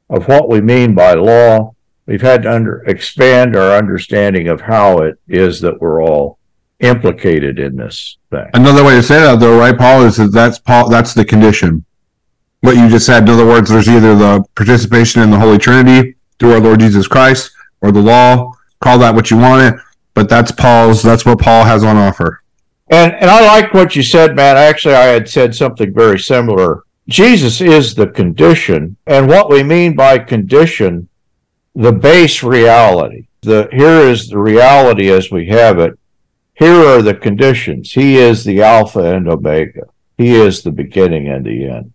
of 0.08 0.28
what 0.28 0.48
we 0.48 0.60
mean 0.60 0.94
by 0.94 1.14
law. 1.14 1.74
We've 2.06 2.22
had 2.22 2.42
to 2.42 2.52
under, 2.52 2.82
expand 2.84 3.56
our 3.56 3.76
understanding 3.76 4.48
of 4.48 4.60
how 4.60 4.98
it 4.98 5.18
is 5.26 5.60
that 5.62 5.80
we're 5.80 6.02
all 6.02 6.38
implicated 6.80 7.58
in 7.58 7.76
this 7.76 8.16
thing. 8.30 8.48
Another 8.54 8.84
way 8.84 8.96
to 8.96 9.02
say 9.02 9.20
that, 9.20 9.38
though, 9.40 9.58
right, 9.58 9.76
Paul, 9.76 10.02
is 10.02 10.16
that 10.16 10.32
that's 10.32 10.58
Paul. 10.58 10.88
That's 10.88 11.14
the 11.14 11.24
condition. 11.24 11.84
What 12.60 12.76
you 12.76 12.88
just 12.88 13.06
said. 13.06 13.22
In 13.22 13.30
other 13.30 13.46
words, 13.46 13.70
there's 13.70 13.88
either 13.88 14.14
the 14.14 14.44
participation 14.54 15.22
in 15.22 15.30
the 15.30 15.38
Holy 15.38 15.58
Trinity 15.58 16.16
through 16.38 16.52
our 16.52 16.60
Lord 16.60 16.80
Jesus 16.80 17.06
Christ, 17.06 17.52
or 17.80 17.92
the 17.92 18.00
law. 18.00 18.52
Call 18.80 18.98
that 18.98 19.14
what 19.14 19.30
you 19.30 19.36
want 19.36 19.62
it, 19.62 19.80
but 20.14 20.28
that's 20.28 20.50
Paul's. 20.50 21.02
That's 21.02 21.24
what 21.24 21.38
Paul 21.38 21.64
has 21.64 21.84
on 21.84 21.96
offer. 21.96 22.42
And 22.88 23.12
and 23.14 23.30
I 23.30 23.46
like 23.46 23.72
what 23.72 23.94
you 23.94 24.02
said, 24.02 24.34
man. 24.34 24.56
Actually, 24.56 24.94
I 24.94 25.06
had 25.06 25.28
said 25.28 25.54
something 25.54 25.94
very 25.94 26.18
similar. 26.18 26.84
Jesus 27.08 27.60
is 27.60 27.94
the 27.94 28.06
condition, 28.06 28.96
and 29.06 29.28
what 29.28 29.50
we 29.50 29.62
mean 29.62 29.94
by 29.94 30.18
condition, 30.18 31.08
the 31.74 31.92
base 31.92 32.42
reality. 32.42 33.26
The 33.42 33.68
here 33.72 34.00
is 34.00 34.28
the 34.28 34.38
reality 34.38 35.10
as 35.10 35.30
we 35.30 35.48
have 35.48 35.78
it. 35.78 35.98
Here 36.60 36.86
are 36.86 37.02
the 37.02 37.14
conditions. 37.14 37.92
He 37.92 38.16
is 38.16 38.44
the 38.44 38.62
Alpha 38.62 39.00
and 39.00 39.28
Omega. 39.28 39.88
He 40.16 40.36
is 40.36 40.62
the 40.62 40.70
beginning 40.70 41.28
and 41.28 41.44
the 41.44 41.68
end. 41.68 41.92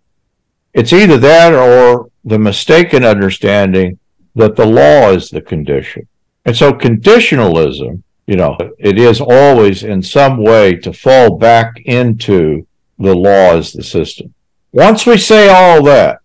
It's 0.74 0.92
either 0.92 1.16
that 1.16 1.54
or 1.54 2.10
the 2.24 2.38
mistaken 2.38 3.02
understanding 3.04 3.98
that 4.34 4.56
the 4.56 4.66
law 4.66 5.10
is 5.12 5.30
the 5.30 5.40
condition. 5.40 6.06
And 6.44 6.54
so 6.54 6.74
conditionalism 6.74 8.02
you 8.26 8.36
know, 8.36 8.56
it 8.78 8.98
is 8.98 9.20
always 9.20 9.84
in 9.84 10.02
some 10.02 10.42
way 10.42 10.74
to 10.76 10.92
fall 10.92 11.38
back 11.38 11.80
into 11.84 12.66
the 12.98 13.14
law 13.14 13.54
as 13.54 13.72
the 13.72 13.84
system. 13.84 14.34
Once 14.72 15.06
we 15.06 15.16
say 15.16 15.48
all 15.48 15.82
that, 15.84 16.18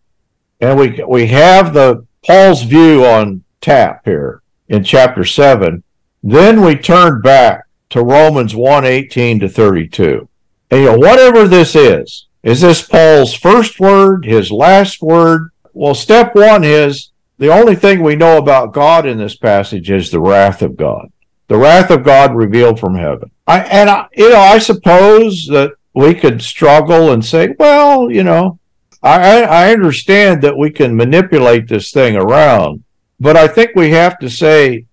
and 0.60 0.78
we 0.78 1.00
we 1.08 1.28
have 1.28 1.74
the 1.74 2.06
Paul's 2.26 2.64
view 2.64 3.06
on 3.06 3.44
tap 3.62 4.02
here 4.06 4.42
in 4.68 4.84
chapter 4.84 5.24
seven, 5.24 5.84
then 6.24 6.62
we 6.62 6.76
turn 6.76 7.22
back 7.22 7.66
to 7.92 8.04
Romans 8.04 8.56
1, 8.56 8.86
18 8.86 9.40
to 9.40 9.50
32. 9.50 10.28
And 10.70 10.80
you 10.82 10.86
know, 10.88 10.98
whatever 10.98 11.48
this 11.48 11.76
is, 11.76 12.28
is 12.44 12.62
this 12.62 12.82
Paul's 12.82 13.34
first 13.34 13.80
word, 13.80 14.26
his 14.26 14.52
last 14.52 15.02
word? 15.02 15.52
Well, 15.74 15.96
step 15.96 16.36
one 16.36 16.64
is 16.64 17.12
the 17.38 17.50
only 17.50 17.76
thing 17.76 18.02
we 18.02 18.16
know 18.16 18.38
about 18.38 18.74
God 18.74 19.06
in 19.06 19.18
this 19.18 19.36
passage 19.36 19.90
is 19.90 20.10
the 20.10 20.20
wrath 20.20 20.62
of 20.62 20.76
God 20.76 21.12
the 21.52 21.58
wrath 21.58 21.92
of 21.92 22.06
God 22.06 22.34
revealed 22.34 22.80
from 22.80 22.96
heaven. 22.96 23.30
I, 23.46 23.60
and 23.60 23.90
I, 23.90 24.08
you 24.16 24.30
know, 24.30 24.40
I 24.40 24.58
suppose 24.58 25.48
that 25.48 25.74
we 25.94 26.14
could 26.14 26.42
struggle 26.42 27.12
and 27.12 27.26
say, 27.26 27.54
well, 27.60 28.10
you 28.10 28.24
know, 28.24 28.58
I, 29.04 29.44
I 29.44 29.74
understand 29.74 30.42
that 30.44 30.58
we 30.58 30.72
can 30.72 30.96
manipulate 30.96 31.68
this 31.68 31.92
thing 31.92 32.16
around, 32.16 32.86
but 33.20 33.36
I 33.36 33.50
think 33.50 33.72
we 33.76 33.90
have 33.90 34.18
to 34.20 34.30
say, 34.30 34.86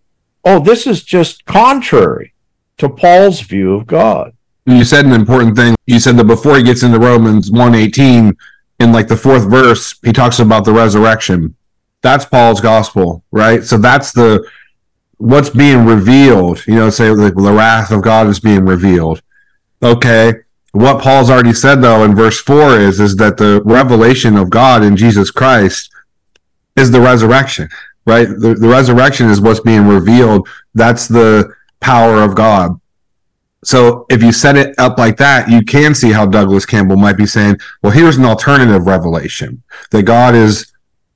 oh, 0.45 0.59
this 0.59 0.89
is 0.89 1.05
just 1.05 1.45
contrary 1.45 2.35
to 2.79 2.89
Paul's 2.89 3.41
view 3.41 3.75
of 3.75 3.87
God. 3.87 4.33
You 4.67 4.85
said 4.85 5.07
an 5.07 5.13
important 5.13 5.57
thing. 5.57 5.75
You 5.87 5.99
said 5.99 6.17
that 6.17 6.25
before 6.25 6.57
he 6.57 6.63
gets 6.63 6.83
into 6.83 6.99
Romans 6.99 7.51
118, 7.51 8.37
in 8.81 8.93
like 8.93 9.09
the 9.09 9.17
fourth 9.17 9.49
verse, 9.51 9.99
he 10.05 10.13
talks 10.13 10.39
about 10.39 10.65
the 10.65 10.73
resurrection. 10.73 11.57
That's 12.03 12.25
Paul's 12.25 12.61
gospel, 12.61 13.25
right? 13.33 13.65
So 13.65 13.77
that's 13.79 14.13
the 14.13 14.49
what's 15.17 15.51
being 15.51 15.85
revealed, 15.85 16.65
you 16.67 16.77
know, 16.77 16.91
say 16.91 17.11
like 17.11 17.35
the 17.35 17.53
wrath 17.53 17.91
of 17.91 18.03
God 18.03 18.29
is 18.29 18.39
being 18.39 18.65
revealed. 18.65 19.21
Okay. 19.83 20.33
What 20.73 21.03
Paul's 21.03 21.31
already 21.31 21.55
said 21.55 21.77
though 21.77 22.05
in 22.05 22.15
verse 22.15 22.41
four 22.41 22.79
is 22.79 23.01
is 23.01 23.17
that 23.17 23.37
the 23.37 23.63
revelation 23.65 24.37
of 24.37 24.51
God 24.51 24.85
in 24.85 24.97
Jesus 24.97 25.31
Christ 25.31 25.91
is 26.77 26.91
the 26.91 27.01
resurrection, 27.01 27.69
right? 28.07 28.29
The, 28.29 28.55
the 28.55 28.69
resurrection 28.69 29.29
is 29.29 29.41
what's 29.41 29.61
being 29.61 29.89
revealed. 29.89 30.49
That's 30.75 31.09
the 31.09 31.53
power 31.81 32.23
of 32.23 32.35
God. 32.35 32.81
So 33.65 34.07
if 34.09 34.23
you 34.23 34.33
set 34.33 34.57
it 34.57 34.75
up 34.79 34.99
like 34.99 35.17
that, 35.17 35.51
you 35.51 35.63
can 35.63 35.95
see 35.95 36.13
how 36.13 36.27
Douglas 36.27 36.65
Campbell 36.65 36.97
might 36.97 37.17
be 37.17 37.27
saying, 37.27 37.59
well, 37.83 37.93
here's 37.93 38.17
an 38.17 38.25
alternative 38.25 38.87
revelation 38.87 39.63
that 39.91 40.05
God 40.05 40.35
is, 40.35 40.73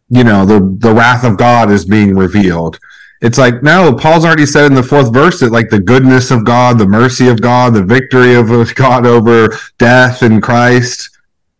you 0.08 0.24
know, 0.24 0.44
the, 0.44 0.76
the 0.78 0.92
wrath 0.92 1.24
of 1.24 1.36
God 1.36 1.70
is 1.70 1.84
being 1.84 2.16
revealed. 2.16 2.78
It's 3.20 3.38
like 3.38 3.62
no 3.62 3.94
paul's 3.94 4.24
already 4.24 4.46
said 4.46 4.66
in 4.66 4.74
the 4.74 4.82
fourth 4.82 5.12
verse 5.12 5.38
that 5.40 5.52
like 5.52 5.70
the 5.70 5.78
goodness 5.78 6.32
of 6.32 6.44
god 6.44 6.76
the 6.76 6.88
mercy 6.88 7.28
of 7.28 7.40
god 7.40 7.72
the 7.72 7.84
victory 7.84 8.34
of 8.34 8.48
god 8.74 9.06
over 9.06 9.56
death 9.78 10.24
in 10.24 10.40
christ 10.40 11.08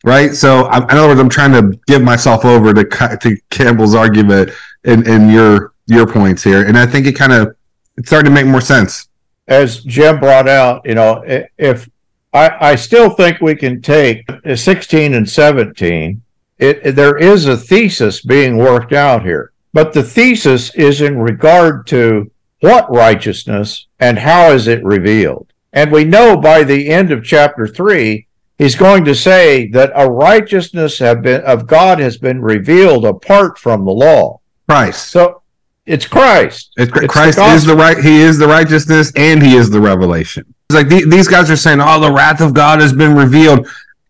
right? 0.03 0.35
So 0.35 0.67
in 0.67 0.83
other 0.91 1.07
words 1.07 1.21
i'm 1.21 1.29
trying 1.29 1.53
to 1.53 1.79
give 1.87 2.03
myself 2.03 2.45
over 2.45 2.75
to, 2.75 2.83
to 2.83 3.37
campbell's 3.51 3.95
argument 3.95 4.51
and, 4.83 5.07
in 5.07 5.31
your 5.31 5.73
your 5.87 6.07
points 6.07 6.43
here, 6.43 6.67
and 6.67 6.79
I 6.79 6.87
think 6.87 7.07
it 7.07 7.13
kind 7.13 7.33
of 7.33 7.55
it's 7.97 8.09
starting 8.09 8.31
to 8.31 8.35
make 8.35 8.51
more 8.51 8.61
sense. 8.61 9.09
As 9.49 9.83
Jim 9.85 10.21
brought 10.21 10.49
out, 10.49 10.83
you 10.85 10.95
know, 10.95 11.23
if 11.59 11.89
I, 12.33 12.73
I 12.73 12.75
still 12.77 13.11
think 13.11 13.41
we 13.41 13.55
can 13.55 13.83
take 13.83 14.25
16 14.55 15.15
and 15.15 15.29
17, 15.29 16.23
it, 16.59 16.95
there 16.95 17.19
is 17.19 17.47
a 17.47 17.57
thesis 17.57 18.23
being 18.23 18.57
worked 18.57 18.93
out 18.93 19.23
here, 19.23 19.53
but 19.73 19.93
the 19.93 20.03
thesis 20.03 20.75
is 20.75 21.01
in 21.01 21.19
regard 21.19 21.87
to 21.89 22.31
what 22.61 22.95
righteousness 22.95 23.89
and 23.99 24.19
how 24.19 24.53
is 24.53 24.69
it 24.69 24.85
revealed. 24.85 25.53
And 25.73 25.91
we 25.91 26.05
know 26.05 26.37
by 26.37 26.63
the 26.63 26.89
end 26.89 27.11
of 27.11 27.25
chapter 27.25 27.67
3, 27.67 28.27
he's 28.59 28.77
going 28.77 29.05
to 29.05 29.15
say 29.15 29.69
that 29.71 29.93
a 29.95 30.09
righteousness 30.09 30.99
have 31.01 31.23
been 31.23 31.41
of 31.43 31.67
God 31.67 31.99
has 31.99 32.17
been 32.17 32.41
revealed 32.41 33.05
apart 33.05 33.59
from 33.59 33.85
the 33.85 33.91
law. 33.91 34.41
Christ. 34.69 35.09
So 35.09 35.42
it's 35.87 36.07
Christ. 36.07 36.73
It's, 36.77 36.91
It's 36.93 37.01
the 37.01 37.09
Christ 37.09 37.39
is 37.39 37.65
the 37.65 37.75
right. 37.75 37.99
He 37.99 38.21
is 38.21 38.39
the 38.39 38.47
righteousness, 38.47 39.13
and 39.17 39.43
he 39.43 39.57
is 39.57 39.71
the 39.71 39.81
revelation. 39.81 40.45
It's 40.71 40.77
like 40.77 40.89
the- 40.89 41.05
these 41.09 41.29
guys 41.29 41.51
are 41.51 41.57
saying, 41.57 41.81
"Oh, 41.81 42.01
the 42.01 42.13
wrath 42.13 42.41
of 42.41 42.55
God 42.55 42.81
has 42.81 42.93
been 42.93 43.15
revealed." 43.15 43.67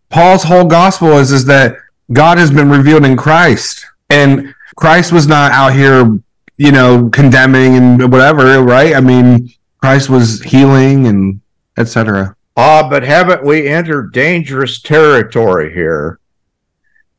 Paul's 0.09 0.43
whole 0.43 0.65
gospel 0.65 1.17
is 1.17 1.31
is 1.31 1.45
that 1.45 1.75
God 2.11 2.37
has 2.37 2.51
been 2.51 2.69
revealed 2.69 3.05
in 3.05 3.17
Christ, 3.17 3.85
and 4.09 4.53
Christ 4.75 5.11
was 5.11 5.27
not 5.27 5.51
out 5.51 5.73
here, 5.73 6.19
you 6.57 6.71
know, 6.71 7.09
condemning 7.09 7.75
and 7.75 8.11
whatever, 8.11 8.61
right? 8.61 8.95
I 8.95 9.01
mean, 9.01 9.49
Christ 9.81 10.09
was 10.09 10.41
healing 10.43 11.07
and 11.07 11.41
etc. 11.77 12.35
Ah, 12.55 12.87
but 12.87 13.03
haven't 13.03 13.43
we 13.43 13.67
entered 13.67 14.13
dangerous 14.13 14.79
territory 14.79 15.73
here 15.73 16.19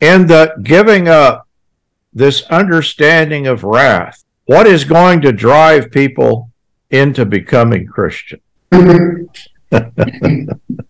in 0.01 0.27
that 0.29 0.63
giving 0.63 1.09
up 1.09 1.49
this 2.13 2.43
understanding 2.51 3.47
of 3.49 3.65
wrath? 3.65 4.24
What 4.47 4.66
is 4.66 4.84
going 4.84 5.22
to 5.22 5.32
drive 5.32 5.90
people 5.90 6.51
into 6.90 7.24
becoming 7.24 7.86
Christian? 7.86 8.40
Mm-hmm. 8.70 10.51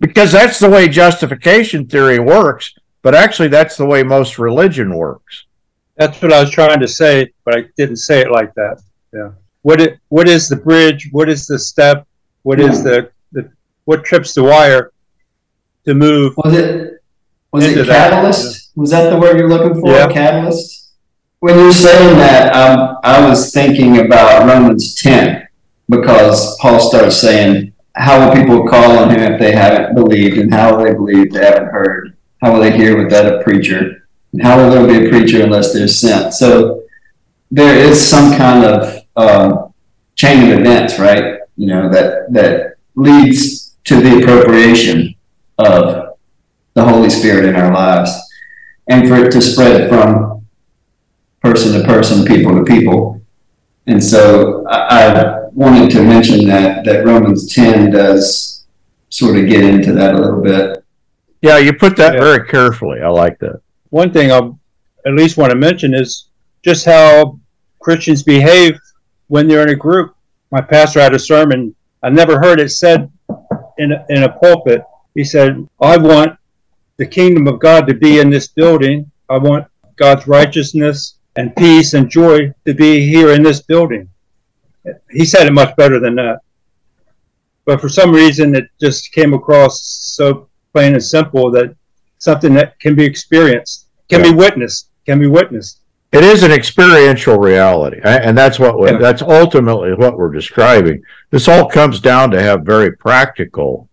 Because 0.00 0.30
that's 0.30 0.60
the 0.60 0.70
way 0.70 0.88
justification 0.88 1.86
theory 1.86 2.20
works, 2.20 2.74
but 3.02 3.14
actually, 3.14 3.48
that's 3.48 3.76
the 3.76 3.84
way 3.84 4.02
most 4.02 4.38
religion 4.38 4.94
works. 4.94 5.46
That's 5.96 6.22
what 6.22 6.32
I 6.32 6.40
was 6.40 6.50
trying 6.50 6.78
to 6.80 6.86
say, 6.86 7.32
but 7.44 7.56
I 7.56 7.64
didn't 7.76 7.96
say 7.96 8.20
it 8.20 8.30
like 8.30 8.54
that. 8.54 8.80
Yeah. 9.12 9.30
What 9.62 9.80
it, 9.80 9.98
what 10.08 10.28
is 10.28 10.48
the 10.48 10.54
bridge? 10.54 11.08
What 11.10 11.28
is 11.28 11.46
the 11.46 11.58
step? 11.58 12.06
What 12.42 12.60
is 12.60 12.84
the, 12.84 13.10
the 13.32 13.50
what 13.86 14.04
trips 14.04 14.34
the 14.34 14.44
wire 14.44 14.92
to 15.84 15.94
move? 15.94 16.34
Was 16.36 16.54
it 16.54 17.02
was 17.50 17.66
Into 17.66 17.82
it 17.82 17.86
that, 17.86 18.10
catalyst? 18.10 18.70
Was 18.76 18.90
that 18.90 19.10
the 19.10 19.18
word 19.18 19.36
you're 19.36 19.48
looking 19.48 19.80
for? 19.80 19.90
Yeah. 19.90 20.08
Catalyst. 20.08 20.77
When 21.40 21.56
you're 21.56 21.70
saying 21.70 22.18
that, 22.18 22.54
um, 22.56 22.98
I 23.04 23.28
was 23.28 23.52
thinking 23.52 23.98
about 23.98 24.48
Romans 24.48 24.94
ten 24.96 25.46
because 25.88 26.56
Paul 26.58 26.80
starts 26.80 27.16
saying, 27.16 27.72
"How 27.94 28.26
will 28.26 28.34
people 28.34 28.66
call 28.66 28.98
on 28.98 29.10
him 29.10 29.20
if 29.32 29.38
they 29.38 29.52
haven't 29.52 29.94
believed? 29.94 30.38
And 30.38 30.52
how 30.52 30.76
will 30.76 30.84
they 30.84 30.94
believe 30.94 31.26
if 31.26 31.32
they 31.32 31.44
haven't 31.44 31.68
heard? 31.68 32.16
How 32.42 32.52
will 32.52 32.60
they 32.60 32.76
hear 32.76 33.00
without 33.00 33.32
a 33.32 33.42
preacher? 33.44 34.08
And 34.32 34.42
how 34.42 34.56
will 34.56 34.70
there 34.70 34.86
be 34.86 35.06
a 35.06 35.10
preacher 35.10 35.44
unless 35.44 35.72
they're 35.72 35.86
sent?" 35.86 36.34
So 36.34 36.82
there 37.52 37.76
is 37.78 38.04
some 38.04 38.36
kind 38.36 38.64
of 38.64 39.04
um, 39.16 39.72
chain 40.16 40.50
of 40.50 40.58
events, 40.58 40.98
right? 40.98 41.38
You 41.56 41.68
know 41.68 41.88
that 41.90 42.32
that 42.32 42.74
leads 42.96 43.76
to 43.84 44.00
the 44.00 44.22
appropriation 44.22 45.14
of 45.58 46.16
the 46.74 46.84
Holy 46.84 47.10
Spirit 47.10 47.44
in 47.44 47.54
our 47.54 47.72
lives, 47.72 48.10
and 48.88 49.08
for 49.08 49.24
it 49.24 49.30
to 49.30 49.40
spread 49.40 49.88
from 49.88 50.37
person 51.52 51.80
to 51.80 51.86
person, 51.86 52.24
people 52.24 52.54
to 52.54 52.64
people. 52.64 53.20
And 53.86 54.02
so 54.02 54.66
I, 54.68 55.06
I 55.12 55.40
wanted 55.52 55.90
to 55.92 56.02
mention 56.02 56.46
that 56.48 56.84
that 56.84 57.04
Romans 57.06 57.52
ten 57.54 57.90
does 57.90 58.66
sort 59.08 59.36
of 59.38 59.46
get 59.48 59.64
into 59.64 59.92
that 59.94 60.14
a 60.14 60.18
little 60.18 60.42
bit. 60.42 60.84
Yeah, 61.40 61.58
you 61.58 61.72
put 61.72 61.96
that 61.96 62.14
Yeah. 62.14 62.20
very 62.20 62.46
carefully. 62.46 63.00
I 63.00 63.08
like 63.08 63.38
that. 63.38 63.60
One 63.90 64.12
thing 64.12 64.30
I'll 64.30 64.58
at 65.06 65.14
least 65.14 65.36
want 65.38 65.50
to 65.50 65.56
mention 65.56 65.94
is 65.94 66.28
just 66.62 66.84
how 66.84 67.38
Christians 67.80 68.22
behave 68.22 68.78
when 69.28 69.48
they're 69.48 69.62
in 69.62 69.70
a 69.70 69.76
group. 69.76 70.14
My 70.50 70.60
pastor 70.60 71.00
had 71.00 71.14
a 71.14 71.18
sermon. 71.18 71.74
I 72.02 72.10
never 72.10 72.38
heard 72.38 72.60
it 72.60 72.70
said 72.70 73.10
in 73.78 73.92
a, 73.92 74.04
in 74.10 74.24
a 74.24 74.28
pulpit. 74.38 74.82
He 75.14 75.24
said, 75.24 75.66
"I 75.80 75.96
want 75.96 76.36
the 76.98 77.06
kingdom 77.06 77.46
of 77.46 77.58
God 77.60 77.86
to 77.86 77.94
be 77.94 78.18
in 78.18 78.28
this 78.28 78.48
building. 78.48 79.10
I 79.30 79.38
want 79.38 79.66
God's 79.96 80.26
righteousness 80.26 81.14
and 81.38 81.54
peace 81.56 81.94
and 81.94 82.10
joy 82.10 82.52
to 82.66 82.74
be 82.74 83.08
here 83.08 83.30
in 83.32 83.42
this 83.42 83.60
building." 83.62 84.08
He 85.10 85.24
said 85.24 85.46
it 85.46 85.52
much 85.52 85.74
better 85.76 85.98
than 86.00 86.16
that. 86.16 86.38
But 87.64 87.80
for 87.80 87.88
some 87.88 88.10
reason, 88.12 88.54
it 88.54 88.66
just 88.80 89.12
came 89.12 89.34
across 89.34 89.82
so 90.16 90.48
plain 90.72 90.94
and 90.94 91.02
simple 91.02 91.50
that 91.52 91.74
something 92.18 92.54
that 92.54 92.78
can 92.80 92.94
be 92.94 93.04
experienced, 93.04 93.86
can 94.08 94.22
be 94.22 94.32
witnessed, 94.32 94.88
can 95.06 95.18
be 95.18 95.26
witnessed. 95.26 95.80
It 96.10 96.24
is 96.24 96.42
an 96.42 96.50
experiential 96.50 97.38
reality, 97.38 98.00
and 98.02 98.36
that's 98.36 98.58
what 98.58 98.74
Yeah. 98.80 98.98
that's 98.98 99.20
ultimately 99.20 99.92
what 99.92 100.16
we're 100.16 100.32
describing. 100.32 101.02
This 101.30 101.46
all 101.46 101.68
comes 101.68 102.00
down 102.00 102.30
to 102.30 102.42
have 102.42 102.62
very 102.62 102.96
practical 102.96 103.88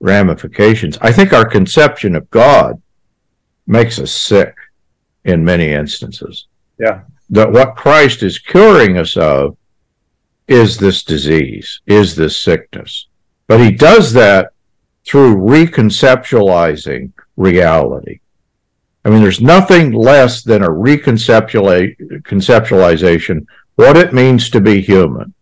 ramifications. 0.00 0.96
I 1.00 1.10
think 1.10 1.32
our 1.32 1.44
conception 1.44 2.14
of 2.14 2.30
God 2.30 2.80
makes 3.66 3.98
us 3.98 4.12
sick 4.12 4.54
in 5.24 5.44
many 5.44 5.72
instances. 5.72 6.46
Yeah. 6.78 7.02
That 7.30 7.52
what 7.52 7.76
Christ 7.76 8.22
is 8.22 8.38
curing 8.38 8.96
us 8.96 9.16
of 9.16 9.56
is 10.46 10.78
this 10.78 11.02
disease, 11.02 11.80
is 11.86 12.16
this 12.16 12.38
sickness. 12.38 13.06
But 13.46 13.60
he 13.60 13.70
does 13.70 14.14
that 14.14 14.52
through 15.04 15.36
reconceptualizing 15.36 17.12
reality. 17.36 18.20
I 19.04 19.10
mean, 19.10 19.22
there's 19.22 19.40
nothing 19.40 19.92
less 19.92 20.42
than 20.42 20.62
a 20.62 20.68
reconceptualization 20.68 23.46
what 23.76 23.96
it 23.96 24.12
means 24.12 24.50
to 24.50 24.60
be 24.60 24.80
human. 24.80 25.34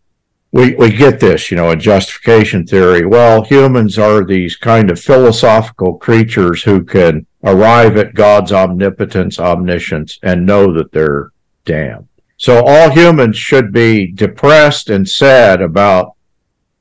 We 0.57 0.75
we 0.75 0.91
get 0.91 1.21
this, 1.21 1.51
you 1.51 1.57
know, 1.59 1.71
in 1.71 1.81
justification 1.81 2.67
theory. 2.67 3.05
Well, 3.05 3.45
humans 3.45 3.99
are 3.99 4.25
these 4.25 4.57
kind 4.57 4.91
of 4.91 4.99
philosophical 4.99 5.99
creatures 5.99 6.63
who 6.63 6.83
can 6.83 7.27
arrive 7.45 7.99
at 7.99 8.15
God's 8.15 8.53
omnipotence, 8.53 9.39
omniscience, 9.39 10.19
and 10.23 10.47
know 10.47 10.73
that 10.73 10.93
they're 10.93 11.31
damned. 11.67 12.09
So 12.39 12.65
all 12.65 12.89
humans 12.89 13.37
should 13.37 13.71
be 13.71 14.11
depressed 14.11 14.89
and 14.89 15.07
sad 15.07 15.61
about 15.61 16.15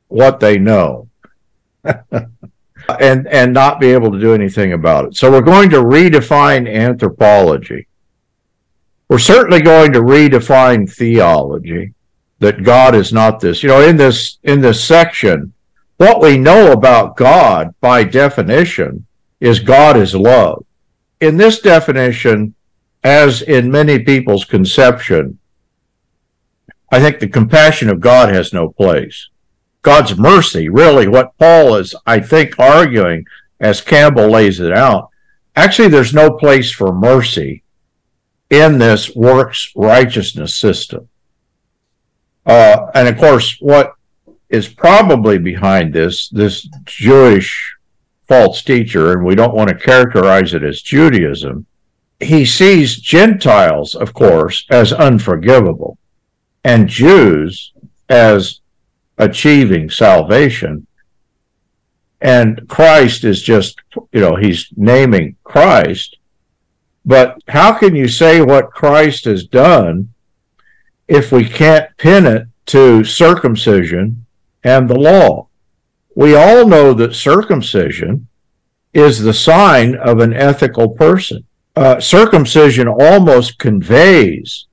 what 0.08 0.40
they 0.40 0.58
know. 0.58 1.10
and 1.84 3.28
and 3.28 3.54
not 3.54 3.82
be 3.82 3.88
able 3.88 4.14
to 4.14 4.22
do 4.22 4.34
anything 4.34 4.72
about 4.72 5.04
it. 5.04 5.18
So 5.18 5.30
we're 5.30 5.42
going 5.42 5.70
to 5.72 5.84
redefine 5.84 6.74
anthropology. 6.74 7.88
We're 9.10 9.20
certainly 9.20 9.62
going 9.62 9.92
to 9.92 10.00
redefine 10.00 10.90
theology 10.90 11.95
that 12.40 12.64
God 12.64 12.96
is 12.96 13.14
not 13.14 13.40
this. 13.40 13.64
You 13.64 13.70
know, 13.70 13.82
in 13.82 13.98
this 13.98 14.40
in 14.44 14.62
this 14.62 14.84
section, 14.84 15.54
what 15.98 16.22
we 16.22 16.38
know 16.38 16.72
about 16.72 17.16
God 17.16 17.74
by 17.80 18.04
definition 18.04 19.06
is 19.40 19.60
God 19.60 19.98
is 19.98 20.16
love. 20.16 20.66
In 21.22 21.38
this 21.38 21.60
definition, 21.60 22.56
as 23.04 23.42
in 23.42 23.72
many 23.72 24.00
people's 24.00 24.46
conception, 24.46 25.40
I 26.92 27.00
think 27.00 27.20
the 27.20 27.28
compassion 27.28 27.90
of 27.90 28.00
God 28.00 28.34
has 28.34 28.54
no 28.54 28.70
place. 28.70 29.30
God's 29.82 30.18
mercy, 30.18 30.68
really, 30.68 31.08
what 31.08 31.38
Paul 31.38 31.76
is, 31.76 31.96
I 32.06 32.20
think, 32.20 32.60
arguing 32.60 33.26
as 33.60 33.82
Campbell 33.82 34.30
lays 34.30 34.60
it 34.60 34.72
out. 34.72 35.10
Actually, 35.56 35.90
there's 35.90 36.14
no 36.14 36.32
place 36.32 36.72
for 36.72 36.92
mercy 36.92 37.64
in 38.50 38.78
this 38.78 39.16
works 39.16 39.72
righteousness 39.76 40.58
system. 40.58 41.08
Uh, 42.46 42.88
and 42.94 43.08
of 43.08 43.18
course, 43.18 43.58
what 43.60 43.94
is 44.50 44.68
probably 44.68 45.38
behind 45.38 45.94
this, 45.94 46.30
this 46.30 46.68
Jewish 46.86 47.76
false 48.28 48.62
teacher, 48.64 49.14
and 49.14 49.26
we 49.26 49.36
don't 49.36 49.56
want 49.56 49.70
to 49.70 49.76
characterize 49.76 50.54
it 50.54 50.64
as 50.64 50.82
Judaism, 50.82 51.66
he 52.20 52.46
sees 52.46 52.98
Gentiles, 52.98 53.96
of 53.96 54.14
course, 54.14 54.66
as 54.70 54.94
unforgivable 54.94 55.98
and 56.64 56.88
Jews 56.88 57.74
as 58.10 58.62
achieving 59.18 59.90
salvation. 59.90 60.88
And 62.22 62.68
Christ 62.68 63.24
is 63.24 63.42
just, 63.42 63.80
you 64.12 64.22
know, 64.22 64.36
he's 64.36 64.70
naming 64.76 65.36
Christ. 65.44 66.18
But 67.06 67.38
how 67.48 67.74
can 67.74 67.96
you 67.96 68.08
say 68.08 68.42
what 68.42 68.72
Christ 68.72 69.26
has 69.26 69.46
done 69.46 70.15
if 71.08 71.32
we 71.32 71.46
can't 71.48 71.96
pin 71.98 72.26
it 72.26 72.48
to 72.68 73.04
circumcision 73.04 74.26
and 74.64 74.90
the 74.90 75.00
law? 75.00 75.48
We 76.16 76.36
all 76.36 76.68
know 76.68 76.94
that 76.94 77.14
circumcision 77.14 78.28
is 78.94 79.20
the 79.20 79.34
sign 79.34 79.96
of 79.96 80.20
an 80.20 80.34
ethical 80.34 80.90
person. 80.90 81.46
Uh, 81.76 82.00
circumcision 82.00 82.88
almost 82.88 83.60
conveys 83.60 84.68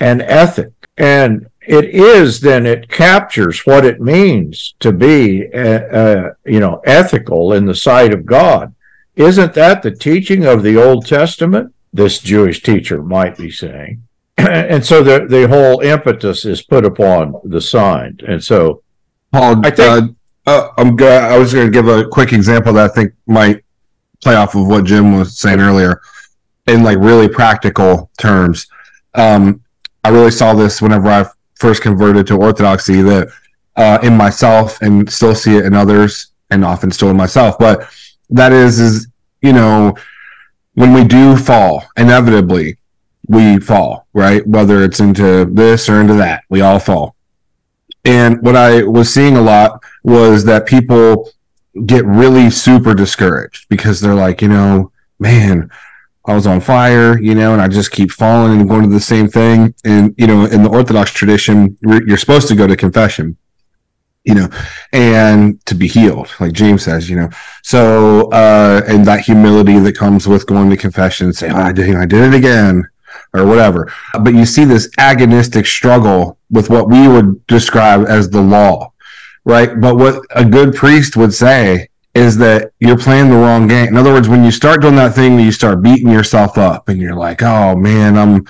an 0.00 0.20
ethic. 0.22 0.72
And 0.96 1.46
it 1.60 1.84
is 1.84 2.40
then 2.40 2.66
it 2.66 2.88
captures 2.88 3.64
what 3.66 3.84
it 3.84 4.00
means 4.00 4.74
to 4.80 4.90
be, 4.90 5.52
uh, 5.52 5.58
uh, 5.58 6.30
you 6.44 6.58
know, 6.58 6.80
ethical 6.84 7.52
in 7.52 7.66
the 7.66 7.74
sight 7.74 8.12
of 8.12 8.26
God. 8.26 8.74
Isn't 9.14 9.54
that 9.54 9.82
the 9.82 9.90
teaching 9.90 10.44
of 10.44 10.62
the 10.62 10.82
Old 10.82 11.06
Testament? 11.06 11.74
This 11.92 12.18
Jewish 12.18 12.62
teacher 12.62 13.02
might 13.02 13.36
be 13.36 13.50
saying. 13.50 14.02
and 14.48 14.84
so 14.84 15.02
the, 15.02 15.26
the 15.26 15.48
whole 15.48 15.80
impetus 15.80 16.44
is 16.44 16.62
put 16.62 16.84
upon 16.84 17.34
the 17.44 17.60
sign. 17.60 18.18
And 18.26 18.42
so 18.42 18.82
Paul, 19.32 19.66
I 19.66 19.70
think- 19.70 19.80
uh, 20.46 20.50
uh, 20.50 20.68
I'm 20.78 20.96
go- 20.96 21.06
I 21.08 21.36
was 21.36 21.52
going 21.52 21.66
to 21.66 21.72
give 21.72 21.88
a 21.88 22.06
quick 22.08 22.32
example 22.32 22.72
that 22.74 22.90
I 22.90 22.94
think 22.94 23.12
might 23.26 23.64
play 24.22 24.34
off 24.34 24.54
of 24.54 24.66
what 24.66 24.84
Jim 24.84 25.18
was 25.18 25.38
saying 25.38 25.60
earlier 25.60 26.00
in 26.66 26.82
like 26.82 26.98
really 26.98 27.28
practical 27.28 28.10
terms. 28.18 28.66
Um, 29.14 29.62
I 30.04 30.08
really 30.10 30.30
saw 30.30 30.54
this 30.54 30.80
whenever 30.80 31.08
I 31.08 31.26
first 31.56 31.82
converted 31.82 32.26
to 32.28 32.36
Orthodoxy 32.36 33.02
that 33.02 33.28
uh, 33.76 33.98
in 34.02 34.16
myself 34.16 34.80
and 34.80 35.10
still 35.12 35.34
see 35.34 35.56
it 35.56 35.66
in 35.66 35.74
others 35.74 36.28
and 36.50 36.64
often 36.64 36.90
still 36.90 37.10
in 37.10 37.16
myself. 37.16 37.58
But 37.58 37.88
that 38.30 38.52
is, 38.52 38.78
is, 38.80 39.08
you 39.42 39.52
know, 39.52 39.94
when 40.74 40.94
we 40.94 41.04
do 41.04 41.36
fall, 41.36 41.84
inevitably 41.96 42.77
we 43.28 43.60
fall, 43.60 44.06
right? 44.14 44.44
Whether 44.46 44.82
it's 44.82 45.00
into 45.00 45.44
this 45.44 45.88
or 45.88 46.00
into 46.00 46.14
that, 46.14 46.44
we 46.48 46.62
all 46.62 46.78
fall. 46.78 47.14
And 48.04 48.40
what 48.42 48.56
I 48.56 48.82
was 48.82 49.12
seeing 49.12 49.36
a 49.36 49.42
lot 49.42 49.82
was 50.02 50.44
that 50.44 50.66
people 50.66 51.30
get 51.84 52.04
really 52.06 52.50
super 52.50 52.94
discouraged 52.94 53.66
because 53.68 54.00
they're 54.00 54.14
like, 54.14 54.40
you 54.40 54.48
know, 54.48 54.92
man, 55.18 55.70
I 56.24 56.34
was 56.34 56.46
on 56.46 56.60
fire, 56.60 57.20
you 57.20 57.34
know, 57.34 57.52
and 57.52 57.60
I 57.60 57.68
just 57.68 57.90
keep 57.90 58.10
falling 58.10 58.60
and 58.60 58.68
going 58.68 58.82
to 58.82 58.88
the 58.88 59.00
same 59.00 59.28
thing. 59.28 59.74
And, 59.84 60.14
you 60.16 60.26
know, 60.26 60.46
in 60.46 60.62
the 60.62 60.70
Orthodox 60.70 61.10
tradition, 61.10 61.76
you're 61.82 62.16
supposed 62.16 62.48
to 62.48 62.56
go 62.56 62.66
to 62.66 62.76
confession, 62.76 63.36
you 64.24 64.34
know, 64.34 64.48
and 64.92 65.64
to 65.66 65.74
be 65.74 65.86
healed, 65.86 66.30
like 66.40 66.52
James 66.52 66.84
says, 66.84 67.10
you 67.10 67.16
know. 67.16 67.28
So, 67.62 68.30
uh, 68.30 68.82
and 68.86 69.04
that 69.06 69.20
humility 69.20 69.78
that 69.80 69.96
comes 69.96 70.26
with 70.26 70.46
going 70.46 70.70
to 70.70 70.76
confession 70.76 71.26
and 71.26 71.36
saying, 71.36 71.52
oh, 71.52 71.60
I 71.60 71.72
did, 71.72 71.94
I 71.94 72.06
did 72.06 72.32
it 72.32 72.36
again 72.36 72.88
or 73.34 73.46
whatever. 73.46 73.92
But 74.20 74.34
you 74.34 74.46
see 74.46 74.64
this 74.64 74.88
agonistic 74.98 75.66
struggle 75.66 76.38
with 76.50 76.70
what 76.70 76.88
we 76.88 77.08
would 77.08 77.46
describe 77.46 78.06
as 78.06 78.30
the 78.30 78.40
law, 78.40 78.92
right? 79.44 79.80
But 79.80 79.96
what 79.96 80.22
a 80.30 80.44
good 80.44 80.74
priest 80.74 81.16
would 81.16 81.34
say 81.34 81.88
is 82.14 82.36
that 82.38 82.72
you're 82.80 82.98
playing 82.98 83.30
the 83.30 83.36
wrong 83.36 83.66
game. 83.66 83.88
In 83.88 83.96
other 83.96 84.12
words, 84.12 84.28
when 84.28 84.44
you 84.44 84.50
start 84.50 84.82
doing 84.82 84.96
that 84.96 85.14
thing, 85.14 85.38
you 85.38 85.52
start 85.52 85.82
beating 85.82 86.10
yourself 86.10 86.58
up 86.58 86.88
and 86.88 87.00
you're 87.00 87.14
like, 87.14 87.42
oh 87.42 87.76
man, 87.76 88.16
I'm, 88.16 88.46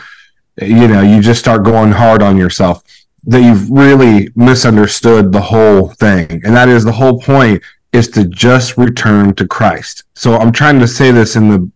you 0.63 0.89
know, 0.89 1.03
you 1.03 1.21
just 1.21 1.41
start 1.41 1.65
going 1.65 1.93
hard 1.93 2.23
on 2.23 2.37
yourself. 2.37 2.83
That 3.25 3.43
you've 3.43 3.69
really 3.69 4.31
misunderstood 4.37 5.33
the 5.33 5.41
whole 5.41 5.89
thing. 5.91 6.41
And 6.45 6.57
that 6.57 6.69
is 6.69 6.85
the 6.85 6.93
whole 6.93 7.21
point 7.21 7.63
is 7.93 8.09
to 8.09 8.25
just 8.25 8.79
return 8.79 9.35
to 9.35 9.47
Christ. 9.47 10.05
So 10.15 10.37
I'm 10.37 10.53
trying 10.53 10.79
to 10.79 10.89
say 10.89 11.11
this 11.11 11.37
in 11.37 11.49
the 11.49 11.71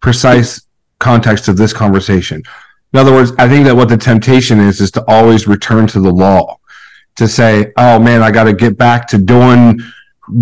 precise 0.00 0.65
context 0.98 1.48
of 1.48 1.56
this 1.56 1.72
conversation. 1.72 2.42
In 2.92 2.98
other 2.98 3.12
words, 3.12 3.32
I 3.38 3.48
think 3.48 3.66
that 3.66 3.76
what 3.76 3.88
the 3.88 3.96
temptation 3.96 4.60
is 4.60 4.80
is 4.80 4.90
to 4.92 5.04
always 5.06 5.46
return 5.46 5.86
to 5.88 6.00
the 6.00 6.10
law, 6.10 6.58
to 7.16 7.28
say, 7.28 7.72
"Oh 7.76 7.98
man, 7.98 8.22
I 8.22 8.30
got 8.30 8.44
to 8.44 8.52
get 8.52 8.78
back 8.78 9.06
to 9.08 9.18
doing, 9.18 9.80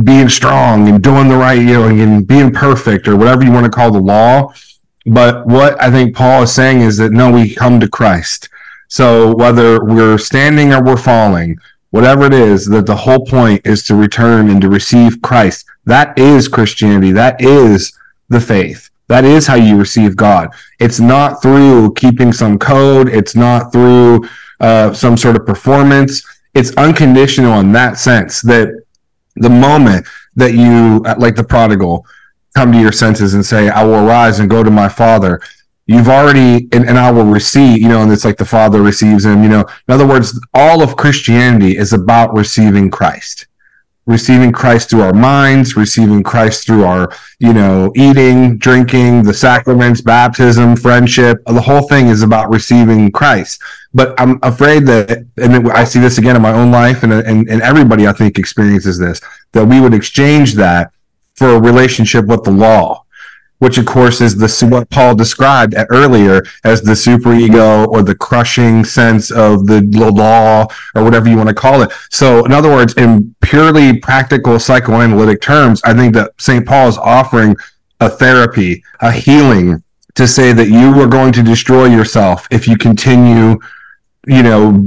being 0.04 0.28
strong 0.28 0.88
and 0.88 1.02
doing 1.02 1.28
the 1.28 1.36
right, 1.36 1.60
you 1.60 1.72
know, 1.72 1.88
and 1.88 2.26
being 2.26 2.52
perfect 2.52 3.08
or 3.08 3.16
whatever 3.16 3.44
you 3.44 3.52
want 3.52 3.64
to 3.64 3.72
call 3.72 3.90
the 3.90 4.00
law." 4.00 4.52
But 5.06 5.46
what 5.46 5.80
I 5.82 5.90
think 5.90 6.16
Paul 6.16 6.44
is 6.44 6.52
saying 6.52 6.80
is 6.80 6.96
that 6.98 7.12
no, 7.12 7.30
we 7.30 7.54
come 7.54 7.80
to 7.80 7.88
Christ. 7.88 8.48
So 8.88 9.34
whether 9.34 9.84
we're 9.84 10.18
standing 10.18 10.72
or 10.72 10.82
we're 10.82 10.96
falling, 10.96 11.58
whatever 11.90 12.26
it 12.26 12.34
is, 12.34 12.66
that 12.66 12.86
the 12.86 12.96
whole 12.96 13.24
point 13.26 13.60
is 13.64 13.82
to 13.84 13.94
return 13.94 14.48
and 14.48 14.60
to 14.62 14.68
receive 14.68 15.20
Christ. 15.22 15.66
That 15.84 16.18
is 16.18 16.48
Christianity. 16.48 17.12
That 17.12 17.40
is 17.40 17.98
the 18.28 18.40
faith. 18.40 18.90
That 19.08 19.24
is 19.24 19.46
how 19.46 19.56
you 19.56 19.76
receive 19.76 20.16
God. 20.16 20.54
It's 20.80 21.00
not 21.00 21.42
through 21.42 21.94
keeping 21.94 22.32
some 22.32 22.58
code. 22.58 23.08
It's 23.08 23.36
not 23.36 23.72
through 23.72 24.26
uh, 24.60 24.92
some 24.94 25.16
sort 25.16 25.36
of 25.36 25.44
performance. 25.44 26.22
It's 26.54 26.74
unconditional 26.76 27.60
in 27.60 27.72
that 27.72 27.98
sense 27.98 28.40
that 28.42 28.68
the 29.36 29.50
moment 29.50 30.06
that 30.36 30.54
you, 30.54 31.00
like 31.18 31.36
the 31.36 31.44
prodigal, 31.44 32.06
come 32.56 32.72
to 32.72 32.80
your 32.80 32.92
senses 32.92 33.34
and 33.34 33.44
say, 33.44 33.68
I 33.68 33.84
will 33.84 34.06
arise 34.06 34.38
and 34.38 34.48
go 34.48 34.62
to 34.62 34.70
my 34.70 34.88
father, 34.88 35.40
you've 35.86 36.08
already, 36.08 36.68
and, 36.72 36.88
and 36.88 36.98
I 36.98 37.10
will 37.10 37.24
receive, 37.24 37.80
you 37.80 37.88
know, 37.88 38.02
and 38.02 38.12
it's 38.12 38.24
like 38.24 38.36
the 38.36 38.44
father 38.44 38.80
receives 38.80 39.24
him, 39.24 39.42
you 39.42 39.48
know. 39.48 39.66
In 39.88 39.94
other 39.94 40.06
words, 40.06 40.38
all 40.54 40.82
of 40.82 40.96
Christianity 40.96 41.76
is 41.76 41.92
about 41.92 42.34
receiving 42.34 42.90
Christ 42.90 43.48
receiving 44.06 44.52
Christ 44.52 44.90
through 44.90 45.02
our 45.02 45.14
minds, 45.14 45.76
receiving 45.76 46.22
Christ 46.22 46.66
through 46.66 46.84
our, 46.84 47.10
you 47.38 47.52
know, 47.52 47.92
eating, 47.96 48.58
drinking, 48.58 49.22
the 49.22 49.32
sacraments, 49.32 50.00
baptism, 50.00 50.76
friendship. 50.76 51.38
The 51.46 51.60
whole 51.60 51.88
thing 51.88 52.08
is 52.08 52.22
about 52.22 52.50
receiving 52.50 53.10
Christ. 53.10 53.62
But 53.94 54.18
I'm 54.20 54.38
afraid 54.42 54.86
that, 54.86 55.26
and 55.36 55.70
I 55.70 55.84
see 55.84 56.00
this 56.00 56.18
again 56.18 56.36
in 56.36 56.42
my 56.42 56.52
own 56.52 56.70
life, 56.70 57.02
and, 57.02 57.12
and, 57.12 57.48
and 57.48 57.62
everybody 57.62 58.06
I 58.06 58.12
think 58.12 58.38
experiences 58.38 58.98
this, 58.98 59.20
that 59.52 59.64
we 59.64 59.80
would 59.80 59.94
exchange 59.94 60.54
that 60.54 60.92
for 61.34 61.54
a 61.54 61.60
relationship 61.60 62.26
with 62.26 62.44
the 62.44 62.50
law 62.50 63.03
which 63.58 63.78
of 63.78 63.86
course 63.86 64.20
is 64.20 64.36
the 64.36 64.66
what 64.66 64.90
Paul 64.90 65.14
described 65.14 65.74
earlier 65.90 66.42
as 66.64 66.82
the 66.82 66.92
superego 66.92 67.86
or 67.88 68.02
the 68.02 68.14
crushing 68.14 68.84
sense 68.84 69.30
of 69.30 69.66
the 69.66 69.80
law 69.92 70.66
or 70.94 71.04
whatever 71.04 71.28
you 71.28 71.36
want 71.36 71.48
to 71.48 71.54
call 71.54 71.82
it. 71.82 71.92
So, 72.10 72.44
in 72.44 72.52
other 72.52 72.70
words, 72.70 72.94
in 72.94 73.34
purely 73.40 73.98
practical 73.98 74.58
psychoanalytic 74.58 75.40
terms, 75.40 75.80
I 75.84 75.94
think 75.94 76.14
that 76.14 76.32
St. 76.38 76.66
Paul 76.66 76.88
is 76.88 76.98
offering 76.98 77.56
a 78.00 78.08
therapy, 78.08 78.82
a 79.00 79.12
healing 79.12 79.82
to 80.14 80.28
say 80.28 80.52
that 80.52 80.68
you 80.68 81.00
are 81.00 81.08
going 81.08 81.32
to 81.32 81.42
destroy 81.42 81.86
yourself 81.86 82.46
if 82.50 82.68
you 82.68 82.76
continue, 82.76 83.58
you 84.26 84.42
know, 84.42 84.86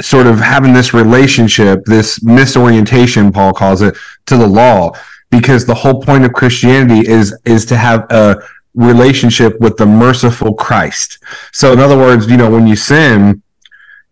sort 0.00 0.26
of 0.26 0.38
having 0.38 0.72
this 0.72 0.94
relationship, 0.94 1.84
this 1.84 2.20
misorientation, 2.20 3.32
Paul 3.32 3.52
calls 3.52 3.82
it, 3.82 3.96
to 4.26 4.36
the 4.36 4.46
law 4.46 4.92
because 5.30 5.64
the 5.64 5.74
whole 5.74 6.00
point 6.02 6.24
of 6.24 6.32
Christianity 6.32 7.08
is 7.08 7.36
is 7.44 7.64
to 7.66 7.76
have 7.76 8.06
a 8.10 8.42
relationship 8.74 9.58
with 9.60 9.76
the 9.76 9.86
merciful 9.86 10.54
Christ. 10.54 11.18
So 11.52 11.72
in 11.72 11.78
other 11.78 11.96
words, 11.96 12.30
you 12.30 12.36
know, 12.36 12.50
when 12.50 12.66
you 12.66 12.76
sin, 12.76 13.42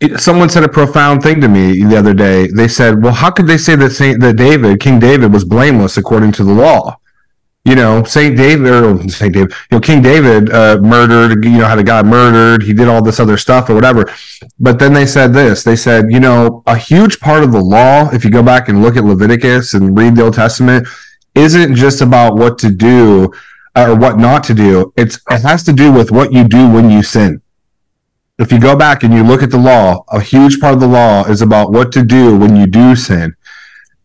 it, 0.01 0.21
someone 0.21 0.49
said 0.49 0.64
a 0.64 0.69
profound 0.69 1.23
thing 1.23 1.41
to 1.41 1.49
me 1.49 1.85
the 1.85 1.97
other 1.97 2.14
day. 2.14 2.47
They 2.49 2.69
said, 2.69 3.03
"Well, 3.03 3.14
how 3.14 3.31
could 3.31 3.47
they 3.47 3.59
say 3.59 3.75
that 3.77 3.91
Saint 3.91 4.21
that 4.21 4.37
David, 4.37 4.81
King 4.81 4.99
David, 5.01 5.33
was 5.33 5.45
blameless 5.45 5.97
according 5.97 6.33
to 6.33 6.45
the 6.45 6.53
law?" 6.53 6.99
You 7.64 7.75
know, 7.75 8.05
Saint 8.05 8.37
David 8.37 8.73
or 8.73 9.09
Saint 9.09 9.35
David, 9.35 9.51
you 9.51 9.77
know, 9.77 9.81
King 9.81 10.01
David 10.01 10.51
uh, 10.51 10.79
murdered, 10.81 11.45
you 11.45 11.59
know, 11.59 11.66
had 11.66 11.79
a 11.79 11.83
guy 11.83 12.03
murdered. 12.03 12.62
He 12.62 12.73
did 12.73 12.89
all 12.89 13.03
this 13.03 13.21
other 13.21 13.37
stuff 13.37 13.69
or 13.69 13.75
whatever. 13.75 14.11
But 14.59 14.79
then 14.79 14.95
they 14.95 15.05
said 15.05 15.35
this. 15.35 15.64
They 15.64 15.77
said, 15.77 16.11
you 16.11 16.21
know, 16.21 16.62
a 16.66 16.77
huge 16.77 17.21
part 17.21 17.43
of 17.43 17.53
the 17.53 17.61
law, 17.61 18.09
if 18.11 18.25
you 18.25 18.31
go 18.31 18.43
back 18.43 18.69
and 18.69 18.81
look 18.81 18.97
at 18.97 19.05
Leviticus 19.05 19.75
and 19.75 19.99
read 19.99 20.16
the 20.16 20.23
Old 20.23 20.35
Testament, 20.35 20.89
isn't 21.35 21.74
just 21.74 22.01
about 22.01 22.37
what 22.37 22.59
to 22.59 22.70
do 22.70 23.33
or 23.76 23.95
what 23.95 24.18
not 24.18 24.45
to 24.45 24.55
do. 24.55 24.93
It's 24.97 25.20
it 25.31 25.43
has 25.43 25.62
to 25.64 25.72
do 25.72 25.93
with 25.93 26.11
what 26.11 26.33
you 26.33 26.45
do 26.45 26.68
when 26.70 26.91
you 26.91 27.03
sin. 27.03 27.43
If 28.39 28.53
you 28.53 28.61
go 28.61 28.76
back 28.76 29.03
and 29.03 29.12
you 29.12 29.24
look 29.24 29.43
at 29.43 29.51
the 29.51 29.59
law, 29.59 30.05
a 30.09 30.20
huge 30.20 30.61
part 30.61 30.74
of 30.74 30.81
the 30.81 30.87
law 30.87 31.24
is 31.24 31.43
about 31.43 31.72
what 31.72 31.91
to 31.93 32.05
do 32.05 32.37
when 32.37 32.55
you 32.55 32.66
do 32.66 32.95
sin. 32.95 33.35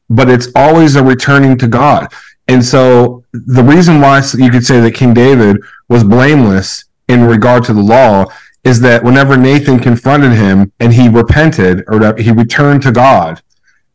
But 0.10 0.30
it's 0.30 0.48
always 0.56 0.96
a 0.96 1.04
returning 1.04 1.58
to 1.60 1.68
God. 1.68 2.12
And 2.48 2.64
so 2.64 3.24
the 3.32 3.64
reason 3.64 4.02
why 4.02 4.22
you 4.34 4.50
could 4.50 4.66
say 4.66 4.80
that 4.82 4.96
King 4.96 5.14
David 5.14 5.58
was 5.88 6.04
blameless 6.04 6.86
in 7.08 7.24
regard 7.24 7.64
to 7.66 7.74
the 7.74 7.82
law 7.82 8.26
is 8.64 8.80
that 8.82 9.04
whenever 9.04 9.38
Nathan 9.38 9.80
confronted 9.80 10.32
him 10.32 10.72
and 10.80 10.94
he 10.94 11.10
repented 11.10 11.84
or 11.88 12.16
he 12.18 12.32
returned 12.32 12.82
to 12.84 12.92
God, 12.92 13.42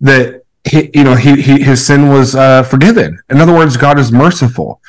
that 0.01 0.45
he, 0.65 0.91
you 0.95 1.05
know, 1.05 1.15
he, 1.15 1.41
he 1.41 1.63
his 1.63 1.87
sin 1.87 2.09
was 2.09 2.35
uh, 2.35 2.63
forgiven. 2.63 3.21
In 3.31 3.41
other 3.41 3.55
words, 3.55 3.77
God 3.77 3.99
is 3.99 4.13
merciful, 4.13 4.81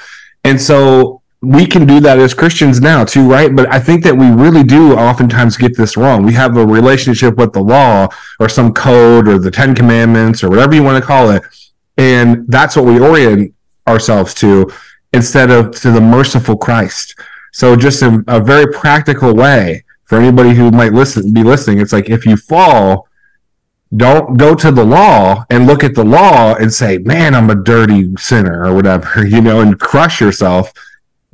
and 0.43 0.59
so 0.59 1.21
we 1.41 1.65
can 1.65 1.85
do 1.85 2.01
that 2.01 2.19
as 2.19 2.33
Christians 2.33 2.81
now 2.81 3.05
too, 3.05 3.29
right? 3.29 3.55
But 3.55 3.71
I 3.71 3.79
think 3.79 4.03
that 4.03 4.15
we 4.15 4.29
really 4.29 4.63
do 4.63 4.93
oftentimes 4.93 5.55
get 5.55 5.77
this 5.77 5.95
wrong. 5.95 6.25
We 6.25 6.33
have 6.33 6.57
a 6.57 6.65
relationship 6.65 7.37
with 7.37 7.53
the 7.53 7.61
law 7.61 8.09
or 8.39 8.49
some 8.49 8.73
code 8.73 9.27
or 9.27 9.39
the 9.39 9.51
Ten 9.51 9.73
Commandments 9.73 10.43
or 10.43 10.49
whatever 10.49 10.75
you 10.75 10.83
want 10.83 11.01
to 11.01 11.07
call 11.07 11.29
it, 11.31 11.43
and 11.97 12.45
that's 12.47 12.75
what 12.75 12.85
we 12.85 12.99
orient 12.99 13.53
ourselves 13.87 14.33
to 14.35 14.69
instead 15.13 15.49
of 15.49 15.71
to 15.81 15.91
the 15.91 16.01
merciful 16.01 16.57
Christ. 16.57 17.15
So, 17.51 17.75
just 17.75 18.01
in 18.03 18.23
a 18.27 18.39
very 18.39 18.71
practical 18.71 19.33
way 19.33 19.83
for 20.05 20.17
anybody 20.17 20.53
who 20.53 20.71
might 20.71 20.93
listen, 20.93 21.33
be 21.33 21.43
listening, 21.43 21.79
it's 21.79 21.93
like 21.93 22.09
if 22.09 22.25
you 22.25 22.37
fall 22.37 23.07
don't 23.95 24.37
go 24.37 24.53
to 24.53 24.71
the 24.71 24.85
law 24.85 25.45
and 25.49 25.65
look 25.65 25.83
at 25.83 25.95
the 25.95 26.03
law 26.03 26.53
and 26.55 26.71
say, 26.71 26.99
man, 26.99 27.33
I'm 27.33 27.49
a 27.49 27.55
dirty 27.55 28.15
sinner 28.17 28.65
or 28.65 28.75
whatever, 28.75 29.25
you 29.33 29.41
know, 29.41 29.61
and 29.61 29.79
crush 29.79 30.21
yourself. 30.21 30.71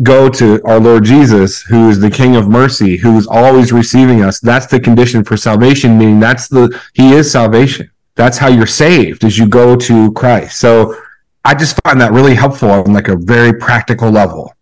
go 0.03 0.29
to 0.29 0.61
our 0.65 0.79
Lord 0.79 1.05
Jesus, 1.05 1.61
who 1.61 1.89
is 1.89 1.99
the 1.99 2.11
King 2.11 2.35
of 2.35 2.47
mercy, 2.47 2.97
who 2.97 3.17
is 3.17 3.27
always 3.27 3.71
receiving 3.71 4.23
us. 4.23 4.39
That's 4.39 4.65
the 4.67 4.79
condition 4.79 5.23
for 5.23 5.37
salvation, 5.37 5.97
meaning 5.97 6.19
that's 6.19 6.47
the, 6.47 6.79
he 6.93 7.13
is 7.13 7.31
salvation. 7.31 7.91
That's 8.15 8.37
how 8.37 8.47
you're 8.47 8.67
saved 8.67 9.23
as 9.23 9.37
you 9.37 9.47
go 9.47 9.75
to 9.75 10.11
Christ. 10.13 10.59
So 10.59 10.95
I 11.43 11.53
just 11.53 11.79
find 11.83 11.99
that 12.01 12.11
really 12.11 12.35
helpful 12.35 12.71
on 12.71 12.93
like 12.93 13.07
a 13.07 13.17
very 13.17 13.53
practical 13.53 14.09
level. 14.09 14.53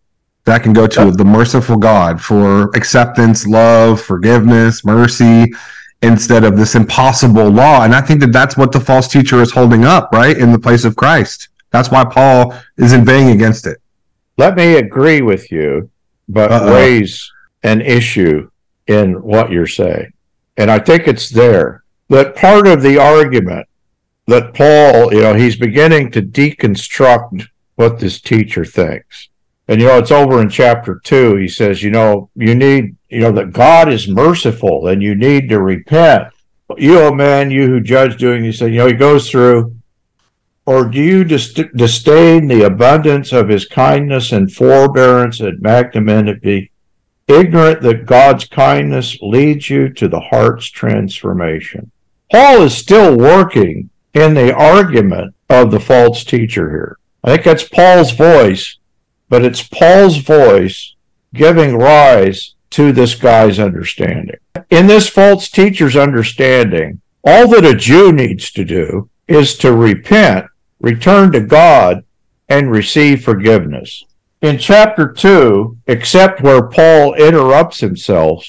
That 0.45 0.61
can 0.61 0.73
go 0.73 0.87
to 0.87 1.11
the 1.11 1.23
merciful 1.23 1.77
God 1.77 2.21
for 2.21 2.63
acceptance, 2.75 3.47
love, 3.47 4.01
forgiveness, 4.01 4.83
mercy, 4.83 5.53
instead 6.03 6.43
of 6.43 6.57
this 6.57 6.75
impossible 6.75 7.49
law. 7.49 7.83
And 7.83 7.95
I 7.95 8.01
think 8.01 8.19
that 8.19 8.31
that's 8.31 8.55
what 8.55 8.71
the 8.71 8.79
false 8.79 9.07
teacher 9.07 9.41
is 9.41 9.51
holding 9.51 9.85
up, 9.85 10.11
right? 10.11 10.37
In 10.37 10.51
the 10.51 10.59
place 10.59 10.85
of 10.85 10.95
Christ. 10.95 11.49
That's 11.71 11.89
why 11.89 12.03
Paul 12.05 12.53
is 12.77 12.93
inveighing 12.93 13.29
against 13.29 13.65
it. 13.65 13.77
Let 14.37 14.55
me 14.55 14.75
agree 14.75 15.21
with 15.21 15.51
you, 15.51 15.89
but 16.27 16.51
Uh-oh. 16.51 16.73
raise 16.73 17.31
an 17.63 17.81
issue 17.81 18.49
in 18.87 19.13
what 19.21 19.49
you're 19.49 19.65
saying. 19.65 20.11
And 20.57 20.69
I 20.69 20.77
think 20.77 21.07
it's 21.07 21.29
there 21.29 21.83
that 22.09 22.35
part 22.35 22.67
of 22.67 22.81
the 22.83 22.99
argument 22.99 23.67
that 24.27 24.53
Paul, 24.53 25.13
you 25.13 25.21
know, 25.21 25.33
he's 25.33 25.55
beginning 25.55 26.11
to 26.11 26.21
deconstruct 26.21 27.47
what 27.75 27.99
this 27.99 28.21
teacher 28.21 28.65
thinks. 28.65 29.29
And, 29.67 29.79
you 29.79 29.87
know, 29.87 29.97
it's 29.97 30.11
over 30.11 30.41
in 30.41 30.49
chapter 30.49 30.99
two. 31.03 31.37
He 31.37 31.47
says, 31.47 31.81
you 31.81 31.91
know, 31.91 32.29
you 32.35 32.53
need, 32.53 32.95
you 33.13 33.21
know, 33.21 33.31
that 33.31 33.53
God 33.53 33.91
is 33.91 34.07
merciful 34.07 34.87
and 34.87 35.01
you 35.01 35.15
need 35.15 35.49
to 35.49 35.61
repent. 35.61 36.33
You, 36.77 36.99
oh 36.99 37.13
man, 37.13 37.51
you 37.51 37.67
who 37.67 37.79
judge 37.79 38.17
doing, 38.17 38.43
you 38.43 38.51
say, 38.51 38.69
you 38.69 38.77
know, 38.77 38.87
he 38.87 38.93
goes 38.93 39.29
through, 39.29 39.75
or 40.65 40.85
do 40.85 40.99
you 40.99 41.23
dis- 41.23 41.53
disdain 41.75 42.47
the 42.47 42.63
abundance 42.63 43.31
of 43.31 43.49
his 43.49 43.65
kindness 43.65 44.31
and 44.31 44.51
forbearance 44.51 45.39
and 45.39 45.61
magnanimity, 45.61 46.71
ignorant 47.27 47.81
that 47.81 48.05
God's 48.05 48.45
kindness 48.45 49.17
leads 49.21 49.69
you 49.69 49.89
to 49.89 50.07
the 50.07 50.19
heart's 50.19 50.67
transformation? 50.67 51.91
Paul 52.31 52.63
is 52.63 52.75
still 52.75 53.15
working 53.15 53.89
in 54.13 54.33
the 54.33 54.55
argument 54.55 55.35
of 55.49 55.69
the 55.69 55.79
false 55.79 56.23
teacher 56.23 56.69
here. 56.69 56.97
I 57.23 57.31
think 57.31 57.43
that's 57.43 57.67
Paul's 57.67 58.11
voice, 58.11 58.77
but 59.29 59.45
it's 59.45 59.67
Paul's 59.67 60.17
voice 60.17 60.95
giving 61.33 61.77
rise 61.77 62.52
to 62.73 62.91
this 62.91 63.15
guy's 63.15 63.59
understanding. 63.59 64.37
In 64.69 64.87
this 64.87 65.07
false 65.07 65.49
teacher's 65.49 65.95
understanding, 65.95 67.01
all 67.23 67.47
that 67.49 67.65
a 67.65 67.75
Jew 67.75 68.11
needs 68.11 68.51
to 68.51 68.65
do 68.65 69.09
is 69.27 69.55
to 69.59 69.73
repent, 69.73 70.47
return 70.79 71.31
to 71.31 71.39
God, 71.39 72.03
and 72.49 72.71
receive 72.71 73.23
forgiveness. 73.23 74.03
In 74.41 74.57
chapter 74.57 75.07
2, 75.07 75.77
except 75.87 76.41
where 76.41 76.63
Paul 76.63 77.13
interrupts 77.13 77.79
himself 77.79 78.45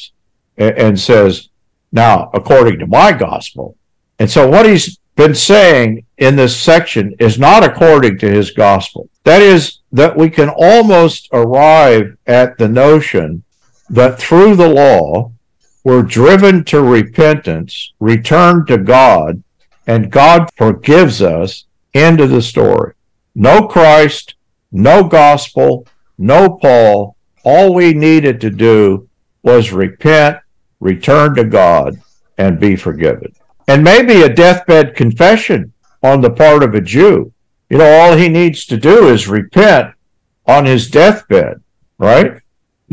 and 0.57 0.99
says, 0.99 1.51
Now, 1.93 2.31
according 2.35 2.79
to 2.81 2.87
my 2.87 3.13
gospel. 3.13 3.77
And 4.19 4.31
so 4.31 4.49
what 4.49 4.67
he's 4.67 4.99
been 5.17 5.35
saying 5.35 6.07
in 6.19 6.35
this 6.35 6.57
section 6.57 7.15
is 7.19 7.39
not 7.39 7.63
according 7.63 8.19
to 8.19 8.31
his 8.31 8.51
gospel. 8.51 9.09
That 9.25 9.43
is, 9.43 9.81
that 9.93 10.17
we 10.17 10.31
can 10.31 10.49
almost 10.49 11.29
arrive 11.33 12.17
at 12.27 12.59
the 12.59 12.69
notion 12.69 13.44
that 13.91 14.19
through 14.19 14.57
the 14.57 14.69
law, 14.69 15.33
we're 15.85 16.03
driven 16.03 16.65
to 16.65 16.83
repentance, 16.83 17.93
return 18.01 18.65
to 18.67 18.79
God, 18.79 19.43
and 19.87 20.11
God 20.11 20.49
forgives 20.57 21.21
us. 21.21 21.67
End 21.93 22.21
of 22.21 22.31
the 22.31 22.43
story. 22.43 22.95
No 23.35 23.67
Christ, 23.69 24.35
no 24.73 25.05
gospel, 25.05 25.87
no 26.17 26.49
Paul. 26.49 27.17
All 27.45 27.75
we 27.75 27.93
needed 27.93 28.41
to 28.41 28.51
do 28.51 29.09
was 29.43 29.73
repent, 29.73 30.39
return 30.81 31.35
to 31.35 31.45
God, 31.45 32.01
and 32.39 32.59
be 32.59 32.77
forgiven. 32.77 33.35
And 33.69 33.85
maybe 33.85 34.23
a 34.23 34.35
deathbed 34.35 34.97
confession 34.97 35.73
on 36.03 36.21
the 36.21 36.31
part 36.31 36.63
of 36.63 36.75
a 36.75 36.81
Jew. 36.81 37.33
You 37.69 37.79
know, 37.79 37.91
all 37.91 38.17
he 38.17 38.29
needs 38.29 38.67
to 38.67 38.77
do 38.77 39.09
is 39.09 39.29
repent 39.29 39.95
on 40.47 40.65
his 40.65 40.91
deathbed, 40.91 41.63
right? 41.99 42.41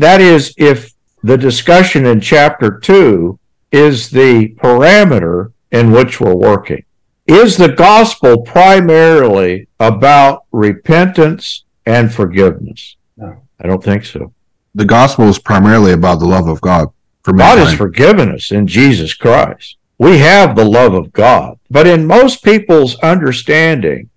That 0.02 0.20
is, 0.20 0.52
if 0.56 0.92
the 1.22 1.38
discussion 1.38 2.06
in 2.06 2.20
chapter 2.20 2.78
two 2.78 3.38
is 3.70 4.10
the 4.10 4.48
parameter 4.56 5.52
in 5.70 5.92
which 5.92 6.20
we're 6.20 6.34
working. 6.34 6.84
Is 7.26 7.56
the 7.56 7.72
gospel 7.72 8.42
primarily 8.42 9.68
about 9.78 10.44
repentance 10.50 11.64
and 11.86 12.12
forgiveness? 12.12 12.96
No. 13.16 13.42
I 13.60 13.68
don't 13.68 13.82
think 13.82 14.04
so. 14.04 14.32
The 14.74 14.84
gospel 14.84 15.28
is 15.28 15.38
primarily 15.38 15.92
about 15.92 16.18
the 16.18 16.26
love 16.26 16.48
of 16.48 16.60
God 16.60 16.88
for 17.22 17.32
God 17.32 17.58
has 17.58 17.74
forgiven 17.74 18.32
us 18.32 18.50
in 18.50 18.66
Jesus 18.66 19.14
Christ. 19.14 19.76
We 19.98 20.18
have 20.18 20.56
the 20.56 20.64
love 20.64 20.94
of 20.94 21.12
God. 21.12 21.58
But 21.70 21.86
in 21.86 22.04
most 22.04 22.42
people's 22.42 22.96
understanding, 22.96 24.10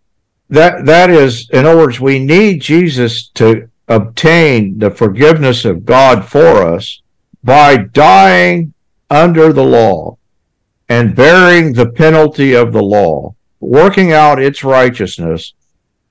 that 0.49 0.85
that 0.85 1.11
is, 1.11 1.47
in 1.51 1.65
other 1.65 1.77
words, 1.77 1.99
we 1.99 2.17
need 2.17 2.61
Jesus 2.61 3.27
to 3.35 3.69
obtain 3.87 4.79
the 4.79 4.89
forgiveness 4.89 5.65
of 5.65 5.85
God 5.85 6.25
for 6.25 6.63
us 6.63 7.01
by 7.43 7.77
dying 7.77 8.73
under 9.09 9.53
the 9.53 9.63
law 9.63 10.17
and 10.89 11.15
bearing 11.15 11.73
the 11.73 11.89
penalty 11.89 12.53
of 12.53 12.73
the 12.73 12.81
law, 12.81 13.35
working 13.59 14.11
out 14.11 14.41
its 14.41 14.63
righteousness, 14.63 15.53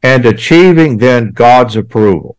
and 0.02 0.26
achieving 0.26 0.98
then 0.98 1.32
God's 1.32 1.76
approval. 1.76 2.36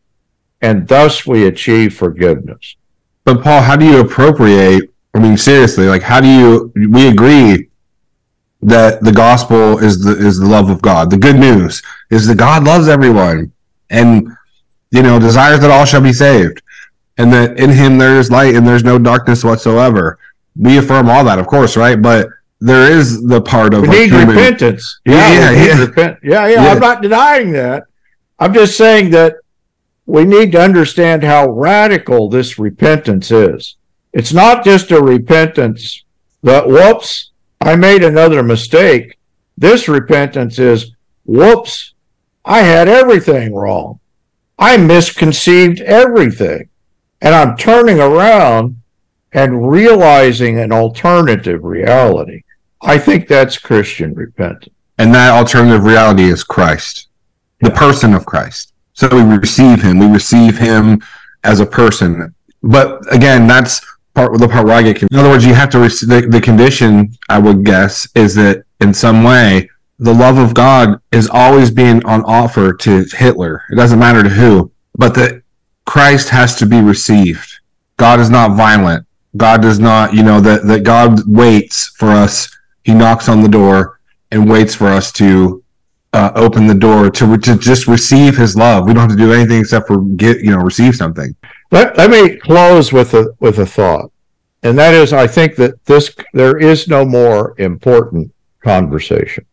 And 0.62 0.88
thus 0.88 1.26
we 1.26 1.46
achieve 1.46 1.94
forgiveness. 1.94 2.76
But 3.24 3.44
Paul, 3.44 3.62
how 3.62 3.76
do 3.76 3.86
you 3.86 4.00
appropriate? 4.00 4.92
I 5.14 5.20
mean, 5.20 5.38
seriously, 5.38 5.88
like 5.88 6.02
how 6.02 6.22
do 6.22 6.28
you? 6.28 6.72
We 6.90 7.08
agree 7.08 7.70
that 8.62 9.04
the 9.04 9.12
gospel 9.12 9.80
is 9.80 10.04
the 10.04 10.16
is 10.18 10.40
the 10.40 10.48
love 10.48 10.70
of 10.70 10.82
God. 10.82 11.10
The 11.10 11.18
good 11.18 11.38
news 11.38 11.82
is 12.10 12.28
that 12.28 12.38
God 12.38 12.64
loves 12.64 12.88
everyone, 12.88 13.52
and 13.90 14.36
you 14.96 15.04
know 15.04 15.20
desires 15.20 15.60
that 15.60 15.72
all 15.72 15.86
shall 15.86 16.02
be 16.02 16.14
saved, 16.14 16.62
and 17.18 17.32
that 17.34 17.60
in 17.60 17.70
Him 17.70 17.98
there 17.98 18.18
is 18.20 18.32
light 18.32 18.56
and 18.56 18.66
there's 18.68 18.84
no 18.84 18.98
darkness 18.98 19.44
whatsoever. 19.44 20.18
We 20.56 20.78
affirm 20.78 21.10
all 21.10 21.24
that, 21.26 21.40
of 21.40 21.48
course, 21.48 21.76
right? 21.76 22.02
But 22.02 22.30
there 22.62 22.90
is 22.92 23.22
the 23.24 23.42
part 23.42 23.74
of 23.74 23.82
We 23.82 23.88
need 23.90 24.10
human- 24.10 24.30
repentance. 24.30 25.00
Yeah, 25.06 25.34
Yeah, 25.34 25.52
yeah. 25.66 25.82
repent- 25.82 26.18
yeah, 26.24 26.48
yeah. 26.48 26.64
Yeah. 26.64 26.72
I'm 26.72 26.80
not 26.80 27.02
denying 27.02 27.52
that. 27.52 27.84
I'm 28.40 28.54
just 28.54 28.78
saying 28.78 29.10
that 29.12 29.36
we 30.06 30.24
need 30.24 30.52
to 30.54 30.62
understand 30.62 31.24
how 31.24 31.50
radical 31.50 32.30
this 32.30 32.58
repentance 32.58 33.32
is. 33.32 33.76
It's 34.14 34.32
not 34.34 34.64
just 34.64 34.92
a 34.92 35.02
repentance 35.02 36.04
that, 36.44 36.68
whoops, 36.68 37.32
I 37.60 37.76
made 37.76 38.04
another 38.04 38.42
mistake. 38.44 39.18
This 39.58 39.88
repentance 39.90 40.58
is, 40.60 40.92
whoops, 41.26 41.94
I 42.46 42.60
had 42.62 42.88
everything 42.88 43.54
wrong. 43.54 44.00
I 44.58 44.78
misconceived 44.78 45.82
everything. 45.82 46.70
And 47.22 47.34
I'm 47.34 47.58
turning 47.58 48.00
around 48.00 48.82
and 49.34 49.70
realizing 49.70 50.60
an 50.60 50.72
alternative 50.72 51.64
reality. 51.64 52.44
I 52.82 52.98
think 52.98 53.28
that's 53.28 53.58
Christian 53.58 54.14
repentance. 54.14 54.74
and 54.98 55.14
that 55.14 55.32
alternative 55.32 55.84
reality 55.84 56.24
is 56.24 56.44
Christ, 56.44 57.08
the 57.60 57.72
person 57.72 58.14
of 58.14 58.26
Christ. 58.26 58.74
So 58.94 59.10
we 59.10 59.24
receive 59.24 59.82
Him. 59.82 60.00
We 60.00 60.08
receive 60.08 60.58
Him 60.58 61.02
as 61.44 61.60
a 61.60 61.66
person. 61.66 62.34
But 62.64 63.02
again, 63.14 63.46
that's 63.48 63.82
part 64.14 64.34
of 64.34 64.40
the 64.40 64.48
part 64.48 64.66
where 64.66 64.76
I 64.76 64.84
get. 64.84 64.98
confused. 64.98 65.12
In 65.14 65.20
other 65.20 65.30
words, 65.30 65.46
you 65.46 65.54
have 65.54 65.70
to 65.72 65.80
receive 65.80 66.10
the, 66.10 66.22
the 66.22 66.40
condition. 66.40 67.18
I 67.28 67.40
would 67.40 67.66
guess 67.66 68.08
is 68.16 68.36
that 68.36 68.64
in 68.80 68.94
some 68.94 69.24
way 69.24 69.70
the 69.98 70.14
love 70.14 70.38
of 70.38 70.54
God 70.54 71.00
is 71.12 71.30
always 71.32 71.72
being 71.72 72.06
on 72.06 72.24
offer 72.24 72.74
to 72.74 73.06
Hitler. 73.14 73.64
It 73.72 73.76
doesn't 73.76 74.00
matter 74.00 74.24
to 74.24 74.30
who, 74.30 74.72
but 74.96 75.16
that 75.16 75.42
Christ 75.86 76.30
has 76.30 76.56
to 76.56 76.66
be 76.66 76.82
received. 76.82 77.60
God 77.98 78.20
is 78.20 78.30
not 78.30 78.58
violent. 78.58 79.06
God 79.38 79.62
does 79.62 79.80
not, 79.80 80.14
you 80.14 80.24
know, 80.24 80.42
that 80.42 80.66
that 80.66 80.84
God 80.84 81.22
waits 81.28 81.88
for 81.98 82.10
us. 82.10 82.56
He 82.84 82.94
knocks 82.94 83.30
on 83.30 83.42
the 83.42 83.48
door 83.48 84.00
and 84.32 84.50
waits 84.50 84.76
for 84.76 84.88
us 84.88 85.12
to 85.14 85.64
uh, 86.14 86.32
open 86.36 86.68
the 86.68 86.76
door 86.76 87.10
to 87.12 87.38
to 87.38 87.58
just 87.58 87.88
receive 87.88 88.38
His 88.38 88.56
love. 88.56 88.86
We 88.86 88.94
don't 88.94 89.10
have 89.10 89.18
to 89.18 89.24
do 89.24 89.34
anything 89.34 89.60
except 89.60 89.88
for 89.88 90.02
get 90.02 90.40
you 90.40 90.52
know 90.52 90.58
receive 90.58 90.96
something. 90.96 91.36
Let, 91.72 91.98
let 91.98 92.10
me 92.10 92.38
close 92.38 92.94
with 92.94 93.14
a 93.14 93.34
with 93.40 93.60
a 93.60 93.66
thought, 93.66 94.12
and 94.64 94.78
that 94.78 94.94
is, 94.94 95.14
I 95.14 95.28
think 95.28 95.56
that 95.58 95.84
this 95.86 96.16
there 96.34 96.58
is 96.58 96.88
no 96.88 97.06
more 97.06 97.56
important 97.58 98.34
conversation. 98.62 99.46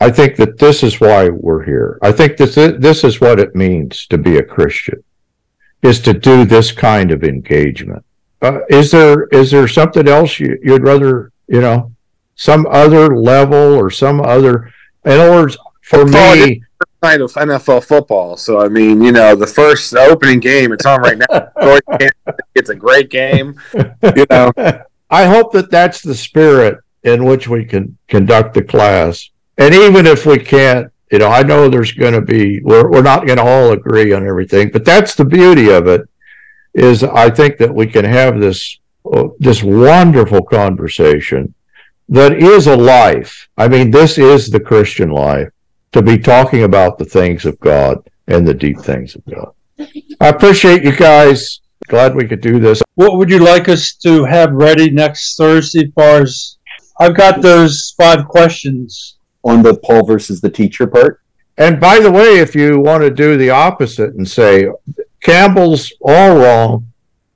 I 0.00 0.10
think 0.10 0.36
that 0.36 0.58
this 0.58 0.82
is 0.82 1.00
why 1.00 1.28
we're 1.28 1.64
here. 1.64 1.98
I 2.02 2.12
think 2.12 2.36
this 2.36 2.56
is, 2.56 2.80
this 2.80 3.04
is 3.04 3.20
what 3.20 3.38
it 3.38 3.54
means 3.54 4.06
to 4.06 4.18
be 4.18 4.38
a 4.38 4.42
Christian, 4.42 5.04
is 5.82 6.00
to 6.00 6.14
do 6.14 6.44
this 6.44 6.72
kind 6.72 7.10
of 7.10 7.22
engagement. 7.22 8.04
Uh, 8.42 8.60
is 8.70 8.90
there 8.90 9.24
is 9.24 9.50
there 9.50 9.68
something 9.68 10.08
else 10.08 10.40
you, 10.40 10.58
you'd 10.62 10.82
rather 10.82 11.30
you 11.50 11.60
know, 11.60 11.92
some 12.36 12.66
other 12.70 13.16
level 13.16 13.74
or 13.74 13.90
some 13.90 14.20
other? 14.20 14.72
In 15.04 15.12
other 15.12 15.32
words, 15.32 15.58
for 15.82 16.06
me, 16.06 16.62
night 17.02 17.20
of 17.20 17.32
NFL 17.32 17.84
football. 17.84 18.36
So 18.36 18.60
I 18.60 18.68
mean, 18.68 19.02
you 19.02 19.12
know, 19.12 19.34
the 19.34 19.46
first 19.46 19.90
the 19.90 20.00
opening 20.00 20.38
game, 20.38 20.72
it's 20.72 20.86
on 20.86 21.00
right 21.00 21.18
now. 21.18 21.50
it's 22.54 22.70
a 22.70 22.74
great 22.74 23.10
game. 23.10 23.60
You 23.74 24.26
know, 24.30 24.52
I 25.10 25.26
hope 25.26 25.52
that 25.52 25.70
that's 25.70 26.00
the 26.02 26.14
spirit 26.14 26.78
in 27.02 27.24
which 27.24 27.48
we 27.48 27.64
can 27.64 27.98
conduct 28.06 28.54
the 28.54 28.62
class. 28.62 29.28
And 29.60 29.74
even 29.74 30.06
if 30.06 30.24
we 30.24 30.38
can't, 30.38 30.90
you 31.12 31.18
know, 31.18 31.28
I 31.28 31.42
know 31.42 31.68
there's 31.68 31.92
going 31.92 32.14
to 32.14 32.22
be 32.22 32.62
we're 32.62 32.90
we're 32.90 33.02
not 33.02 33.26
going 33.26 33.36
to 33.36 33.44
all 33.44 33.72
agree 33.72 34.12
on 34.14 34.26
everything, 34.26 34.70
but 34.70 34.86
that's 34.86 35.14
the 35.14 35.24
beauty 35.24 35.70
of 35.70 35.86
it. 35.86 36.08
Is 36.72 37.04
I 37.04 37.28
think 37.28 37.58
that 37.58 37.74
we 37.74 37.86
can 37.86 38.06
have 38.06 38.40
this 38.40 38.78
uh, 39.12 39.28
this 39.38 39.62
wonderful 39.62 40.42
conversation 40.42 41.52
that 42.08 42.32
is 42.32 42.68
a 42.68 42.76
life. 42.76 43.48
I 43.58 43.68
mean, 43.68 43.90
this 43.90 44.16
is 44.16 44.50
the 44.50 44.60
Christian 44.60 45.10
life 45.10 45.50
to 45.92 46.00
be 46.00 46.16
talking 46.16 46.62
about 46.62 46.96
the 46.96 47.04
things 47.04 47.44
of 47.44 47.60
God 47.60 47.98
and 48.28 48.48
the 48.48 48.54
deep 48.54 48.80
things 48.80 49.14
of 49.14 49.22
God. 49.26 49.52
I 50.20 50.28
appreciate 50.28 50.84
you 50.84 50.96
guys. 50.96 51.60
Glad 51.88 52.14
we 52.14 52.26
could 52.26 52.40
do 52.40 52.60
this. 52.60 52.82
What 52.94 53.16
would 53.18 53.28
you 53.28 53.40
like 53.40 53.68
us 53.68 53.94
to 54.04 54.24
have 54.24 54.52
ready 54.52 54.90
next 54.90 55.36
Thursday? 55.36 55.86
As 55.86 55.92
far 55.94 56.22
as 56.22 56.56
I've 56.98 57.16
got 57.16 57.42
those 57.42 57.94
five 57.98 58.26
questions 58.26 59.16
on 59.42 59.62
the 59.62 59.74
Paul 59.76 60.04
versus 60.04 60.40
the 60.40 60.50
teacher 60.50 60.86
part. 60.86 61.20
And 61.58 61.80
by 61.80 62.00
the 62.00 62.10
way, 62.10 62.38
if 62.38 62.54
you 62.54 62.80
want 62.80 63.02
to 63.02 63.10
do 63.10 63.36
the 63.36 63.50
opposite 63.50 64.14
and 64.14 64.28
say 64.28 64.68
Campbell's 65.22 65.92
all 66.00 66.36
wrong, 66.38 66.86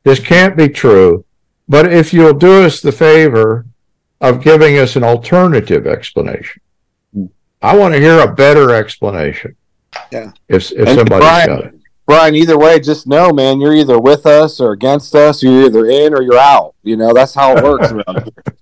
this 0.03 0.19
can't 0.19 0.57
be 0.57 0.69
true, 0.69 1.25
but 1.69 1.93
if 1.93 2.13
you'll 2.13 2.35
do 2.35 2.63
us 2.65 2.81
the 2.81 2.93
favor 2.93 3.67
of 4.21 4.43
giving 4.43 4.79
us 4.79 4.97
an 4.97 5.05
alternative 5.05 5.87
explanation, 5.87 6.61
I 7.63 7.77
want 7.77 7.95
to 7.95 8.01
hear 8.01 8.21
a 8.21 8.35
better 8.35 8.75
explanation. 8.75 9.57
Yeah. 10.13 10.33
If 10.49 10.73
if 10.73 10.89
And 10.89 10.99
somebody's 10.99 11.19
Brian- 11.21 11.47
got 11.47 11.65
it. 11.67 11.75
Brian. 12.07 12.35
Either 12.35 12.59
way, 12.59 12.79
just 12.81 13.07
know, 13.07 13.33
man, 13.33 13.61
you're 13.63 13.75
either 13.75 13.99
with 13.99 14.27
us 14.27 14.61
or 14.61 14.73
against 14.73 15.15
us. 15.15 15.43
You're 15.43 15.65
either 15.65 15.87
in 15.87 16.13
or 16.13 16.21
you're 16.21 16.37
out. 16.37 16.75
You 16.83 16.97
know, 16.99 17.15
that's 17.15 17.33
how 17.35 17.57
it 17.57 17.65
works 17.65 17.91
around 17.93 18.25
here. 18.25 18.55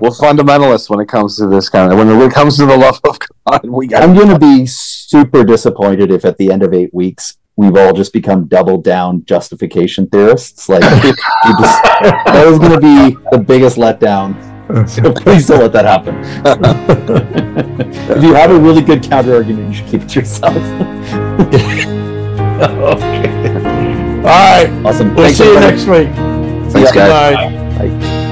We're 0.00 0.10
fundamentalists 0.10 0.88
when 0.88 1.00
it 1.00 1.08
comes 1.08 1.36
to 1.36 1.46
this 1.46 1.68
kind 1.68 1.92
of. 1.92 1.98
When 1.98 2.08
it 2.08 2.32
comes 2.32 2.56
to 2.56 2.66
the 2.66 2.76
love 2.76 3.00
of 3.04 3.18
God, 3.46 3.68
we 3.68 3.86
got. 3.86 4.02
I'm 4.02 4.14
going 4.14 4.28
to 4.28 4.38
be 4.38 4.66
super 4.66 5.44
disappointed 5.44 6.10
if 6.10 6.24
at 6.24 6.38
the 6.38 6.50
end 6.50 6.62
of 6.62 6.72
eight 6.72 6.92
weeks 6.94 7.36
we've 7.56 7.76
all 7.76 7.92
just 7.92 8.12
become 8.12 8.46
double 8.46 8.78
down 8.80 9.24
justification 9.24 10.08
theorists. 10.08 10.68
Like 10.68 10.82
we 11.04 11.10
just, 11.10 11.82
that 11.82 12.44
was 12.46 12.58
going 12.58 12.72
to 12.72 12.80
be 12.80 13.16
the 13.30 13.38
biggest 13.38 13.76
letdown. 13.76 14.34
So 14.88 15.12
please 15.22 15.46
don't 15.46 15.60
let 15.60 15.72
that 15.72 15.84
happen. 15.84 16.16
if 18.16 18.22
you 18.22 18.34
have 18.34 18.50
a 18.50 18.58
really 18.58 18.80
good 18.82 19.02
counter 19.02 19.34
argument, 19.34 19.68
you 19.68 19.74
should 19.74 19.88
keep 19.88 20.02
it 20.02 20.08
to 20.08 20.20
yourself. 20.20 20.56
okay. 22.62 23.42
All 24.18 24.28
right. 24.28 24.70
awesome. 24.86 25.14
We'll 25.14 25.26
Thanks, 25.26 25.38
see 25.38 25.52
you 25.52 25.60
next 25.60 25.86
week. 25.86 26.08
Thanks, 26.72 26.92
Good 26.92 26.94
guys. 26.94 27.34
night. 27.34 28.31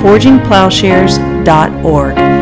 forgingploughshares.org. 0.00 2.37